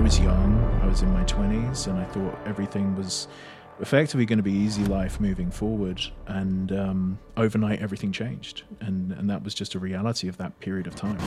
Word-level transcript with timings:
I 0.00 0.02
was 0.02 0.18
young, 0.18 0.80
I 0.82 0.86
was 0.86 1.02
in 1.02 1.12
my 1.12 1.24
20s, 1.24 1.86
and 1.86 1.98
I 1.98 2.04
thought 2.04 2.34
everything 2.46 2.96
was 2.96 3.28
effectively 3.80 4.24
going 4.24 4.38
to 4.38 4.42
be 4.42 4.50
easy 4.50 4.82
life 4.86 5.20
moving 5.20 5.50
forward. 5.50 6.00
And 6.26 6.72
um, 6.72 7.18
overnight, 7.36 7.82
everything 7.82 8.10
changed. 8.10 8.62
And, 8.80 9.12
and 9.12 9.28
that 9.28 9.44
was 9.44 9.52
just 9.52 9.74
a 9.74 9.78
reality 9.78 10.26
of 10.26 10.38
that 10.38 10.58
period 10.60 10.86
of 10.86 10.94
time. 10.94 11.18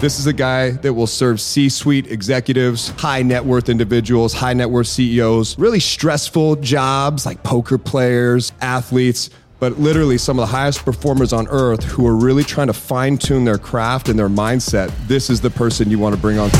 This 0.00 0.18
is 0.18 0.26
a 0.26 0.32
guy 0.32 0.70
that 0.70 0.94
will 0.94 1.06
serve 1.06 1.40
C 1.40 1.68
suite 1.68 2.08
executives, 2.08 2.88
high 2.88 3.22
net 3.22 3.44
worth 3.44 3.68
individuals, 3.68 4.32
high 4.32 4.54
net 4.54 4.70
worth 4.70 4.88
CEOs, 4.88 5.56
really 5.56 5.78
stressful 5.78 6.56
jobs 6.56 7.24
like 7.24 7.44
poker 7.44 7.78
players, 7.78 8.50
athletes, 8.60 9.30
but 9.62 9.78
literally 9.78 10.18
some 10.18 10.40
of 10.40 10.42
the 10.42 10.52
highest 10.52 10.84
performers 10.84 11.32
on 11.32 11.46
earth 11.46 11.84
who 11.84 12.04
are 12.04 12.16
really 12.16 12.42
trying 12.42 12.66
to 12.66 12.72
fine 12.72 13.16
tune 13.16 13.44
their 13.44 13.58
craft 13.58 14.08
and 14.08 14.18
their 14.18 14.28
mindset. 14.28 14.92
This 15.06 15.30
is 15.30 15.40
the 15.40 15.50
person 15.50 15.88
you 15.88 16.00
want 16.00 16.16
to 16.16 16.20
bring 16.20 16.36
on. 16.36 16.50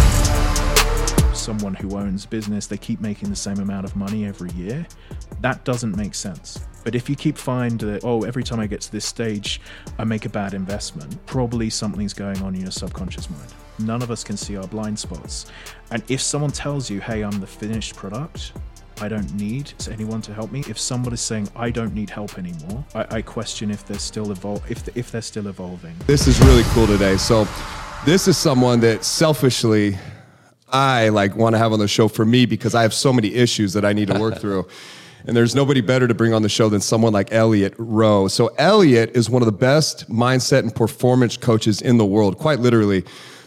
Someone 1.34 1.75
who 1.75 1.98
owns 1.98 2.27
business, 2.27 2.69
they 2.69 2.77
keep 2.77 3.01
making 3.01 3.28
the 3.28 3.34
same 3.34 3.59
amount 3.59 3.87
of 3.87 3.97
money 3.97 4.25
every 4.25 4.52
year. 4.52 4.87
That 5.41 5.65
doesn't 5.65 5.97
make 5.97 6.15
sense. 6.15 6.61
But 6.84 6.95
if 6.95 7.11
you 7.11 7.16
keep 7.16 7.37
find 7.37 7.80
that, 7.80 8.05
oh, 8.05 8.23
every 8.23 8.45
time 8.45 8.61
I 8.61 8.69
get 8.69 8.83
to 8.83 8.92
this 8.92 9.05
stage, 9.05 9.61
I 9.98 10.05
make 10.05 10.25
a 10.25 10.28
bad 10.28 10.55
investment, 10.55 11.27
probably 11.27 11.70
something's 11.70 12.14
going 12.14 12.41
on 12.41 12.55
in 12.55 12.61
your 12.61 12.70
subconscious 12.70 13.28
mind. 13.28 13.53
None 13.80 14.03
of 14.03 14.12
us 14.12 14.23
can 14.23 14.37
see 14.37 14.56
our 14.56 14.69
blind 14.69 14.97
spots. 14.97 15.47
And 15.91 16.05
if 16.09 16.20
someone 16.20 16.53
tells 16.53 16.89
you, 16.89 17.00
hey, 17.00 17.23
I'm 17.25 17.41
the 17.41 17.48
finished 17.48 17.97
product, 17.97 18.53
I 19.02 19.09
don't 19.09 19.34
need 19.34 19.73
anyone 19.91 20.23
to 20.23 20.33
help 20.33 20.52
me. 20.52 20.62
If 20.69 20.79
someone 20.79 21.12
is 21.12 21.20
saying 21.20 21.48
I 21.56 21.70
don't 21.70 21.92
need 21.92 22.09
help 22.09 22.38
anymore, 22.38 22.84
I, 22.95 23.16
I 23.16 23.23
question 23.23 23.73
if 23.73 23.84
they're 23.84 23.98
still 23.98 24.27
evol- 24.27 24.62
if, 24.70 24.97
if 24.97 25.11
they're 25.11 25.20
still 25.20 25.48
evolving. 25.48 25.97
This 26.06 26.28
is 26.28 26.38
really 26.42 26.62
cool 26.66 26.87
today. 26.87 27.16
So, 27.16 27.48
this 28.06 28.28
is 28.28 28.37
someone 28.37 28.78
that 28.80 29.02
selfishly 29.02 29.98
I 30.69 31.09
like 31.09 31.34
want 31.34 31.56
to 31.56 31.59
have 31.59 31.73
on 31.73 31.80
the 31.80 31.88
show 31.88 32.06
for 32.06 32.25
me 32.25 32.47
because 32.47 32.77
I 32.77 32.83
have 32.83 32.95
so 32.95 33.12
many 33.12 33.34
issues 33.34 33.73
that 33.73 33.84
I 33.84 33.92
need 33.92 34.06
to 34.06 34.20
work 34.20 34.39
through. 34.41 34.69
And 35.27 35.36
there's 35.36 35.56
nobody 35.56 35.80
better 35.80 36.06
to 36.06 36.14
bring 36.14 36.33
on 36.33 36.42
the 36.42 36.48
show 36.48 36.69
than 36.69 36.80
someone 36.80 37.12
like 37.12 37.33
Elliot 37.33 37.75
Roe. 37.78 38.28
So, 38.28 38.53
Elliot 38.56 39.17
is 39.17 39.28
one 39.28 39.42
of 39.42 39.47
the 39.47 39.53
best 39.53 40.08
mindset 40.08 40.61
and 40.61 40.73
performance 40.73 41.36
coaches 41.36 41.83
in 41.83 41.97
the 41.97 42.06
world, 42.06 42.39
quite 42.39 42.61
literally. 42.61 43.03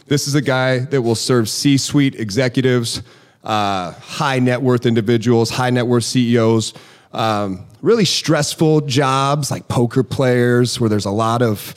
This 0.06 0.28
is 0.28 0.34
a 0.34 0.42
guy 0.42 0.80
that 0.80 1.00
will 1.00 1.14
serve 1.14 1.48
C 1.48 1.78
suite 1.78 2.14
executives, 2.16 3.02
uh, 3.46 3.92
high 3.92 4.38
net 4.38 4.60
worth 4.60 4.84
individuals, 4.84 5.48
high 5.48 5.70
net 5.70 5.86
worth 5.86 6.04
CEOs, 6.04 6.74
um, 7.12 7.64
really 7.80 8.04
stressful 8.04 8.82
jobs 8.82 9.50
like 9.50 9.66
poker 9.68 10.02
players, 10.02 10.78
where 10.78 10.90
there's 10.90 11.06
a 11.06 11.10
lot 11.10 11.40
of 11.40 11.74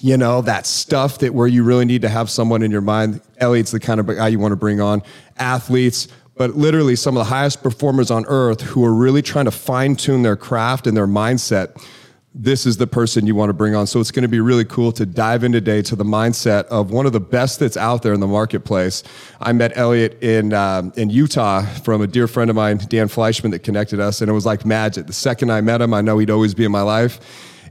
you 0.00 0.16
know, 0.16 0.40
that 0.42 0.66
stuff 0.66 1.18
that 1.18 1.34
where 1.34 1.46
you 1.46 1.64
really 1.64 1.84
need 1.84 2.02
to 2.02 2.08
have 2.08 2.30
someone 2.30 2.62
in 2.62 2.70
your 2.70 2.80
mind. 2.80 3.20
Elliot's 3.38 3.72
the 3.72 3.80
kind 3.80 3.98
of 3.98 4.06
guy 4.06 4.28
you 4.28 4.38
want 4.38 4.52
to 4.52 4.56
bring 4.56 4.80
on. 4.80 5.02
Athletes, 5.38 6.08
but 6.36 6.56
literally 6.56 6.94
some 6.94 7.16
of 7.16 7.20
the 7.20 7.30
highest 7.30 7.62
performers 7.62 8.10
on 8.10 8.24
earth 8.28 8.60
who 8.60 8.84
are 8.84 8.94
really 8.94 9.22
trying 9.22 9.46
to 9.46 9.50
fine 9.50 9.96
tune 9.96 10.22
their 10.22 10.36
craft 10.36 10.86
and 10.86 10.96
their 10.96 11.08
mindset. 11.08 11.84
This 12.34 12.66
is 12.66 12.76
the 12.76 12.86
person 12.86 13.26
you 13.26 13.34
want 13.34 13.48
to 13.48 13.54
bring 13.54 13.74
on. 13.74 13.86
So 13.86 14.00
it's 14.00 14.10
going 14.10 14.22
to 14.22 14.28
be 14.28 14.40
really 14.40 14.64
cool 14.64 14.92
to 14.92 15.06
dive 15.06 15.44
in 15.44 15.52
today 15.52 15.80
to 15.82 15.96
the 15.96 16.04
mindset 16.04 16.66
of 16.66 16.90
one 16.90 17.06
of 17.06 17.12
the 17.12 17.20
best 17.20 17.58
that's 17.58 17.76
out 17.76 18.02
there 18.02 18.12
in 18.12 18.20
the 18.20 18.26
marketplace. 18.26 19.02
I 19.40 19.52
met 19.52 19.76
Elliot 19.76 20.22
in 20.22 20.52
um, 20.52 20.92
in 20.96 21.08
Utah 21.10 21.62
from 21.62 22.02
a 22.02 22.06
dear 22.06 22.28
friend 22.28 22.50
of 22.50 22.56
mine, 22.56 22.78
Dan 22.88 23.08
Fleischman, 23.08 23.50
that 23.52 23.60
connected 23.60 23.98
us, 23.98 24.20
and 24.20 24.30
it 24.30 24.34
was 24.34 24.44
like 24.44 24.66
magic. 24.66 25.06
The 25.06 25.12
second 25.14 25.50
I 25.50 25.62
met 25.62 25.80
him, 25.80 25.94
I 25.94 26.02
know 26.02 26.18
he'd 26.18 26.30
always 26.30 26.54
be 26.54 26.64
in 26.64 26.70
my 26.70 26.82
life, 26.82 27.18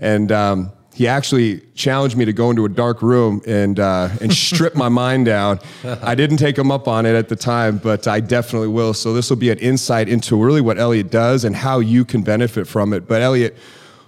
and 0.02 0.32
um, 0.32 0.72
he 0.98 1.08
actually 1.08 1.62
challenged 1.76 2.18
me 2.18 2.26
to 2.26 2.34
go 2.34 2.50
into 2.50 2.66
a 2.66 2.70
dark 2.70 3.04
room 3.04 3.44
and 3.46 3.80
uh, 3.80 4.10
and 4.20 4.34
strip 4.50 4.76
my 4.76 4.90
mind 4.90 5.28
down. 5.28 5.60
I 5.84 6.16
didn't 6.16 6.38
take 6.38 6.58
him 6.58 6.72
up 6.72 6.88
on 6.88 7.06
it 7.06 7.14
at 7.14 7.30
the 7.30 7.36
time, 7.36 7.78
but 7.78 8.08
I 8.08 8.20
definitely 8.20 8.70
will. 8.70 8.96
So 8.96 9.14
this 9.14 9.30
will 9.30 9.38
be 9.38 9.52
an 9.52 9.60
insight 9.60 10.10
into 10.10 10.36
really 10.36 10.62
what 10.62 10.80
Elliot 10.80 11.12
does 11.12 11.44
and 11.44 11.56
how 11.56 11.78
you 11.80 12.04
can 12.04 12.24
benefit 12.24 12.68
from 12.68 12.94
it. 12.94 13.08
But 13.08 13.22
Elliot, 13.22 13.56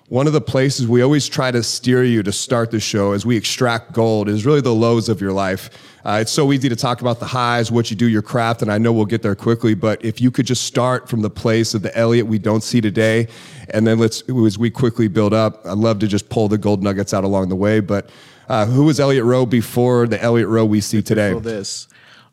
one 0.10 0.26
of 0.26 0.34
the 0.34 0.42
places 0.42 0.88
we 0.88 1.04
always 1.04 1.28
try 1.30 1.52
to 1.52 1.62
steer 1.62 2.04
you 2.04 2.24
to 2.24 2.32
start 2.32 2.72
the 2.72 2.80
show 2.80 3.12
as 3.12 3.28
we 3.28 3.38
extract 3.38 3.94
gold 3.94 4.28
is 4.28 4.44
really 4.44 4.60
the 4.60 4.74
lows 4.74 5.08
of 5.08 5.22
your 5.22 5.32
life. 5.32 5.70
Uh, 6.04 6.18
it's 6.22 6.32
so 6.32 6.52
easy 6.52 6.68
to 6.68 6.76
talk 6.76 7.02
about 7.02 7.20
the 7.20 7.28
highs, 7.28 7.72
what 7.72 7.92
you 7.92 7.96
do, 7.96 8.08
your 8.08 8.24
craft, 8.24 8.64
and 8.64 8.72
I 8.72 8.80
know 8.80 8.92
we'll 8.92 9.06
get 9.06 9.22
there 9.22 9.36
quickly. 9.36 9.76
But 9.76 10.04
if 10.04 10.20
you 10.20 10.32
could 10.32 10.48
just 10.48 10.64
start 10.64 11.08
from 11.08 11.22
the 11.22 11.30
place 11.30 11.76
of 11.76 11.84
the 11.84 11.96
Elliot 11.96 12.26
we 12.26 12.40
don't 12.40 12.64
see 12.64 12.82
today, 12.82 13.28
and 13.70 13.86
then 13.86 14.00
let's 14.00 14.24
as 14.28 14.58
we 14.58 14.72
quickly 14.72 15.08
build 15.08 15.34
up. 15.34 15.64
I'd 15.64 15.78
love 15.78 16.00
to 16.00 16.08
just 16.08 16.30
pull 16.30 16.48
the 16.48 16.58
gold 16.58 16.82
nuggets 16.82 17.14
out 17.14 17.24
along 17.24 17.50
the 17.50 17.56
way. 17.56 17.80
But 17.80 18.10
uh, 18.48 18.66
who 18.66 18.86
was 18.86 19.00
Elliot 19.00 19.26
Roe 19.26 19.46
before 19.46 20.08
the 20.08 20.20
Elliot 20.20 20.48
Roe 20.48 20.66
we 20.66 20.82
see 20.82 21.04
today? 21.04 21.30
Before 21.30 21.42
this, 21.42 21.88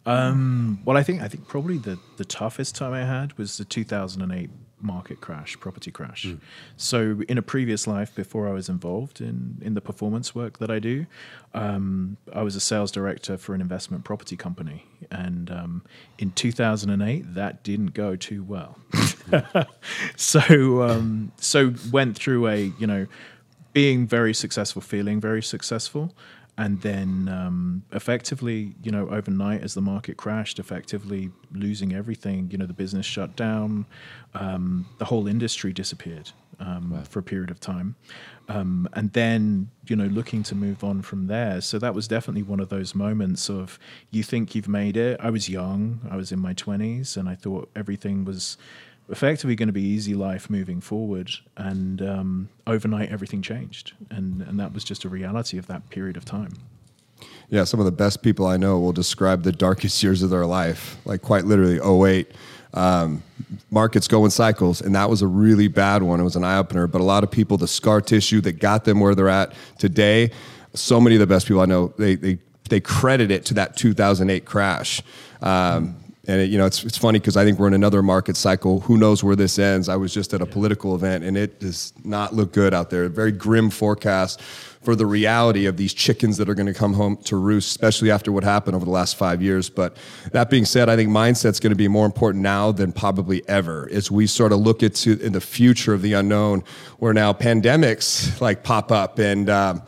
um, 0.07 0.81
well, 0.87 0.97
I 0.97 1.03
think 1.03 1.21
I 1.21 1.29
think 1.29 1.47
probably 1.47 1.77
the 1.77 1.99
the 2.17 2.25
toughest 2.25 2.75
time 2.75 2.95
I 2.95 3.05
had 3.05 3.37
was 3.37 3.59
the 3.59 3.67
2008 3.67 4.49
market 4.87 5.21
crash, 5.21 5.59
property 5.59 5.91
crash. 5.91 6.27
Mm. 6.27 6.39
So, 6.77 7.23
in 7.29 7.37
a 7.37 7.43
previous 7.43 7.87
life, 7.87 8.15
before 8.15 8.49
I 8.49 8.53
was 8.53 8.69
involved 8.69 9.21
in 9.21 9.59
in 9.61 9.75
the 9.75 9.81
performance 9.81 10.35
work 10.35 10.59
that 10.59 10.71
I 10.71 10.79
do, 10.79 11.07
um, 11.53 12.17
I 12.33 12.43
was 12.43 12.57
a 12.57 12.61
sales 12.61 12.93
director 12.93 13.37
for 13.37 13.55
an 13.55 13.61
investment 13.61 14.05
property 14.05 14.37
company, 14.37 14.87
and 15.11 15.51
um, 15.51 15.83
in 16.19 16.31
2008, 16.31 17.35
that 17.35 17.63
didn't 17.63 17.93
go 17.95 18.17
too 18.17 18.43
well. 18.43 18.79
so, 20.17 20.83
um, 20.83 21.33
so 21.37 21.75
went 21.91 22.17
through 22.17 22.47
a 22.47 22.73
you 22.79 22.87
know 22.87 23.07
being 23.73 24.07
very 24.07 24.33
successful, 24.33 24.81
feeling 24.81 25.21
very 25.21 25.43
successful, 25.43 26.15
and 26.59 26.81
then 26.81 27.29
um, 27.29 27.83
effectively, 27.93 28.75
you 28.83 28.91
know, 28.91 29.09
overnight 29.11 29.63
as 29.63 29.75
the 29.75 29.83
market 29.83 30.17
crashed, 30.17 30.59
effectively 30.59 31.31
losing 31.53 31.95
everything. 31.95 32.51
You 32.51 32.59
know, 32.59 32.67
the 32.67 32.73
business 32.73 33.05
shut 33.05 33.37
down, 33.37 33.87
um, 34.35 34.87
the 34.99 35.05
whole 35.05 35.27
industry 35.27 35.73
disappeared 35.73 36.31
um, 36.59 36.91
wow. 36.91 37.03
for 37.03 37.19
a 37.19 37.23
period 37.23 37.51
of 37.51 37.61
time, 37.61 37.97
um, 38.49 38.89
and 38.95 39.13
then 39.13 39.71
you 39.87 39.97
know, 39.97 40.07
looking 40.07 40.43
to 40.45 40.55
move 40.55 40.83
on 40.83 41.03
from 41.03 41.27
there. 41.27 41.61
So 41.61 41.79
that 41.79 41.95
was 41.95 42.09
definitely 42.09 42.43
one 42.43 42.61
of 42.61 42.71
those 42.71 42.95
moments 42.95 43.51
of 43.51 43.79
you 44.11 44.23
think 44.23 44.55
you've 44.55 44.69
made 44.69 44.97
it. 44.97 45.21
I 45.21 45.31
was 45.31 45.49
young, 45.49 46.01
I 46.11 46.17
was 46.17 46.33
in 46.33 46.41
my 46.41 46.55
twenties, 46.55 47.17
and 47.17 47.29
I 47.29 47.35
thought 47.35 47.71
everything 47.77 48.25
was 48.25 48.57
effectively 49.09 49.55
going 49.55 49.69
to 49.69 49.73
be 49.73 49.83
easy 49.83 50.15
life 50.15 50.51
moving 50.51 50.81
forward. 50.81 51.31
And 51.57 52.03
um, 52.03 52.49
overnight, 52.67 53.11
everything 53.11 53.43
changed, 53.43 53.93
and 54.11 54.43
and 54.43 54.59
that 54.61 54.73
was 54.73 54.85
just 54.85 55.05
a 55.05 55.09
reality 55.09 55.59
of 55.59 55.67
that 55.67 55.89
period 55.91 56.17
of 56.17 56.25
time. 56.25 56.53
Yeah, 57.49 57.65
some 57.65 57.79
of 57.81 57.87
the 57.87 57.93
best 57.93 58.23
people 58.23 58.47
I 58.47 58.57
know 58.57 58.79
will 58.79 58.93
describe 58.93 59.45
the 59.45 59.53
darkest 59.53 60.03
years 60.03 60.23
of 60.23 60.31
their 60.31 60.47
life, 60.47 60.97
like 61.05 61.23
quite 61.23 61.45
literally 61.45 61.79
08. 61.79 62.33
Um, 62.75 63.23
markets 63.71 64.09
go 64.09 64.25
in 64.25 64.31
cycles, 64.31 64.81
and 64.81 64.95
that 64.95 65.09
was 65.09 65.23
a 65.23 65.27
really 65.27 65.69
bad 65.69 66.03
one. 66.03 66.21
It 66.21 66.25
was 66.25 66.37
an 66.37 66.45
eye 66.45 66.59
opener. 66.59 66.87
But 66.87 67.01
a 67.01 67.05
lot 67.05 67.23
of 67.23 67.31
people, 67.31 67.57
the 67.57 67.69
scar 67.69 68.01
tissue 68.01 68.41
that 68.43 68.59
got 68.59 68.85
them 68.85 69.01
where 69.01 69.15
they're 69.15 69.29
at 69.29 69.53
today, 69.79 70.33
so 70.75 71.01
many 71.01 71.17
of 71.17 71.21
the 71.21 71.27
best 71.27 71.47
people 71.47 71.63
I 71.63 71.67
know, 71.67 71.95
they 71.97 72.17
they 72.17 72.39
they 72.69 72.81
credit 72.81 73.31
it 73.31 73.45
to 73.47 73.55
that 73.55 73.77
2008 73.77 74.45
crash. 74.45 75.03
Um, 75.41 75.97
and 76.29 76.41
it, 76.41 76.51
you 76.51 76.59
know, 76.59 76.67
it's 76.67 76.85
it's 76.85 76.99
funny 76.99 77.19
because 77.19 77.37
I 77.37 77.45
think 77.45 77.59
we're 77.59 77.69
in 77.69 77.75
another 77.75 78.03
market 78.03 78.37
cycle. 78.37 78.81
Who 78.81 78.97
knows 78.97 79.23
where 79.23 79.37
this 79.37 79.59
ends? 79.59 79.89
I 79.89 79.97
was 79.97 80.13
just 80.13 80.35
at 80.35 80.43
a 80.43 80.47
political 80.47 80.95
event, 80.95 81.25
and 81.25 81.37
it 81.37 81.61
does 81.61 81.93
not 82.05 82.35
look 82.35 82.53
good 82.53 82.75
out 82.75 82.91
there. 82.91 83.05
A 83.05 83.09
very 83.09 83.33
grim 83.33 83.71
forecast 83.71 84.41
for 84.41 84.95
the 84.95 85.07
reality 85.07 85.67
of 85.67 85.77
these 85.77 85.93
chickens 85.93 86.37
that 86.37 86.49
are 86.49 86.55
going 86.55 86.67
to 86.67 86.75
come 86.75 86.93
home 86.95 87.17
to 87.17 87.37
roost, 87.37 87.71
especially 87.71 88.11
after 88.11 88.31
what 88.31 88.45
happened 88.45 88.77
over 88.77 88.85
the 88.85 88.91
last 88.91 89.17
five 89.17 89.43
years. 89.43 89.69
But 89.69 89.97
that 90.33 90.49
being 90.49 90.65
said, 90.65 90.89
I 90.89 90.97
think 90.97 91.11
mindset's 91.11 91.59
going 91.59 91.71
to 91.71 91.77
be 91.77 91.89
more 91.89 92.07
important 92.07 92.43
now 92.43 92.71
than 92.71 92.93
probably 92.93 93.47
ever 93.49 93.89
as 93.93 94.11
we 94.11 94.27
sort 94.27 94.53
of 94.53 94.61
look 94.61 94.83
into 94.83 95.19
in 95.21 95.33
the 95.33 95.41
future 95.41 95.93
of 95.93 96.03
the 96.03 96.13
unknown, 96.13 96.63
where 96.99 97.13
now 97.13 97.33
pandemics 97.33 98.41
like 98.41 98.63
pop 98.63 98.91
up 98.91 99.19
and. 99.19 99.49
Um, 99.49 99.83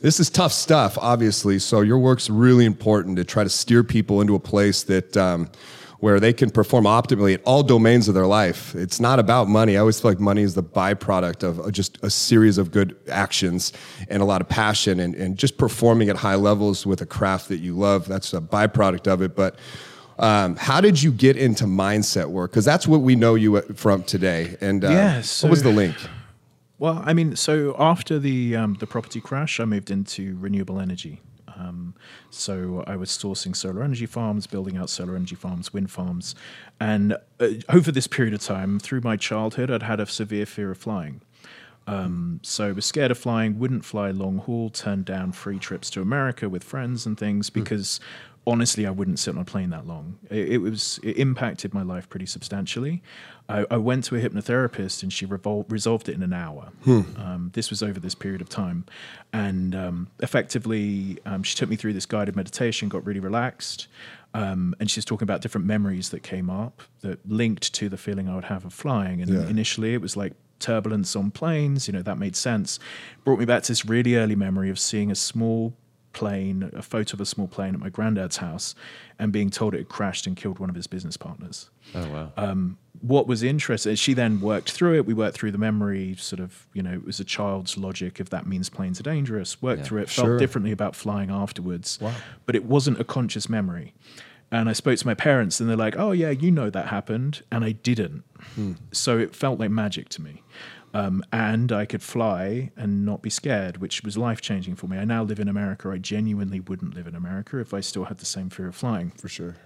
this 0.00 0.20
is 0.20 0.30
tough 0.30 0.52
stuff, 0.52 0.96
obviously. 0.96 1.58
So 1.58 1.80
your 1.80 1.98
work's 1.98 2.30
really 2.30 2.64
important 2.64 3.16
to 3.16 3.24
try 3.24 3.42
to 3.42 3.50
steer 3.50 3.82
people 3.82 4.20
into 4.20 4.36
a 4.36 4.38
place 4.38 4.84
that 4.84 5.16
um, 5.16 5.50
where 6.00 6.20
they 6.20 6.32
can 6.32 6.50
perform 6.50 6.84
optimally 6.84 7.34
in 7.34 7.40
all 7.44 7.62
domains 7.62 8.08
of 8.08 8.14
their 8.14 8.26
life. 8.26 8.74
It's 8.74 9.00
not 9.00 9.18
about 9.18 9.48
money. 9.48 9.76
I 9.76 9.80
always 9.80 10.00
feel 10.00 10.12
like 10.12 10.20
money 10.20 10.42
is 10.42 10.54
the 10.54 10.62
byproduct 10.62 11.42
of 11.42 11.72
just 11.72 11.98
a 12.02 12.10
series 12.10 12.56
of 12.56 12.70
good 12.70 12.96
actions 13.10 13.72
and 14.08 14.22
a 14.22 14.24
lot 14.24 14.40
of 14.40 14.48
passion 14.48 15.00
and, 15.00 15.14
and 15.16 15.36
just 15.36 15.58
performing 15.58 16.08
at 16.08 16.16
high 16.16 16.36
levels 16.36 16.86
with 16.86 17.00
a 17.00 17.06
craft 17.06 17.48
that 17.48 17.58
you 17.58 17.76
love. 17.76 18.06
That's 18.06 18.32
a 18.32 18.40
byproduct 18.40 19.08
of 19.08 19.22
it. 19.22 19.34
But 19.34 19.58
um, 20.20 20.54
how 20.56 20.80
did 20.80 21.02
you 21.02 21.10
get 21.10 21.36
into 21.36 21.64
mindset 21.64 22.26
work? 22.26 22.52
Because 22.52 22.64
that's 22.64 22.86
what 22.86 23.00
we 23.00 23.16
know 23.16 23.34
you 23.34 23.60
from 23.74 24.04
today. 24.04 24.56
And 24.60 24.84
uh, 24.84 24.90
yeah, 24.90 25.20
so, 25.22 25.46
what 25.48 25.50
was 25.50 25.62
the 25.64 25.72
link? 25.72 25.96
Well, 26.78 27.02
I 27.04 27.12
mean, 27.12 27.34
so 27.34 27.74
after 27.76 28.20
the 28.20 28.54
um, 28.54 28.74
the 28.74 28.86
property 28.86 29.20
crash, 29.20 29.58
I 29.58 29.64
moved 29.64 29.90
into 29.90 30.36
renewable 30.38 30.78
energy. 30.78 31.20
Um, 31.58 31.94
so 32.30 32.84
I 32.86 32.96
was 32.96 33.10
sourcing 33.10 33.54
solar 33.54 33.82
energy 33.82 34.06
farms, 34.06 34.46
building 34.46 34.76
out 34.76 34.90
solar 34.90 35.16
energy 35.16 35.34
farms, 35.34 35.72
wind 35.72 35.90
farms, 35.90 36.34
and 36.80 37.16
uh, 37.40 37.48
over 37.68 37.90
this 37.90 38.06
period 38.06 38.34
of 38.34 38.40
time, 38.40 38.78
through 38.78 39.00
my 39.00 39.16
childhood, 39.16 39.70
I'd 39.70 39.82
had 39.82 40.00
a 40.00 40.06
severe 40.06 40.46
fear 40.46 40.70
of 40.70 40.78
flying. 40.78 41.20
Um, 41.88 42.40
so 42.42 42.74
was 42.74 42.84
scared 42.84 43.10
of 43.10 43.16
flying, 43.16 43.58
wouldn't 43.58 43.84
fly 43.84 44.10
long 44.10 44.38
haul, 44.38 44.68
turned 44.68 45.06
down 45.06 45.32
free 45.32 45.58
trips 45.58 45.88
to 45.90 46.02
America 46.02 46.48
with 46.48 46.62
friends 46.62 47.06
and 47.06 47.18
things 47.18 47.48
because 47.48 47.98
honestly, 48.46 48.86
I 48.86 48.90
wouldn't 48.90 49.18
sit 49.18 49.34
on 49.34 49.40
a 49.40 49.44
plane 49.44 49.70
that 49.70 49.86
long. 49.86 50.18
It, 50.30 50.52
it 50.52 50.58
was 50.58 51.00
it 51.02 51.16
impacted 51.16 51.72
my 51.72 51.82
life 51.82 52.08
pretty 52.08 52.26
substantially. 52.26 53.02
I, 53.48 53.64
I 53.70 53.76
went 53.78 54.04
to 54.04 54.16
a 54.16 54.20
hypnotherapist 54.20 55.02
and 55.02 55.10
she 55.12 55.26
revol- 55.26 55.64
resolved 55.70 56.08
it 56.08 56.14
in 56.14 56.22
an 56.22 56.32
hour. 56.34 56.68
Um, 56.86 57.50
this 57.54 57.70
was 57.70 57.82
over 57.82 57.98
this 57.98 58.14
period 58.14 58.40
of 58.42 58.48
time, 58.48 58.84
and 59.32 59.74
um, 59.74 60.08
effectively, 60.20 61.18
um, 61.26 61.42
she 61.42 61.54
took 61.56 61.68
me 61.68 61.76
through 61.76 61.92
this 61.94 62.06
guided 62.06 62.36
meditation, 62.36 62.88
got 62.88 63.04
really 63.06 63.20
relaxed. 63.20 63.86
Um, 64.34 64.74
and 64.78 64.90
she's 64.90 65.04
talking 65.06 65.24
about 65.24 65.40
different 65.40 65.66
memories 65.66 66.10
that 66.10 66.22
came 66.22 66.50
up 66.50 66.82
that 67.00 67.18
linked 67.28 67.72
to 67.74 67.88
the 67.88 67.96
feeling 67.96 68.28
I 68.28 68.34
would 68.34 68.44
have 68.44 68.64
of 68.66 68.74
flying. 68.74 69.22
And 69.22 69.30
Yeah. 69.32 69.46
initially, 69.48 69.94
it 69.94 70.02
was 70.02 70.16
like 70.16 70.34
turbulence 70.58 71.16
on 71.16 71.30
planes. 71.30 71.88
You 71.88 71.92
know, 71.94 72.02
that 72.02 72.18
made 72.18 72.36
sense. 72.36 72.78
Brought 73.24 73.38
me 73.38 73.46
back 73.46 73.62
to 73.64 73.68
this 73.72 73.86
really 73.86 74.16
early 74.16 74.36
memory 74.36 74.68
of 74.68 74.78
seeing 74.78 75.10
a 75.10 75.14
small 75.14 75.74
plane, 76.12 76.70
a 76.74 76.82
photo 76.82 77.14
of 77.14 77.20
a 77.20 77.26
small 77.26 77.46
plane 77.48 77.74
at 77.74 77.80
my 77.80 77.88
granddad's 77.88 78.38
house, 78.38 78.74
and 79.18 79.32
being 79.32 79.50
told 79.50 79.74
it 79.74 79.78
had 79.78 79.88
crashed 79.88 80.26
and 80.26 80.36
killed 80.36 80.58
one 80.58 80.68
of 80.70 80.76
his 80.76 80.86
business 80.86 81.16
partners. 81.16 81.70
Oh 81.94 82.08
wow. 82.08 82.32
Um, 82.36 82.78
what 83.00 83.28
was 83.28 83.42
interesting, 83.44 83.94
she 83.94 84.12
then 84.14 84.40
worked 84.40 84.72
through 84.72 84.96
it. 84.96 85.06
We 85.06 85.14
worked 85.14 85.36
through 85.36 85.52
the 85.52 85.58
memory, 85.58 86.16
sort 86.18 86.40
of, 86.40 86.66
you 86.74 86.82
know, 86.82 86.92
it 86.94 87.04
was 87.04 87.20
a 87.20 87.24
child's 87.24 87.76
logic 87.78 88.18
if 88.18 88.30
that 88.30 88.46
means 88.46 88.68
planes 88.68 88.98
are 88.98 89.04
dangerous. 89.04 89.62
Worked 89.62 89.82
Yeah. 89.82 89.84
through 89.86 90.02
it, 90.02 90.08
Sure. 90.08 90.24
felt 90.24 90.38
differently 90.40 90.72
about 90.72 90.96
flying 90.96 91.30
afterwards. 91.30 91.98
Wow. 92.00 92.14
But 92.44 92.56
it 92.56 92.64
wasn't 92.64 92.98
a 93.00 93.04
conscious 93.04 93.48
memory. 93.48 93.94
And 94.50 94.68
I 94.70 94.72
spoke 94.72 94.98
to 94.98 95.06
my 95.06 95.12
parents, 95.14 95.60
and 95.60 95.68
they're 95.68 95.76
like, 95.76 95.94
"Oh 95.98 96.10
yeah, 96.12 96.30
you 96.30 96.50
know 96.50 96.70
that 96.70 96.86
happened," 96.88 97.42
and 97.52 97.62
I 97.64 97.72
didn't. 97.72 98.24
So 98.92 99.18
it 99.18 99.36
felt 99.36 99.60
like 99.60 99.70
magic 99.70 100.08
to 100.10 100.22
me. 100.22 100.42
Um, 100.94 101.22
and 101.32 101.70
I 101.70 101.84
could 101.84 102.02
fly 102.02 102.70
and 102.76 103.04
not 103.04 103.20
be 103.20 103.30
scared, 103.30 103.76
which 103.76 104.02
was 104.02 104.16
life 104.16 104.40
changing 104.40 104.76
for 104.76 104.86
me. 104.86 104.96
I 104.98 105.04
now 105.04 105.22
live 105.22 105.38
in 105.38 105.48
America. 105.48 105.90
I 105.90 105.98
genuinely 105.98 106.60
wouldn't 106.60 106.94
live 106.94 107.06
in 107.06 107.14
America 107.14 107.58
if 107.58 107.74
I 107.74 107.80
still 107.80 108.04
had 108.04 108.18
the 108.18 108.24
same 108.24 108.48
fear 108.48 108.68
of 108.68 108.74
flying. 108.74 109.10
For 109.10 109.28
sure. 109.28 109.56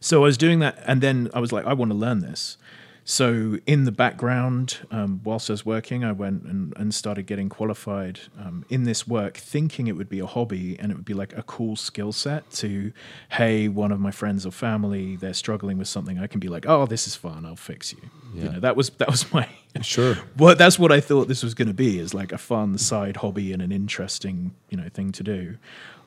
So 0.00 0.20
I 0.20 0.24
was 0.24 0.36
doing 0.36 0.58
that, 0.58 0.82
and 0.86 1.00
then 1.00 1.30
I 1.32 1.40
was 1.40 1.50
like, 1.50 1.64
I 1.64 1.72
want 1.72 1.90
to 1.90 1.96
learn 1.96 2.18
this. 2.20 2.58
So 3.04 3.58
in 3.66 3.84
the 3.84 3.92
background, 3.92 4.78
um, 4.90 5.20
whilst 5.24 5.50
I 5.50 5.52
was 5.52 5.66
working, 5.66 6.04
I 6.04 6.12
went 6.12 6.44
and, 6.44 6.72
and 6.76 6.94
started 6.94 7.26
getting 7.26 7.50
qualified 7.50 8.20
um, 8.38 8.64
in 8.70 8.84
this 8.84 9.06
work, 9.06 9.36
thinking 9.36 9.88
it 9.88 9.92
would 9.92 10.08
be 10.08 10.20
a 10.20 10.26
hobby 10.26 10.78
and 10.78 10.90
it 10.90 10.94
would 10.94 11.04
be 11.04 11.12
like 11.12 11.36
a 11.36 11.42
cool 11.42 11.76
skill 11.76 12.12
set 12.12 12.50
to, 12.52 12.92
hey, 13.32 13.68
one 13.68 13.92
of 13.92 14.00
my 14.00 14.10
friends 14.10 14.46
or 14.46 14.50
family, 14.52 15.16
they're 15.16 15.34
struggling 15.34 15.76
with 15.76 15.88
something. 15.88 16.18
I 16.18 16.26
can 16.26 16.40
be 16.40 16.48
like, 16.48 16.64
oh, 16.66 16.86
this 16.86 17.06
is 17.06 17.14
fun. 17.14 17.44
I'll 17.44 17.56
fix 17.56 17.92
you. 17.92 18.00
You 18.34 18.48
know, 18.48 18.60
that 18.60 18.74
was 18.74 18.90
that 18.90 19.08
was 19.08 19.32
my 19.32 19.48
Sure. 19.82 20.16
well, 20.38 20.54
that's 20.56 20.78
what 20.78 20.90
I 20.90 21.00
thought 21.00 21.28
this 21.28 21.42
was 21.42 21.52
going 21.54 21.68
to 21.68 21.74
be 21.74 21.98
is 21.98 22.14
like 22.14 22.32
a 22.32 22.38
fun 22.38 22.78
side 22.78 23.18
hobby 23.18 23.52
and 23.52 23.60
an 23.60 23.70
interesting, 23.70 24.54
you 24.70 24.76
know, 24.76 24.88
thing 24.88 25.12
to 25.12 25.22
do. 25.22 25.56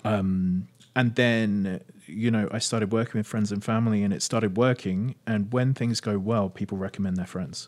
Um, 0.04 0.68
and 0.98 1.14
then, 1.14 1.80
you 2.08 2.32
know, 2.32 2.50
I 2.52 2.58
started 2.58 2.92
working 2.92 3.20
with 3.20 3.28
friends 3.28 3.52
and 3.52 3.64
family 3.64 4.02
and 4.02 4.12
it 4.12 4.24
started 4.24 4.58
working. 4.58 5.14
And 5.28 5.54
when 5.54 5.76
things 5.76 6.02
go 6.02 6.18
well, 6.18 6.50
people 6.50 6.76
recommend 6.76 7.18
their 7.18 7.28
friends 7.28 7.68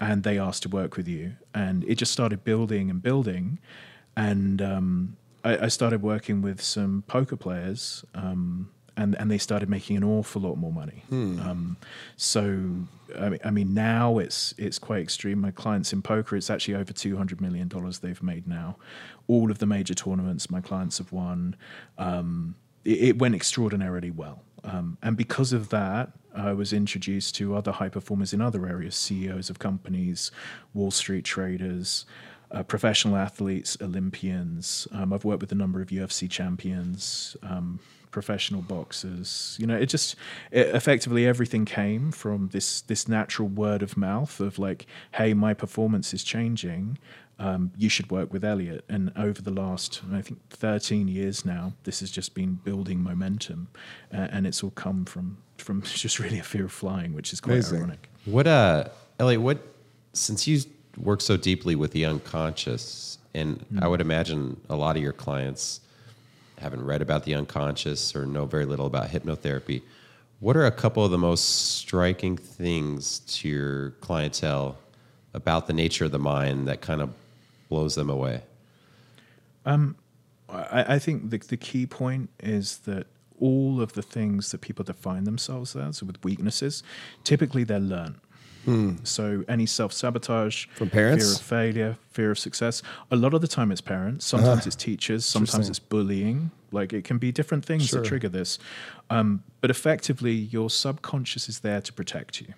and 0.00 0.24
they 0.24 0.40
ask 0.40 0.62
to 0.62 0.68
work 0.68 0.96
with 0.96 1.06
you. 1.06 1.34
And 1.54 1.84
it 1.84 1.94
just 1.94 2.10
started 2.10 2.42
building 2.42 2.90
and 2.90 3.00
building. 3.00 3.60
And 4.16 4.60
um, 4.60 5.16
I, 5.44 5.66
I 5.66 5.68
started 5.68 6.02
working 6.02 6.42
with 6.42 6.60
some 6.60 7.04
poker 7.06 7.36
players. 7.36 8.04
Um, 8.12 8.70
and, 8.98 9.14
and 9.14 9.30
they 9.30 9.38
started 9.38 9.70
making 9.70 9.96
an 9.96 10.04
awful 10.04 10.42
lot 10.42 10.56
more 10.56 10.72
money. 10.72 11.04
Um, 11.40 11.76
so 12.16 12.40
I 13.16 13.28
mean, 13.30 13.40
I 13.44 13.50
mean, 13.50 13.72
now 13.72 14.18
it's 14.18 14.54
it's 14.58 14.78
quite 14.78 15.00
extreme. 15.00 15.40
My 15.40 15.52
clients 15.52 15.92
in 15.92 16.02
poker, 16.02 16.36
it's 16.36 16.50
actually 16.50 16.74
over 16.74 16.92
two 16.92 17.16
hundred 17.16 17.40
million 17.40 17.68
dollars 17.68 18.00
they've 18.00 18.22
made 18.22 18.46
now. 18.46 18.76
All 19.28 19.50
of 19.50 19.58
the 19.58 19.66
major 19.66 19.94
tournaments 19.94 20.50
my 20.50 20.60
clients 20.60 20.98
have 20.98 21.12
won. 21.12 21.56
Um, 21.96 22.56
it, 22.84 22.98
it 23.02 23.18
went 23.18 23.34
extraordinarily 23.34 24.10
well, 24.10 24.42
um, 24.64 24.98
and 25.02 25.16
because 25.16 25.52
of 25.52 25.68
that, 25.70 26.10
I 26.34 26.52
was 26.52 26.72
introduced 26.72 27.36
to 27.36 27.54
other 27.54 27.72
high 27.72 27.88
performers 27.88 28.32
in 28.32 28.40
other 28.40 28.66
areas, 28.66 28.96
CEOs 28.96 29.48
of 29.48 29.58
companies, 29.58 30.30
Wall 30.74 30.90
Street 30.90 31.24
traders. 31.24 32.04
Uh, 32.50 32.62
professional 32.62 33.14
athletes, 33.14 33.76
Olympians. 33.82 34.88
Um, 34.90 35.12
I've 35.12 35.22
worked 35.22 35.42
with 35.42 35.52
a 35.52 35.54
number 35.54 35.82
of 35.82 35.88
UFC 35.88 36.30
champions, 36.30 37.36
um, 37.42 37.78
professional 38.10 38.62
boxers. 38.62 39.56
You 39.58 39.66
know, 39.66 39.76
it 39.76 39.86
just 39.86 40.16
it, 40.50 40.68
effectively 40.74 41.26
everything 41.26 41.64
came 41.64 42.10
from 42.10 42.48
this 42.48 42.80
this 42.82 43.08
natural 43.08 43.48
word 43.48 43.82
of 43.82 43.96
mouth 43.96 44.40
of 44.40 44.58
like, 44.58 44.86
hey, 45.12 45.34
my 45.34 45.54
performance 45.54 46.14
is 46.14 46.24
changing. 46.24 46.98
Um, 47.40 47.70
you 47.76 47.88
should 47.88 48.10
work 48.10 48.32
with 48.32 48.44
Elliot. 48.44 48.84
And 48.88 49.12
over 49.16 49.40
the 49.40 49.52
last, 49.52 50.02
I 50.12 50.22
think, 50.22 50.40
13 50.50 51.06
years 51.06 51.44
now, 51.44 51.72
this 51.84 52.00
has 52.00 52.10
just 52.10 52.34
been 52.34 52.54
building 52.64 53.00
momentum, 53.00 53.68
uh, 54.12 54.26
and 54.32 54.44
it's 54.44 54.64
all 54.64 54.70
come 54.70 55.04
from 55.04 55.38
from 55.58 55.82
just 56.04 56.18
really 56.18 56.38
a 56.38 56.42
fear 56.42 56.64
of 56.64 56.72
flying, 56.72 57.12
which 57.12 57.32
is 57.32 57.40
quite 57.40 57.54
Amazing. 57.54 57.78
ironic. 57.78 58.08
What 58.24 58.46
uh 58.46 58.88
Elliot, 59.18 59.40
what 59.40 59.58
since 60.12 60.46
you 60.46 60.60
work 60.96 61.20
so 61.20 61.36
deeply 61.36 61.76
with 61.76 61.92
the 61.92 62.04
unconscious, 62.04 63.18
and 63.34 63.64
I 63.80 63.86
would 63.86 64.00
imagine 64.00 64.60
a 64.68 64.76
lot 64.76 64.96
of 64.96 65.02
your 65.02 65.12
clients 65.12 65.80
haven't 66.60 66.84
read 66.84 67.02
about 67.02 67.24
the 67.24 67.34
unconscious 67.34 68.14
or 68.14 68.26
know 68.26 68.46
very 68.46 68.64
little 68.64 68.86
about 68.86 69.08
hypnotherapy. 69.08 69.82
What 70.40 70.56
are 70.56 70.66
a 70.66 70.70
couple 70.70 71.04
of 71.04 71.10
the 71.10 71.18
most 71.18 71.76
striking 71.76 72.36
things 72.36 73.20
to 73.20 73.48
your 73.48 73.90
clientele 74.00 74.76
about 75.34 75.66
the 75.66 75.72
nature 75.72 76.04
of 76.04 76.12
the 76.12 76.18
mind 76.18 76.68
that 76.68 76.80
kind 76.80 77.00
of 77.00 77.10
blows 77.68 77.94
them 77.94 78.08
away? 78.08 78.42
Um, 79.66 79.96
I, 80.48 80.94
I 80.94 80.98
think 80.98 81.30
the, 81.30 81.38
the 81.38 81.56
key 81.56 81.86
point 81.86 82.30
is 82.40 82.78
that 82.78 83.06
all 83.40 83.80
of 83.80 83.92
the 83.92 84.02
things 84.02 84.50
that 84.52 84.60
people 84.60 84.84
define 84.84 85.24
themselves 85.24 85.76
as 85.76 86.02
with 86.02 86.22
weaknesses, 86.24 86.82
typically 87.24 87.64
they're 87.64 87.78
learned. 87.80 88.16
So 89.04 89.44
any 89.48 89.64
self 89.66 89.92
sabotage 89.92 90.66
From 90.74 90.90
parents? 90.90 91.24
fear 91.24 91.34
of 91.34 91.40
failure, 91.40 91.96
fear 92.10 92.30
of 92.30 92.38
success. 92.38 92.82
A 93.10 93.16
lot 93.16 93.32
of 93.32 93.40
the 93.40 93.48
time 93.48 93.72
it's 93.72 93.80
parents. 93.80 94.26
Sometimes 94.26 94.66
it's 94.66 94.76
teachers. 94.76 95.24
Sometimes 95.24 95.68
it's 95.70 95.78
bullying. 95.78 96.50
Like 96.70 96.92
it 96.92 97.04
can 97.04 97.16
be 97.18 97.32
different 97.32 97.64
things 97.64 97.86
Sure. 97.86 98.02
that 98.02 98.06
trigger 98.08 98.28
this. 98.28 98.58
Um, 99.08 99.42
but 99.62 99.70
effectively, 99.70 100.32
your 100.34 100.68
subconscious 100.68 101.48
is 101.48 101.60
there 101.60 101.80
to 101.80 101.92
protect 101.92 102.42
you. 102.42 102.52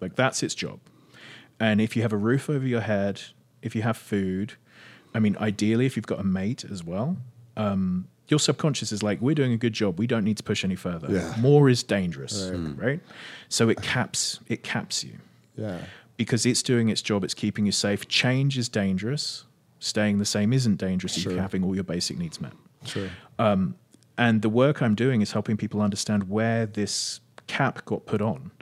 Like 0.00 0.16
that's 0.16 0.42
its 0.42 0.54
job. 0.56 0.80
And 1.60 1.80
if 1.80 1.94
you 1.94 2.02
have 2.02 2.12
a 2.12 2.16
roof 2.16 2.50
over 2.50 2.66
your 2.66 2.80
head, 2.80 3.22
if 3.62 3.76
you 3.76 3.82
have 3.82 3.96
food, 3.96 4.54
I 5.14 5.20
mean, 5.20 5.36
ideally, 5.38 5.86
if 5.86 5.94
you've 5.96 6.06
got 6.06 6.18
a 6.18 6.24
mate 6.24 6.64
as 6.64 6.82
well, 6.82 7.16
um, 7.56 8.08
your 8.26 8.40
subconscious 8.40 8.90
is 8.90 9.04
like, 9.04 9.20
we're 9.20 9.36
doing 9.36 9.52
a 9.52 9.56
good 9.56 9.72
job. 9.72 10.00
We 10.00 10.08
don't 10.08 10.24
need 10.24 10.36
to 10.38 10.42
push 10.42 10.64
any 10.64 10.74
further. 10.74 11.06
Yeah. 11.12 11.32
More 11.38 11.68
is 11.68 11.84
dangerous, 11.84 12.50
right? 12.76 12.98
So 13.48 13.68
it 13.68 13.80
caps 13.82 14.40
it 14.48 14.64
caps 14.64 15.04
you 15.04 15.18
Yeah. 15.56 15.78
because 16.16 16.44
it's 16.46 16.62
doing 16.62 16.88
its 16.88 17.02
job. 17.02 17.24
It's 17.24 17.34
keeping 17.34 17.66
you 17.66 17.72
safe. 17.72 18.08
Change 18.08 18.58
is 18.58 18.68
dangerous. 18.68 19.44
Staying 19.78 20.18
the 20.18 20.24
same 20.24 20.52
isn't 20.52 20.76
dangerous. 20.76 21.16
if 21.16 21.24
You're 21.24 21.40
having 21.40 21.62
all 21.62 21.74
your 21.74 21.84
basic 21.84 22.18
needs 22.18 22.40
met. 22.40 22.52
Sure. 22.84 23.08
And 24.16 24.42
the 24.42 24.48
work 24.48 24.80
I'm 24.80 24.94
doing 24.94 25.22
is 25.22 25.32
helping 25.32 25.56
people 25.56 25.82
understand 25.82 26.28
where 26.30 26.66
this 26.66 27.20
cap 27.46 27.84
got 27.84 28.06
put 28.06 28.20
on. 28.22 28.52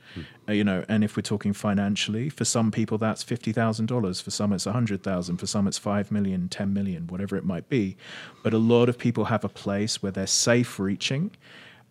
Uh, 0.49 0.53
you 0.53 0.65
know, 0.65 0.85
and 0.89 1.05
if 1.05 1.17
we're 1.17 1.23
talking 1.23 1.53
financially, 1.53 2.29
for 2.29 2.45
some 2.45 2.71
people 2.71 2.99
that's 2.99 3.23
fifty 3.23 3.53
thousand 3.53 3.87
dollars, 3.87 4.21
for 4.21 4.31
some 4.31 4.53
it's 4.53 4.67
a 4.67 4.73
hundred 4.73 5.03
thousand, 5.03 5.37
for 5.39 5.47
some 5.47 5.67
it's 5.69 5.79
five 5.79 6.11
million, 6.11 6.49
ten 6.49 6.73
million, 6.75 7.07
whatever 7.07 7.37
it 7.37 7.45
might 7.45 7.69
be. 7.69 7.97
But 8.43 8.53
a 8.53 8.59
lot 8.59 8.89
of 8.89 8.99
people 8.99 9.27
have 9.27 9.45
a 9.45 9.49
place 9.49 10.03
where 10.03 10.13
they're 10.13 10.27
safe 10.27 10.79
reaching, 10.79 11.31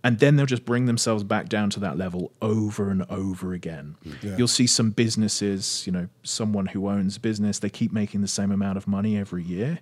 and 0.04 0.20
then 0.20 0.36
they'll 0.36 0.46
just 0.48 0.66
bring 0.66 0.86
themselves 0.86 1.24
back 1.24 1.48
down 1.50 1.70
to 1.72 1.80
that 1.82 1.98
level 1.98 2.32
over 2.42 2.90
and 2.90 3.04
over 3.10 3.54
again. 3.54 3.96
Hmm. 4.04 4.14
Yeah. 4.22 4.38
You'll 4.38 4.48
see 4.48 4.68
some 4.68 4.90
businesses, 4.92 5.86
you 5.86 5.92
know, 5.92 6.08
someone 6.24 6.66
who 6.68 6.90
owns 6.90 7.18
a 7.18 7.20
business, 7.20 7.60
they 7.60 7.70
keep 7.70 7.92
making 7.94 8.22
the 8.22 8.28
same 8.28 8.52
amount 8.52 8.78
of 8.78 8.88
money 8.88 9.18
every 9.18 9.44
year. 9.44 9.80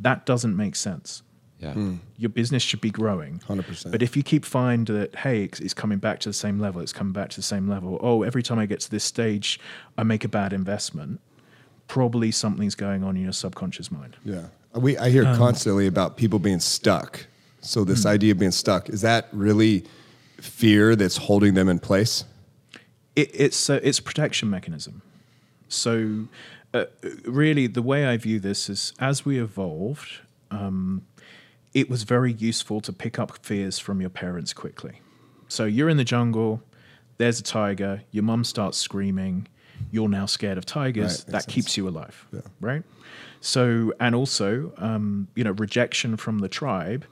That 0.00 0.26
doesn't 0.26 0.56
make 0.56 0.74
sense 0.76 1.22
Yeah. 1.60 1.74
Hmm. 1.74 1.96
your 2.16 2.30
business 2.30 2.62
should 2.62 2.80
be 2.80 2.90
growing 2.90 3.40
100%. 3.46 3.90
but 3.92 4.02
if 4.02 4.16
you 4.16 4.22
keep 4.22 4.44
find 4.46 4.86
that 4.86 5.14
hey 5.16 5.44
it's, 5.44 5.60
it's 5.60 5.74
coming 5.74 5.98
back 5.98 6.20
to 6.20 6.28
the 6.30 6.32
same 6.32 6.58
level 6.58 6.80
it's 6.80 6.92
coming 6.94 7.12
back 7.12 7.28
to 7.30 7.36
the 7.36 7.42
same 7.42 7.68
level 7.68 7.98
oh 8.00 8.22
every 8.22 8.42
time 8.42 8.58
i 8.58 8.64
get 8.64 8.80
to 8.80 8.90
this 8.90 9.04
stage 9.04 9.60
i 9.98 10.02
make 10.02 10.24
a 10.24 10.28
bad 10.28 10.54
investment 10.54 11.20
probably 11.86 12.30
something's 12.30 12.74
going 12.74 13.04
on 13.04 13.14
in 13.16 13.22
your 13.22 13.32
subconscious 13.32 13.90
mind 13.90 14.16
Yeah. 14.24 14.46
We 14.74 14.96
I 14.96 15.10
hear 15.10 15.26
um, 15.26 15.36
constantly 15.36 15.86
about 15.86 16.16
people 16.16 16.38
being 16.38 16.60
stuck. 16.60 17.26
So 17.60 17.84
this 17.84 18.06
idea 18.06 18.32
of 18.32 18.38
being 18.38 18.52
stuck, 18.52 18.88
is 18.88 19.02
that 19.02 19.28
really 19.32 19.84
fear 20.38 20.96
that's 20.96 21.16
holding 21.16 21.54
them 21.54 21.68
in 21.68 21.78
place? 21.78 22.24
it, 23.16 23.30
it's 23.34 23.68
a, 23.68 23.86
it's 23.86 24.00
protection 24.00 24.50
mechanism. 24.50 25.02
So, 25.68 26.26
uh, 26.72 26.86
really, 27.24 27.66
the 27.66 27.82
way 27.82 28.06
I 28.06 28.16
view 28.16 28.40
this 28.40 28.68
is 28.68 28.92
as 28.98 29.24
we 29.24 29.40
evolved, 29.40 30.20
um, 30.50 31.02
it 31.74 31.88
was 31.88 32.02
very 32.04 32.32
useful 32.32 32.80
to 32.82 32.92
pick 32.92 33.18
up 33.18 33.44
fears 33.44 33.78
from 33.78 34.00
your 34.00 34.10
parents 34.10 34.52
quickly. 34.52 35.00
So 35.48 35.64
you're 35.64 35.88
in 35.88 35.96
the 35.96 36.04
jungle, 36.04 36.62
there's 37.18 37.40
a 37.40 37.42
tiger, 37.42 38.02
your 38.12 38.24
mum 38.24 38.44
starts 38.44 38.78
screaming, 38.78 39.48
you're 39.90 40.08
now 40.08 40.26
scared 40.26 40.58
of 40.58 40.66
tigers. 40.66 41.24
Right, 41.24 41.32
that 41.32 41.42
sense. 41.42 41.54
keeps 41.54 41.76
you 41.76 41.88
alive, 41.88 42.26
right? 42.60 42.82
So, 43.40 43.92
and 43.98 44.14
also, 44.14 44.72
um, 44.76 45.28
you 45.34 45.42
know, 45.42 45.52
rejection 45.52 46.16
from 46.16 46.38
the 46.38 46.48
tribe 46.48 47.04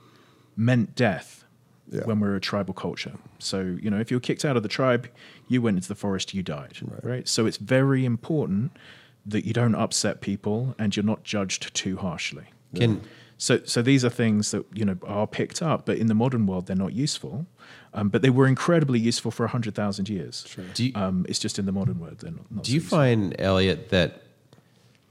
meant 0.59 0.93
death 0.95 1.45
Yeah. 1.91 2.03
when 2.05 2.19
we're 2.19 2.35
a 2.35 2.39
tribal 2.41 2.73
culture. 2.73 3.13
So, 3.39 3.61
you 3.81 3.89
know, 3.89 3.99
if 3.99 4.11
you 4.11 4.17
were 4.17 4.21
kicked 4.29 4.43
out 4.45 4.55
of 4.57 4.61
the 4.63 4.69
tribe, 4.69 5.07
you 5.47 5.61
went 5.61 5.77
into 5.77 5.87
the 5.87 5.95
forest, 5.95 6.33
you 6.35 6.43
died, 6.43 6.77
right? 7.01 7.27
So 7.27 7.45
it's 7.47 7.57
very 7.57 8.05
important 8.05 8.71
that 9.25 9.45
you 9.45 9.53
don't 9.53 9.73
upset 9.75 10.21
people 10.21 10.75
and 10.77 10.95
you're 10.95 11.05
not 11.13 11.23
judged 11.23 11.73
too 11.73 11.97
harshly. 11.97 12.45
Can 12.75 13.01
So, 13.37 13.61
so 13.63 13.81
these 13.81 14.03
are 14.03 14.09
things 14.09 14.51
that 14.51 14.65
you 14.73 14.83
know 14.85 14.97
are 15.03 15.25
picked 15.25 15.61
up, 15.61 15.85
but 15.85 15.97
in 15.97 16.07
the 16.07 16.13
modern 16.13 16.45
world 16.45 16.65
they're 16.67 16.75
not 16.87 16.93
useful. 16.93 17.45
Um, 17.93 18.09
but 18.09 18.21
they 18.21 18.29
were 18.29 18.45
incredibly 18.47 18.99
useful 18.99 19.31
for 19.31 19.47
hundred 19.47 19.73
thousand 19.75 20.09
years. 20.09 20.45
Do 20.75 20.83
you- 20.85 20.91
um, 20.95 21.25
it's 21.29 21.39
just 21.39 21.57
in 21.57 21.65
the 21.65 21.71
modern 21.71 21.99
world 21.99 22.17
they're 22.19 22.31
not. 22.39 22.51
not 22.51 22.63
Do 22.65 22.71
you 22.71 22.81
useful. 22.81 22.97
find, 22.99 23.35
Elliot, 23.39 23.89
that 23.89 24.11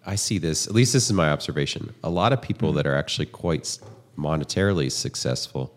I 0.06 0.14
see 0.16 0.38
this, 0.38 0.66
at 0.68 0.74
least 0.74 0.92
this 0.92 1.06
is 1.06 1.12
my 1.12 1.30
observation, 1.30 1.92
a 2.04 2.10
lot 2.10 2.32
of 2.34 2.40
people 2.42 2.72
that 2.74 2.86
are 2.86 2.94
actually 2.94 3.26
quite 3.26 3.60
s- 3.62 3.80
monetarily 4.18 4.90
successful, 4.90 5.74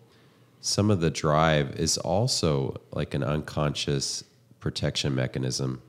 some 0.60 0.90
of 0.90 1.00
the 1.00 1.10
drive 1.10 1.76
is 1.76 1.96
also 1.98 2.80
like 2.92 3.14
an 3.14 3.22
unconscious 3.22 4.24
protection 4.60 5.14
mechanism. 5.14 5.80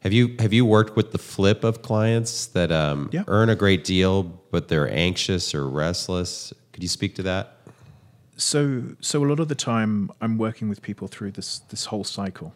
Have 0.00 0.12
you 0.12 0.34
have 0.40 0.52
you 0.52 0.64
worked 0.66 0.96
with 0.96 1.12
the 1.12 1.18
flip 1.18 1.62
of 1.64 1.82
clients 1.82 2.46
that 2.46 2.72
um, 2.72 3.08
Yeah. 3.12 3.24
earn 3.28 3.48
a 3.48 3.54
great 3.56 3.84
deal 3.84 4.22
but 4.50 4.68
they're 4.68 4.90
anxious 4.90 5.54
or 5.54 5.68
restless? 5.68 6.52
Could 6.72 6.82
you 6.82 6.88
speak 6.88 7.14
to 7.16 7.22
that? 7.22 7.56
So, 8.36 8.82
so 9.00 9.24
a 9.24 9.26
lot 9.26 9.38
of 9.40 9.48
the 9.48 9.54
time, 9.54 10.10
I'm 10.20 10.36
working 10.38 10.68
with 10.68 10.82
people 10.82 11.06
through 11.06 11.32
this 11.32 11.60
this 11.70 11.86
whole 11.86 12.04
cycle. 12.04 12.52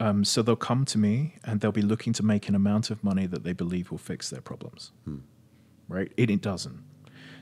Um, 0.00 0.24
so 0.24 0.42
they'll 0.42 0.56
come 0.56 0.84
to 0.86 0.98
me 0.98 1.34
and 1.44 1.60
they'll 1.60 1.72
be 1.72 1.82
looking 1.82 2.14
to 2.14 2.22
make 2.24 2.48
an 2.48 2.54
amount 2.54 2.90
of 2.90 3.04
money 3.04 3.26
that 3.26 3.44
they 3.44 3.52
believe 3.52 3.90
will 3.90 3.98
fix 3.98 4.30
their 4.30 4.40
problems, 4.40 4.92
right? 5.88 6.10
It, 6.16 6.30
it 6.30 6.40
doesn't. 6.40 6.82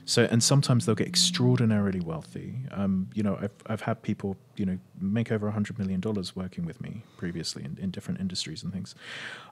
So, 0.09 0.27
and 0.31 0.41
sometimes 0.41 0.87
they'll 0.87 0.95
get 0.95 1.07
extraordinarily 1.07 1.99
wealthy. 1.99 2.55
Um, 2.71 3.11
you 3.13 3.21
know, 3.21 3.37
I've 3.39 3.51
I've 3.67 3.81
had 3.81 4.01
people, 4.01 4.37
you 4.55 4.65
know, 4.65 4.79
make 4.99 5.31
over 5.31 5.47
a 5.47 5.51
hundred 5.51 5.77
million 5.77 5.99
dollars 5.99 6.35
working 6.35 6.65
with 6.65 6.81
me 6.81 7.03
previously 7.17 7.63
in, 7.63 7.77
in 7.79 7.91
different 7.91 8.19
industries 8.19 8.63
and 8.63 8.73
things, 8.73 8.95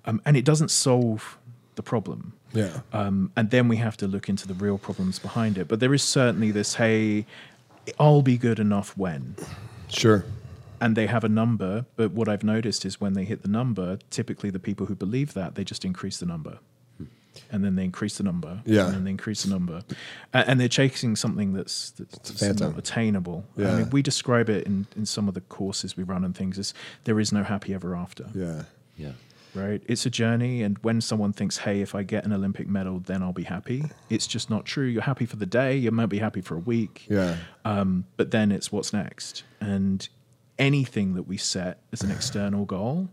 um, 0.05 0.19
and 0.25 0.35
it 0.35 0.45
doesn't 0.45 0.71
solve 0.71 1.37
the 1.75 1.83
problem. 1.83 2.33
Yeah. 2.53 2.79
Um, 2.91 3.31
and 3.35 3.51
then 3.51 3.67
we 3.67 3.77
have 3.77 3.97
to 3.97 4.07
look 4.07 4.29
into 4.29 4.47
the 4.47 4.55
real 4.55 4.79
problems 4.79 5.19
behind 5.19 5.59
it. 5.59 5.67
But 5.67 5.79
there 5.79 5.93
is 5.93 6.01
certainly 6.01 6.49
this, 6.49 6.73
hey, 6.73 7.27
I'll 7.99 8.23
be 8.23 8.39
good 8.39 8.57
enough 8.59 8.97
when. 8.97 9.35
Sure. 9.89 10.25
And 10.81 10.95
they 10.95 11.05
have 11.05 11.23
a 11.23 11.29
number, 11.29 11.85
but 11.95 12.13
what 12.13 12.27
I've 12.27 12.43
noticed 12.43 12.83
is 12.83 12.99
when 12.99 13.13
they 13.13 13.25
hit 13.25 13.43
the 13.43 13.47
number, 13.47 13.99
typically 14.09 14.49
the 14.49 14.59
people 14.59 14.87
who 14.87 14.95
believe 14.95 15.35
that, 15.35 15.53
they 15.53 15.63
just 15.63 15.85
increase 15.85 16.17
the 16.17 16.25
number. 16.25 16.57
And 17.51 17.63
then 17.63 17.75
they 17.75 17.83
increase 17.83 18.17
the 18.17 18.23
number. 18.23 18.61
Yeah. 18.65 18.85
And 18.85 18.93
then 18.95 19.03
they 19.05 19.11
increase 19.11 19.43
the 19.43 19.49
number. 19.49 19.81
A- 20.33 20.49
And 20.49 20.59
they're 20.59 20.67
chasing 20.67 21.15
something 21.15 21.53
that's, 21.53 21.91
that's 21.91 22.39
phantom. 22.39 22.71
not 22.71 22.79
attainable. 22.79 23.45
I 23.57 23.61
mean, 23.61 23.89
we 23.91 24.01
describe 24.01 24.49
it 24.49 24.65
in, 24.65 24.87
in 24.95 25.05
some 25.05 25.27
of 25.27 25.33
the 25.33 25.41
courses 25.41 25.95
we 25.97 26.03
run 26.03 26.23
and 26.25 26.35
things 26.35 26.57
as 26.59 26.73
there 27.05 27.19
is 27.19 27.31
no 27.31 27.43
happy 27.43 27.73
ever 27.73 27.95
after 27.95 28.25
Yeah. 28.33 28.63
Yeah. 28.95 29.11
right? 29.55 29.81
It's 29.87 30.05
a 30.05 30.09
journey, 30.09 30.61
and 30.63 30.77
when 30.79 31.01
someone 31.01 31.33
thinks, 31.33 31.57
"Hey, 31.59 31.81
if 31.81 31.95
I 31.95 32.03
get 32.03 32.25
an 32.25 32.33
Olympic 32.33 32.67
medal, 32.67 32.99
then 32.99 33.21
I'll 33.23 33.33
be 33.33 33.43
happy," 33.43 33.85
it's 34.09 34.27
just 34.27 34.49
not 34.49 34.65
true. 34.65 34.85
You're 34.85 35.03
happy 35.03 35.25
for 35.25 35.35
the 35.37 35.45
day. 35.45 35.75
You 35.77 35.91
might 35.91 36.07
be 36.09 36.19
happy 36.19 36.41
for 36.41 36.55
a 36.55 36.59
week, 36.59 37.05
Yeah. 37.09 37.37
um, 37.65 38.05
but 38.17 38.31
then 38.31 38.51
it's 38.51 38.71
what's 38.71 38.91
next. 38.93 39.43
And 39.61 40.07
anything 40.59 41.13
that 41.15 41.23
we 41.27 41.37
set 41.37 41.79
as 41.93 42.01
an 42.01 42.11
external 42.17 42.65
goal, 42.65 43.09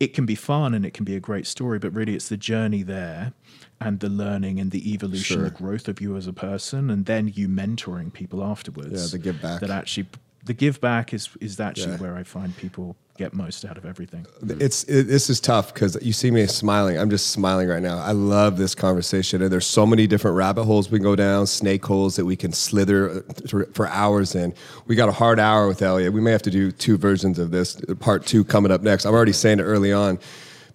it 0.00 0.14
can 0.14 0.24
be 0.26 0.34
fun 0.34 0.74
and 0.74 0.84
it 0.84 0.92
can 0.94 1.04
be 1.04 1.14
a 1.14 1.20
great 1.20 1.46
story, 1.46 1.78
but 1.78 1.92
really 1.92 2.14
it's 2.14 2.28
the 2.30 2.36
journey 2.36 2.82
there 2.82 3.32
and 3.80 4.00
the 4.00 4.08
learning 4.08 4.58
and 4.58 4.70
the 4.70 4.92
evolution, 4.92 5.36
Sure. 5.36 5.44
the 5.44 5.50
growth 5.50 5.88
of 5.88 6.00
you 6.00 6.16
as 6.16 6.26
a 6.26 6.32
person, 6.32 6.90
and 6.90 7.04
then 7.06 7.28
you 7.34 7.48
mentoring 7.48 8.12
people 8.12 8.42
afterwards. 8.42 8.90
Yeah, 8.92 9.06
the 9.12 9.18
give 9.22 9.40
back. 9.42 9.60
That 9.60 9.70
actually, 9.70 10.08
the 10.44 10.54
give 10.54 10.80
back 10.80 11.12
is 11.14 11.28
is 11.40 11.60
actually 11.60 11.92
Yeah. 11.92 11.98
where 11.98 12.16
I 12.16 12.22
find 12.22 12.56
people 12.56 12.96
get 13.18 13.34
most 13.34 13.66
out 13.66 13.76
of 13.76 13.84
everything. 13.84 14.26
It's 14.42 14.84
it, 14.84 15.02
this 15.06 15.28
is 15.28 15.40
tough 15.40 15.74
because 15.74 15.98
you 16.00 16.12
see 16.14 16.30
me 16.30 16.46
smiling. 16.46 16.96
I'm 16.98 17.10
just 17.10 17.28
smiling 17.32 17.68
right 17.68 17.82
now. 17.82 17.98
I 17.98 18.12
love 18.12 18.56
this 18.56 18.74
conversation, 18.74 19.42
and 19.42 19.52
there's 19.52 19.66
so 19.66 19.84
many 19.84 20.06
different 20.06 20.36
rabbit 20.38 20.64
holes 20.64 20.90
we 20.90 20.98
can 20.98 21.04
go 21.04 21.14
down, 21.16 21.46
snake 21.46 21.84
holes 21.84 22.16
that 22.16 22.24
we 22.24 22.34
can 22.36 22.52
slither 22.52 23.22
for, 23.46 23.66
for 23.74 23.88
hours 23.88 24.34
in. 24.34 24.54
We 24.86 24.96
got 24.96 25.10
a 25.10 25.12
hard 25.12 25.38
hour 25.38 25.68
with 25.68 25.82
Elliot. 25.82 26.14
We 26.14 26.22
may 26.22 26.30
have 26.30 26.42
to 26.42 26.50
do 26.50 26.72
two 26.72 26.96
versions 26.96 27.38
of 27.38 27.50
this. 27.50 27.78
Part 27.98 28.24
two 28.24 28.42
coming 28.42 28.72
up 28.72 28.80
next. 28.80 29.04
I'm 29.04 29.12
already 29.12 29.32
saying 29.34 29.60
it 29.60 29.64
early 29.64 29.92
on 29.92 30.18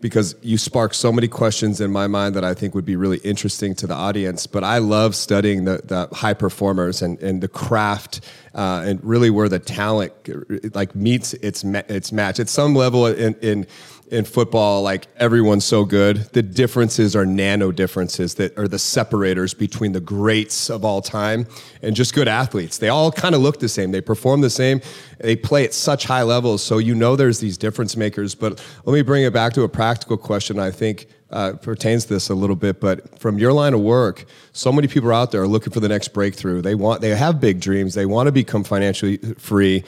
because 0.02 0.36
you 0.42 0.58
spark 0.58 0.94
so 0.94 1.12
many 1.12 1.28
questions 1.28 1.82
in 1.82 1.92
my 1.92 2.08
mind 2.08 2.36
that 2.36 2.44
I 2.44 2.54
think 2.54 2.76
would 2.76 2.86
be 2.86 2.96
really 2.96 3.18
interesting 3.20 3.76
to 3.76 3.88
the 3.88 3.94
audience. 3.94 4.48
But 4.48 4.64
I 4.64 4.80
love 4.80 5.16
studying 5.16 5.66
the, 5.66 5.82
the 5.84 6.08
high 6.16 6.34
performers 6.34 7.02
and, 7.02 7.22
and 7.22 7.42
the 7.42 7.48
craft 7.48 8.22
uh, 8.54 8.84
and 8.86 9.04
really 9.04 9.30
where 9.30 9.50
the 9.50 9.60
talent 9.60 10.14
like 10.74 10.96
meets 10.96 11.34
its 11.36 11.64
ma- 11.64 11.82
its 11.88 12.12
match 12.12 12.40
at 12.40 12.50
some 12.50 12.74
level 12.74 13.06
in 13.06 13.36
in 13.36 13.68
in 14.10 14.24
football 14.24 14.84
like 14.84 15.08
everyone's 15.18 15.66
so 15.66 15.84
good. 15.84 16.18
The 16.34 16.44
differences 16.44 17.16
are 17.16 17.26
nano 17.26 17.72
differences 17.72 18.36
that 18.36 18.58
are 18.58 18.68
the 18.68 18.80
separators 18.80 19.54
between 19.54 19.94
the 19.94 20.00
greats 20.00 20.70
of 20.70 20.86
all 20.86 21.02
time 21.02 21.48
and 21.82 21.96
just 21.96 22.14
good 22.14 22.28
athletes. 22.28 22.78
They 22.78 22.90
all 22.90 23.12
kind 23.12 23.34
of 23.34 23.42
look 23.42 23.60
the 23.60 23.70
same. 23.70 23.92
They 23.92 24.02
perform 24.02 24.42
the 24.42 24.50
same. 24.50 24.82
They 25.20 25.36
play 25.36 25.66
at 25.66 25.74
such 25.74 26.06
high 26.06 26.24
levels. 26.24 26.64
So 26.64 26.78
you 26.78 26.94
know 26.94 27.16
there's 27.16 27.40
these 27.40 27.58
difference 27.58 27.98
makers. 27.98 28.36
But 28.36 28.64
let 28.86 28.94
me 28.94 29.02
bring 29.02 29.24
it 29.24 29.34
back 29.34 29.54
to 29.54 29.64
a 29.64 29.70
practical 29.70 30.18
question 30.18 30.60
i 30.60 30.72
think 30.72 31.08
uh, 31.32 31.54
pertains 31.54 32.06
to 32.06 32.14
this 32.14 32.30
a 32.30 32.36
little 32.36 32.56
bit, 32.56 32.80
but 32.80 33.20
from 33.20 33.38
your 33.38 33.52
line 33.52 33.74
of 33.74 33.82
work, 33.82 34.26
so 34.54 34.72
many 34.72 34.88
people 34.88 35.12
out 35.12 35.32
there 35.32 35.42
are 35.42 35.48
looking 35.48 35.74
for 35.74 35.80
the 35.80 35.90
next 35.90 36.10
breakthrough. 36.10 36.62
They 36.62 36.76
want, 36.76 37.02
they 37.02 37.10
have 37.10 37.42
big 37.42 37.60
dreams. 37.60 37.94
They 37.94 38.06
want 38.06 38.28
to 38.28 38.32
become 38.32 38.64
financially 38.64 39.18
free. 39.38 39.84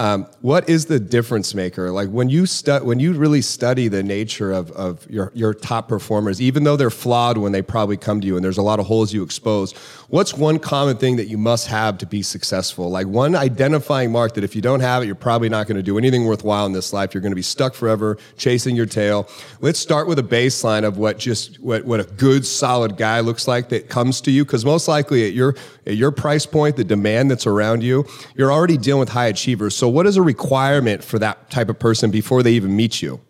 Um, 0.00 0.26
what 0.40 0.66
is 0.66 0.86
the 0.86 0.98
difference 0.98 1.54
maker? 1.54 1.90
Like 1.90 2.08
when 2.08 2.30
you 2.30 2.46
stu- 2.46 2.82
when 2.82 3.00
you 3.00 3.12
really 3.12 3.42
study 3.42 3.86
the 3.88 4.02
nature 4.02 4.50
of, 4.50 4.70
of 4.70 5.06
your, 5.10 5.30
your 5.34 5.52
top 5.52 5.88
performers, 5.88 6.40
even 6.40 6.64
though 6.64 6.74
they're 6.78 6.88
flawed 6.88 7.36
when 7.36 7.52
they 7.52 7.60
probably 7.60 7.98
come 7.98 8.18
to 8.22 8.26
you 8.26 8.34
and 8.34 8.42
there's 8.42 8.56
a 8.56 8.62
lot 8.62 8.80
of 8.80 8.86
holes 8.86 9.12
you 9.12 9.22
expose, 9.22 9.72
what's 10.08 10.32
one 10.32 10.58
common 10.58 10.96
thing 10.96 11.16
that 11.16 11.26
you 11.26 11.36
must 11.36 11.66
have 11.66 11.98
to 11.98 12.06
be 12.06 12.22
successful? 12.22 12.88
Like 12.88 13.08
one 13.08 13.36
identifying 13.36 14.10
mark 14.10 14.32
that 14.36 14.42
if 14.42 14.56
you 14.56 14.62
don't 14.62 14.80
have 14.80 15.02
it, 15.02 15.06
you're 15.06 15.14
probably 15.14 15.50
not 15.50 15.66
going 15.66 15.76
to 15.76 15.82
do 15.82 15.98
anything 15.98 16.24
worthwhile 16.24 16.64
in 16.64 16.72
this 16.72 16.94
life. 16.94 17.12
You're 17.12 17.20
going 17.20 17.32
to 17.32 17.36
be 17.36 17.42
stuck 17.42 17.74
forever 17.74 18.16
chasing 18.38 18.76
your 18.76 18.86
tail. 18.86 19.28
Let's 19.60 19.78
start 19.78 20.08
with 20.08 20.18
a 20.18 20.22
baseline 20.22 20.84
of 20.84 20.96
what 20.96 21.18
just 21.18 21.60
what, 21.60 21.84
what 21.84 22.00
a 22.00 22.04
good 22.04 22.46
solid 22.46 22.96
guy 22.96 23.20
looks 23.20 23.46
like 23.46 23.68
that 23.68 23.90
comes 23.90 24.22
to 24.22 24.30
you 24.30 24.46
because 24.46 24.64
most 24.64 24.88
likely 24.88 25.26
at 25.26 25.34
your 25.34 25.56
at 25.86 25.96
your 25.96 26.10
price 26.10 26.46
point, 26.46 26.76
the 26.76 26.84
demand 26.84 27.30
that's 27.30 27.46
around 27.46 27.82
you, 27.82 28.06
you're 28.34 28.52
already 28.52 28.78
dealing 28.78 29.00
with 29.00 29.08
high 29.10 29.26
achievers. 29.26 29.74
So 29.76 29.89
what 29.90 30.06
is 30.06 30.16
a 30.16 30.22
requirement 30.22 31.04
for 31.04 31.18
that 31.18 31.50
type 31.50 31.68
of 31.68 31.78
person 31.78 32.10
before 32.10 32.42
they 32.42 32.52
even 32.52 32.74
meet 32.76 33.02
you? 33.02 33.20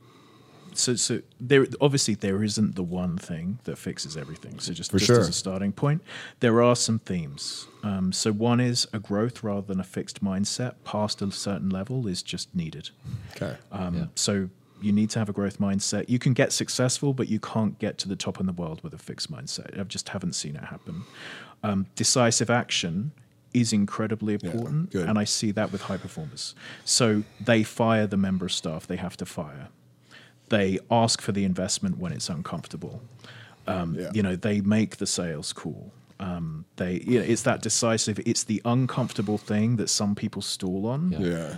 so 0.81 0.95
so 0.95 1.21
there 1.41 1.67
obviously 1.81 2.15
there 2.15 2.43
isn't 2.43 2.75
the 2.75 2.83
one 2.83 3.17
thing 3.17 3.59
that 3.65 3.77
fixes 3.77 4.17
everything. 4.17 4.59
So 4.59 4.73
just, 4.73 4.91
For 4.91 4.99
just 4.99 5.07
sure. 5.07 5.21
as 5.21 5.29
a 5.29 5.33
starting 5.33 5.73
point 5.73 6.03
there 6.41 6.63
are 6.63 6.77
some 6.77 6.99
themes. 6.99 7.67
Um, 7.83 8.13
so 8.13 8.33
one 8.33 8.61
is 8.61 8.87
a 8.93 8.99
growth 8.99 9.43
rather 9.43 9.67
than 9.67 9.81
a 9.81 9.85
fixed 9.85 10.23
mindset 10.25 10.75
past 10.85 11.23
a 11.23 11.31
certain 11.31 11.71
level 11.71 12.07
is 12.07 12.23
just 12.23 12.55
needed. 12.55 12.91
Okay. 13.37 13.57
um, 13.73 14.11
so 14.15 14.49
you 14.83 14.93
need 14.93 15.11
to 15.11 15.19
have 15.19 15.29
a 15.29 15.33
growth 15.33 15.59
mindset. 15.59 16.09
You 16.09 16.19
can 16.19 16.33
get 16.33 16.53
successful 16.53 17.13
but 17.13 17.29
you 17.29 17.39
can't 17.41 17.79
get 17.79 17.99
to 17.99 18.09
the 18.09 18.17
top 18.17 18.41
in 18.41 18.47
the 18.47 18.53
world 18.53 18.83
with 18.83 18.95
a 18.95 18.99
fixed 18.99 19.31
mindset. 19.31 19.79
I 19.79 19.83
just 19.85 20.09
haven't 20.11 20.35
seen 20.35 20.57
it 20.57 20.65
happen. 20.65 21.03
Um, 21.63 21.87
decisive 21.95 22.49
action 22.49 23.13
is 23.53 23.73
incredibly 23.73 24.35
important 24.35 24.91
good. 24.91 25.09
and 25.09 25.19
i 25.19 25.25
see 25.25 25.51
that 25.51 25.73
with 25.73 25.83
high 25.83 25.97
performers 25.97 26.55
so 26.85 27.23
they 27.41 27.63
fire 27.63 28.07
the 28.07 28.17
member 28.17 28.45
of 28.47 28.53
staff 28.53 28.87
they 28.87 28.97
have 28.97 29.17
to 29.17 29.27
fire 29.27 29.69
they 30.51 30.79
ask 30.91 31.21
for 31.21 31.33
the 31.33 31.45
investment 31.45 31.99
when 31.99 32.13
it's 32.13 32.29
uncomfortable. 32.29 33.01
Um, 33.67 33.95
Yeah. 33.95 34.11
You 34.13 34.23
know, 34.23 34.37
they 34.37 34.61
make 34.61 34.97
the 34.99 35.07
sales 35.07 35.53
call. 35.53 35.93
Um, 36.19 36.67
they, 36.77 37.01
you 37.07 37.19
know, 37.21 37.25
it's 37.25 37.43
that 37.43 37.63
decisive. 37.63 38.21
It's 38.27 38.45
the 38.45 38.61
uncomfortable 38.65 39.39
thing 39.39 39.77
that 39.77 39.89
some 39.89 40.15
people 40.15 40.43
stall 40.43 40.87
on. 40.87 41.13
Yeah. 41.13 41.19
yeah. 41.21 41.57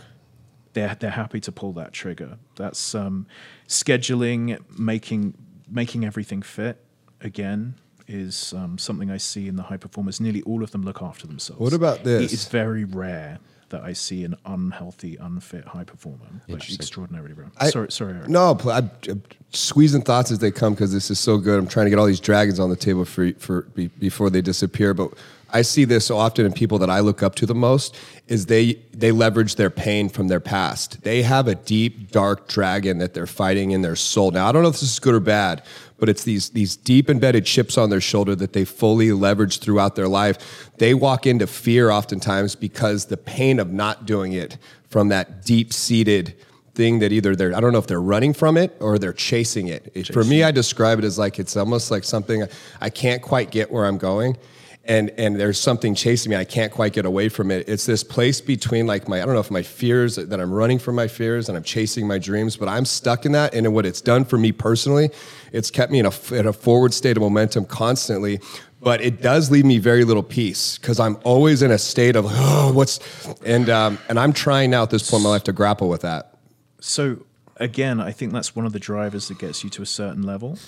They're 0.74 0.94
they're 0.94 1.10
happy 1.10 1.40
to 1.40 1.52
pull 1.52 1.72
that 1.74 1.92
trigger. 1.92 2.38
That's 2.56 2.94
um, 2.94 3.26
scheduling, 3.66 4.58
making 4.78 5.34
making 5.68 6.04
everything 6.04 6.42
fit. 6.42 6.76
Again, 7.20 7.74
is 8.12 8.52
um, 8.54 8.78
something 8.78 9.10
I 9.10 9.16
see 9.16 9.48
in 9.48 9.56
the 9.56 9.62
high 9.62 9.76
performers. 9.76 10.20
Nearly 10.20 10.42
all 10.42 10.62
of 10.62 10.70
them 10.70 10.82
look 10.82 11.02
after 11.02 11.26
themselves. 11.26 11.60
What 11.60 11.72
about 11.72 12.04
this? 12.04 12.32
It 12.32 12.34
is 12.34 12.48
very 12.48 12.84
rare 12.84 13.38
that 13.70 13.82
I 13.82 13.94
see 13.94 14.22
an 14.24 14.36
unhealthy, 14.44 15.16
unfit 15.16 15.64
high 15.64 15.84
performer. 15.84 16.26
Like 16.30 16.48
Interesting. 16.48 16.76
extraordinarily 16.76 17.32
rare. 17.32 17.50
I- 17.58 17.70
sorry, 17.70 17.90
sorry. 17.90 18.14
Eric. 18.14 18.28
No, 18.28 18.58
I'm, 18.66 18.90
I'm 19.08 19.22
squeezing 19.50 20.02
thoughts 20.02 20.30
as 20.30 20.38
they 20.38 20.50
come 20.50 20.74
because 20.74 20.92
this 20.92 21.10
is 21.10 21.18
so 21.18 21.38
good. 21.38 21.58
I'm 21.58 21.66
trying 21.66 21.86
to 21.86 21.90
get 21.90 21.98
all 21.98 22.06
these 22.06 22.20
dragons 22.20 22.60
on 22.60 22.70
the 22.70 22.76
table 22.76 23.04
for 23.04 23.32
for 23.34 23.62
be, 23.74 23.88
before 23.88 24.30
they 24.30 24.42
disappear. 24.42 24.94
But 24.94 25.14
I 25.54 25.62
see 25.62 25.84
this 25.84 26.06
so 26.06 26.16
often 26.16 26.46
in 26.46 26.52
people 26.52 26.78
that 26.78 26.88
I 26.90 27.00
look 27.00 27.22
up 27.22 27.34
to 27.36 27.46
the 27.46 27.54
most 27.54 27.96
is 28.28 28.46
they 28.46 28.74
they 28.92 29.12
leverage 29.12 29.56
their 29.56 29.70
pain 29.70 30.08
from 30.08 30.28
their 30.28 30.40
past. 30.40 31.02
They 31.02 31.22
have 31.22 31.48
a 31.48 31.54
deep, 31.54 32.10
dark 32.10 32.48
dragon 32.48 32.98
that 32.98 33.14
they're 33.14 33.26
fighting 33.26 33.72
in 33.72 33.82
their 33.82 33.96
soul. 33.96 34.30
Now, 34.30 34.48
I 34.48 34.52
don't 34.52 34.62
know 34.62 34.68
if 34.68 34.80
this 34.80 34.92
is 34.92 34.98
good 34.98 35.14
or 35.14 35.20
bad, 35.20 35.62
but 36.02 36.08
it's 36.08 36.24
these 36.24 36.48
these 36.50 36.74
deep 36.74 37.08
embedded 37.08 37.44
chips 37.46 37.78
on 37.78 37.88
their 37.88 38.00
shoulder 38.00 38.34
that 38.34 38.54
they 38.54 38.64
fully 38.64 39.12
leverage 39.12 39.60
throughout 39.60 39.94
their 39.94 40.08
life. 40.08 40.68
They 40.78 40.94
walk 40.94 41.28
into 41.28 41.46
fear 41.46 41.90
oftentimes 41.90 42.56
because 42.56 43.04
the 43.04 43.16
pain 43.16 43.60
of 43.60 43.70
not 43.72 44.04
doing 44.04 44.32
it 44.32 44.58
from 44.88 45.10
that 45.10 45.44
deep 45.46 45.72
seated 45.72 46.34
thing 46.74 46.98
that 46.98 47.12
either 47.12 47.36
they're 47.36 47.54
I 47.56 47.60
don't 47.60 47.70
know 47.72 47.78
if 47.78 47.86
they're 47.86 48.02
running 48.02 48.34
from 48.34 48.56
it 48.56 48.76
or 48.80 48.98
they're 48.98 49.12
chasing 49.12 49.68
it. 49.68 49.92
It- 49.94 50.12
For 50.12 50.24
me, 50.24 50.42
I 50.42 50.50
describe 50.50 50.98
it 50.98 51.04
as 51.04 51.20
like 51.20 51.38
it's 51.38 51.56
almost 51.56 51.92
like 51.92 52.02
something 52.02 52.48
I 52.80 52.90
can't 52.90 53.22
quite 53.22 53.52
get 53.52 53.70
where 53.70 53.86
I'm 53.86 53.96
going. 53.98 54.36
And 54.84 55.10
and 55.10 55.38
there's 55.38 55.60
something 55.60 55.94
chasing 55.94 56.30
me. 56.30 56.36
I 56.36 56.44
can't 56.44 56.72
quite 56.72 56.92
get 56.92 57.06
away 57.06 57.28
from 57.28 57.52
it. 57.52 57.68
It's 57.68 57.86
this 57.86 58.02
place 58.02 58.40
between 58.40 58.86
like 58.86 59.06
my 59.06 59.22
I 59.22 59.24
don't 59.24 59.34
know 59.34 59.40
if 59.40 59.50
my 59.50 59.62
fears 59.62 60.16
that 60.16 60.40
I'm 60.40 60.52
running 60.52 60.80
from 60.80 60.96
my 60.96 61.06
fears 61.06 61.48
and 61.48 61.56
I'm 61.56 61.62
chasing 61.62 62.06
my 62.06 62.18
dreams, 62.18 62.56
but 62.56 62.68
I'm 62.68 62.84
stuck 62.84 63.24
in 63.24 63.30
that. 63.32 63.54
And 63.54 63.72
what 63.72 63.86
it's 63.86 64.00
done 64.00 64.24
for 64.24 64.38
me 64.38 64.50
personally, 64.50 65.10
it's 65.52 65.70
kept 65.70 65.92
me 65.92 66.00
in 66.00 66.06
a 66.06 66.34
in 66.34 66.48
a 66.48 66.52
forward 66.52 66.92
state 66.92 67.16
of 67.16 67.22
momentum 67.22 67.64
constantly. 67.64 68.40
But 68.80 69.00
it 69.00 69.22
does 69.22 69.48
leave 69.52 69.64
me 69.64 69.78
very 69.78 70.02
little 70.02 70.24
peace 70.24 70.76
because 70.78 70.98
I'm 70.98 71.16
always 71.22 71.62
in 71.62 71.70
a 71.70 71.78
state 71.78 72.16
of 72.16 72.26
oh, 72.28 72.72
what's 72.72 72.98
and 73.44 73.70
um, 73.70 73.98
and 74.08 74.18
I'm 74.18 74.32
trying 74.32 74.70
now 74.70 74.82
at 74.82 74.90
this 74.90 75.08
point 75.08 75.20
in 75.20 75.24
my 75.24 75.30
life 75.30 75.44
to 75.44 75.52
grapple 75.52 75.88
with 75.88 76.00
that. 76.00 76.36
So 76.80 77.18
again, 77.56 78.00
I 78.00 78.10
think 78.10 78.32
that's 78.32 78.56
one 78.56 78.66
of 78.66 78.72
the 78.72 78.80
drivers 78.80 79.28
that 79.28 79.38
gets 79.38 79.62
you 79.62 79.70
to 79.70 79.82
a 79.82 79.86
certain 79.86 80.22
level. 80.22 80.58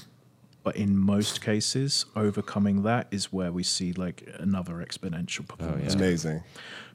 But 0.65 0.77
in 0.77 0.97
most 0.97 1.41
cases, 1.43 2.07
overcoming 2.17 2.83
that 2.83 3.07
is 3.11 3.33
where 3.33 3.53
we 3.53 3.63
see 3.63 3.93
like 3.93 4.27
another 4.39 4.75
exponential 4.77 5.47
performance. 5.47 5.85
It's 5.85 5.95
amazing. 5.95 6.43